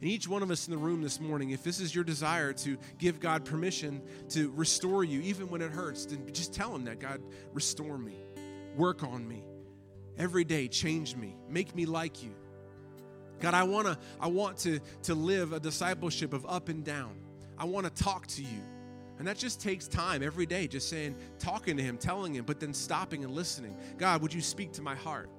And 0.00 0.10
each 0.10 0.28
one 0.28 0.42
of 0.42 0.50
us 0.50 0.66
in 0.66 0.72
the 0.72 0.78
room 0.78 1.00
this 1.02 1.20
morning, 1.20 1.50
if 1.50 1.62
this 1.62 1.80
is 1.80 1.94
your 1.94 2.04
desire 2.04 2.52
to 2.52 2.76
give 2.98 3.20
God 3.20 3.44
permission 3.44 4.02
to 4.30 4.50
restore 4.50 5.02
you, 5.02 5.20
even 5.22 5.48
when 5.48 5.62
it 5.62 5.70
hurts, 5.70 6.06
then 6.06 6.26
just 6.32 6.52
tell 6.52 6.74
Him 6.74 6.84
that 6.84 6.98
God, 7.00 7.22
restore 7.52 7.96
me, 7.96 8.16
work 8.76 9.02
on 9.02 9.26
me. 9.26 9.44
Every 10.18 10.44
day, 10.44 10.68
change 10.68 11.16
me, 11.16 11.34
make 11.48 11.74
me 11.74 11.86
like 11.86 12.22
you. 12.22 12.34
God, 13.40 13.54
I 13.54 13.62
wanna, 13.64 13.98
I 14.20 14.28
want 14.28 14.58
to, 14.58 14.80
to 15.04 15.14
live 15.14 15.52
a 15.52 15.60
discipleship 15.60 16.32
of 16.32 16.44
up 16.46 16.68
and 16.68 16.84
down. 16.84 17.16
I 17.56 17.64
want 17.64 17.86
to 17.86 18.02
talk 18.02 18.26
to 18.28 18.42
you. 18.42 18.62
And 19.18 19.28
that 19.28 19.38
just 19.38 19.60
takes 19.60 19.86
time 19.86 20.22
every 20.22 20.44
day, 20.44 20.66
just 20.66 20.88
saying, 20.88 21.16
talking 21.38 21.76
to 21.76 21.82
Him, 21.82 21.98
telling 21.98 22.34
Him, 22.34 22.44
but 22.44 22.58
then 22.60 22.74
stopping 22.74 23.24
and 23.24 23.32
listening. 23.32 23.76
God, 23.96 24.22
would 24.22 24.34
you 24.34 24.40
speak 24.40 24.72
to 24.72 24.82
my 24.82 24.94
heart? 24.94 25.30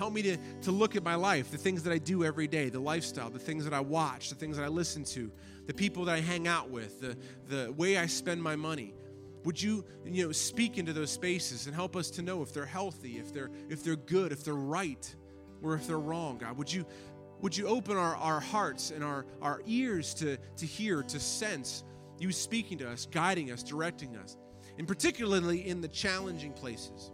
Help 0.00 0.14
me 0.14 0.22
to, 0.22 0.38
to 0.62 0.72
look 0.72 0.96
at 0.96 1.02
my 1.02 1.14
life, 1.14 1.50
the 1.50 1.58
things 1.58 1.82
that 1.82 1.92
I 1.92 1.98
do 1.98 2.24
every 2.24 2.48
day, 2.48 2.70
the 2.70 2.80
lifestyle, 2.80 3.28
the 3.28 3.38
things 3.38 3.64
that 3.64 3.74
I 3.74 3.80
watch, 3.80 4.30
the 4.30 4.34
things 4.34 4.56
that 4.56 4.64
I 4.64 4.68
listen 4.68 5.04
to, 5.04 5.30
the 5.66 5.74
people 5.74 6.06
that 6.06 6.14
I 6.14 6.20
hang 6.20 6.48
out 6.48 6.70
with, 6.70 7.02
the, 7.02 7.18
the 7.54 7.70
way 7.72 7.98
I 7.98 8.06
spend 8.06 8.42
my 8.42 8.56
money. 8.56 8.94
Would 9.44 9.60
you, 9.60 9.84
you 10.06 10.24
know, 10.24 10.32
speak 10.32 10.78
into 10.78 10.94
those 10.94 11.10
spaces 11.10 11.66
and 11.66 11.74
help 11.74 11.96
us 11.96 12.08
to 12.12 12.22
know 12.22 12.40
if 12.40 12.50
they're 12.50 12.64
healthy, 12.64 13.18
if 13.18 13.34
they're 13.34 13.50
if 13.68 13.84
they're 13.84 13.94
good, 13.94 14.32
if 14.32 14.42
they're 14.42 14.54
right, 14.54 15.14
or 15.62 15.74
if 15.74 15.86
they're 15.86 15.98
wrong, 15.98 16.38
God? 16.38 16.56
Would 16.56 16.72
you 16.72 16.86
would 17.42 17.54
you 17.54 17.66
open 17.66 17.98
our, 17.98 18.16
our 18.16 18.40
hearts 18.40 18.92
and 18.92 19.04
our, 19.04 19.26
our 19.42 19.60
ears 19.66 20.14
to, 20.14 20.38
to 20.56 20.64
hear, 20.64 21.02
to 21.02 21.20
sense 21.20 21.84
you 22.18 22.32
speaking 22.32 22.78
to 22.78 22.88
us, 22.88 23.06
guiding 23.10 23.50
us, 23.50 23.62
directing 23.62 24.16
us, 24.16 24.38
and 24.78 24.88
particularly 24.88 25.68
in 25.68 25.82
the 25.82 25.88
challenging 25.88 26.54
places. 26.54 27.10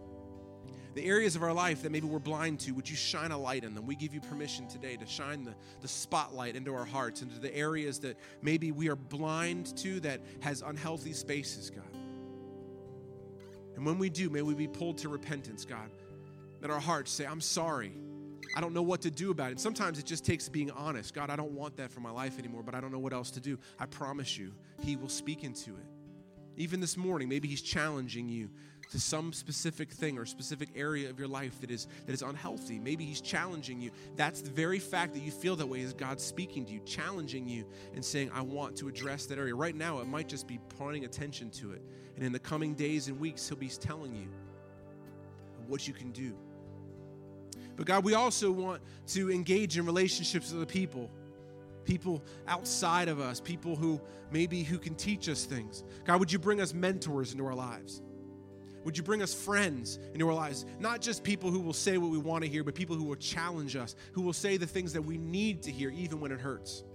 The 0.93 1.05
areas 1.05 1.35
of 1.35 1.43
our 1.43 1.53
life 1.53 1.83
that 1.83 1.91
maybe 1.91 2.07
we're 2.07 2.19
blind 2.19 2.59
to, 2.61 2.71
would 2.71 2.89
you 2.89 2.95
shine 2.95 3.31
a 3.31 3.37
light 3.37 3.63
in 3.63 3.75
them? 3.75 3.85
We 3.85 3.95
give 3.95 4.13
you 4.13 4.21
permission 4.21 4.67
today 4.67 4.95
to 4.97 5.05
shine 5.05 5.43
the, 5.43 5.53
the 5.81 5.87
spotlight 5.87 6.55
into 6.55 6.73
our 6.73 6.85
hearts, 6.85 7.21
into 7.21 7.39
the 7.39 7.55
areas 7.55 7.99
that 7.99 8.17
maybe 8.41 8.71
we 8.71 8.89
are 8.89 8.95
blind 8.95 9.77
to 9.77 9.99
that 9.99 10.21
has 10.41 10.61
unhealthy 10.61 11.13
spaces, 11.13 11.69
God. 11.69 11.83
And 13.75 13.85
when 13.85 13.99
we 13.99 14.09
do, 14.09 14.29
may 14.29 14.41
we 14.41 14.55
be 14.55 14.67
pulled 14.67 14.97
to 14.99 15.09
repentance, 15.09 15.63
God. 15.63 15.91
That 16.61 16.71
our 16.71 16.79
hearts 16.79 17.11
say, 17.11 17.25
I'm 17.25 17.41
sorry. 17.41 17.93
I 18.55 18.61
don't 18.61 18.73
know 18.73 18.81
what 18.81 19.01
to 19.01 19.11
do 19.11 19.29
about 19.29 19.51
it. 19.51 19.59
Sometimes 19.59 19.99
it 19.99 20.05
just 20.05 20.25
takes 20.25 20.49
being 20.49 20.71
honest. 20.71 21.13
God, 21.13 21.29
I 21.29 21.35
don't 21.35 21.51
want 21.51 21.77
that 21.77 21.91
for 21.91 21.99
my 21.99 22.09
life 22.09 22.39
anymore, 22.39 22.63
but 22.63 22.73
I 22.73 22.81
don't 22.81 22.91
know 22.91 22.99
what 22.99 23.13
else 23.13 23.29
to 23.31 23.39
do. 23.39 23.59
I 23.77 23.85
promise 23.85 24.35
you, 24.35 24.53
He 24.81 24.95
will 24.95 25.09
speak 25.09 25.43
into 25.43 25.71
it. 25.71 25.85
Even 26.55 26.79
this 26.79 26.97
morning, 26.97 27.29
maybe 27.29 27.47
He's 27.47 27.61
challenging 27.61 28.27
you 28.27 28.49
to 28.91 28.99
some 28.99 29.33
specific 29.33 29.91
thing 29.91 30.17
or 30.17 30.25
specific 30.25 30.69
area 30.75 31.09
of 31.09 31.19
your 31.19 31.27
life 31.27 31.59
that 31.61 31.71
is 31.71 31.87
that 32.05 32.13
is 32.13 32.21
unhealthy. 32.21 32.79
Maybe 32.79 33.05
he's 33.05 33.21
challenging 33.21 33.81
you. 33.81 33.91
That's 34.15 34.41
the 34.41 34.49
very 34.49 34.79
fact 34.79 35.13
that 35.13 35.21
you 35.21 35.31
feel 35.31 35.55
that 35.57 35.67
way 35.67 35.81
is 35.81 35.93
God 35.93 36.19
speaking 36.21 36.65
to 36.65 36.73
you, 36.73 36.79
challenging 36.85 37.47
you 37.47 37.65
and 37.93 38.03
saying, 38.03 38.31
"I 38.33 38.41
want 38.41 38.75
to 38.77 38.87
address 38.87 39.25
that 39.27 39.37
area." 39.37 39.55
Right 39.55 39.75
now, 39.75 39.99
it 39.99 40.07
might 40.07 40.27
just 40.27 40.47
be 40.47 40.59
pointing 40.77 41.05
attention 41.05 41.49
to 41.51 41.73
it. 41.73 41.81
And 42.15 42.25
in 42.25 42.31
the 42.31 42.39
coming 42.39 42.73
days 42.73 43.09
and 43.09 43.19
weeks, 43.19 43.47
he'll 43.47 43.57
be 43.57 43.69
telling 43.69 44.15
you 44.15 44.29
what 45.67 45.87
you 45.87 45.93
can 45.93 46.11
do. 46.11 46.35
But 47.75 47.85
God, 47.85 48.03
we 48.03 48.15
also 48.15 48.49
want 48.49 48.81
to 49.07 49.31
engage 49.31 49.77
in 49.77 49.85
relationships 49.85 50.51
with 50.51 50.61
the 50.61 50.65
people. 50.65 51.11
People 51.83 52.23
outside 52.47 53.07
of 53.07 53.19
us, 53.19 53.39
people 53.39 53.75
who 53.75 54.01
maybe 54.31 54.63
who 54.63 54.77
can 54.77 54.95
teach 54.95 55.29
us 55.29 55.45
things. 55.45 55.83
God, 56.03 56.19
would 56.19 56.31
you 56.31 56.39
bring 56.39 56.59
us 56.59 56.73
mentors 56.73 57.31
into 57.31 57.45
our 57.45 57.55
lives? 57.55 58.01
Would 58.87 58.95
you 58.95 59.03
bring 59.03 59.21
us 59.21 59.33
friends 59.33 59.99
into 60.13 60.29
our 60.29 60.33
lives? 60.33 60.65
Not 60.79 61.01
just 61.01 61.21
people 61.21 61.51
who 61.51 61.59
will 61.59 61.73
say 61.73 61.97
what 61.97 62.09
we 62.09 62.17
want 62.17 62.45
to 62.45 62.49
hear, 62.49 62.63
but 62.63 62.73
people 62.73 62.95
who 62.95 63.03
will 63.03 63.17
challenge 63.17 63.75
us, 63.75 63.97
who 64.13 64.21
will 64.21 64.31
say 64.31 64.55
the 64.55 64.65
things 64.65 64.93
that 64.93 65.01
we 65.01 65.17
need 65.17 65.61
to 65.63 65.71
hear, 65.71 65.89
even 65.89 66.21
when 66.21 66.31
it 66.31 66.39
hurts. 66.39 66.85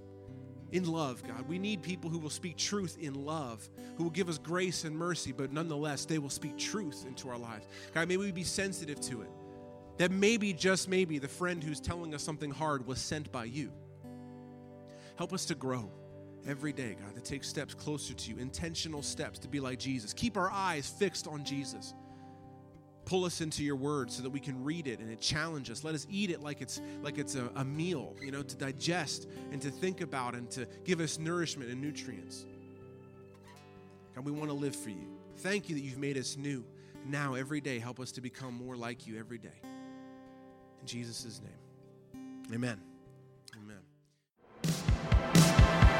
In 0.70 0.90
love, 0.90 1.22
God. 1.22 1.46
We 1.46 1.58
need 1.58 1.82
people 1.82 2.08
who 2.08 2.18
will 2.18 2.30
speak 2.30 2.56
truth 2.56 2.96
in 2.98 3.26
love, 3.26 3.68
who 3.98 4.04
will 4.04 4.10
give 4.10 4.30
us 4.30 4.38
grace 4.38 4.84
and 4.84 4.96
mercy, 4.96 5.32
but 5.32 5.52
nonetheless, 5.52 6.06
they 6.06 6.16
will 6.16 6.30
speak 6.30 6.56
truth 6.56 7.04
into 7.06 7.28
our 7.28 7.36
lives. 7.36 7.66
God, 7.92 8.08
may 8.08 8.16
we 8.16 8.32
be 8.32 8.42
sensitive 8.42 8.98
to 9.02 9.20
it. 9.20 9.30
That 9.98 10.10
maybe, 10.10 10.54
just 10.54 10.88
maybe, 10.88 11.18
the 11.18 11.28
friend 11.28 11.62
who's 11.62 11.78
telling 11.78 12.14
us 12.14 12.22
something 12.22 12.52
hard 12.52 12.86
was 12.86 13.00
sent 13.00 13.30
by 13.30 13.44
you. 13.44 13.70
Help 15.16 15.34
us 15.34 15.44
to 15.44 15.54
grow 15.54 15.90
every 16.46 16.72
day, 16.72 16.96
God, 17.00 17.14
to 17.14 17.20
take 17.20 17.44
steps 17.44 17.74
closer 17.74 18.14
to 18.14 18.30
you, 18.30 18.38
intentional 18.38 19.02
steps 19.02 19.38
to 19.40 19.48
be 19.48 19.60
like 19.60 19.78
Jesus. 19.78 20.12
Keep 20.12 20.36
our 20.36 20.50
eyes 20.50 20.88
fixed 20.88 21.26
on 21.26 21.44
Jesus. 21.44 21.94
Pull 23.04 23.24
us 23.24 23.40
into 23.40 23.64
your 23.64 23.76
word 23.76 24.12
so 24.12 24.22
that 24.22 24.30
we 24.30 24.38
can 24.38 24.62
read 24.62 24.86
it 24.86 25.00
and 25.00 25.10
it 25.10 25.20
challenge 25.20 25.70
us. 25.70 25.82
Let 25.82 25.94
us 25.94 26.06
eat 26.08 26.30
it 26.30 26.40
like 26.40 26.60
it's 26.60 26.80
like 27.02 27.18
it's 27.18 27.34
a, 27.34 27.50
a 27.56 27.64
meal, 27.64 28.14
you 28.20 28.30
know, 28.30 28.42
to 28.42 28.56
digest 28.56 29.28
and 29.50 29.60
to 29.62 29.70
think 29.70 30.00
about 30.00 30.34
and 30.34 30.48
to 30.52 30.66
give 30.84 31.00
us 31.00 31.18
nourishment 31.18 31.70
and 31.70 31.80
nutrients. 31.80 32.46
God, 34.14 34.24
we 34.24 34.32
want 34.32 34.50
to 34.50 34.56
live 34.56 34.76
for 34.76 34.90
you. 34.90 35.08
Thank 35.38 35.68
you 35.68 35.74
that 35.74 35.80
you've 35.80 35.98
made 35.98 36.16
us 36.16 36.36
new. 36.36 36.64
Now, 37.04 37.34
every 37.34 37.60
day, 37.60 37.80
help 37.80 37.98
us 37.98 38.12
to 38.12 38.20
become 38.20 38.54
more 38.54 38.76
like 38.76 39.06
you 39.06 39.18
every 39.18 39.38
day. 39.38 39.60
In 40.80 40.86
Jesus' 40.86 41.40
name. 41.42 42.52
Amen. 42.52 42.54
Amen. 42.54 42.91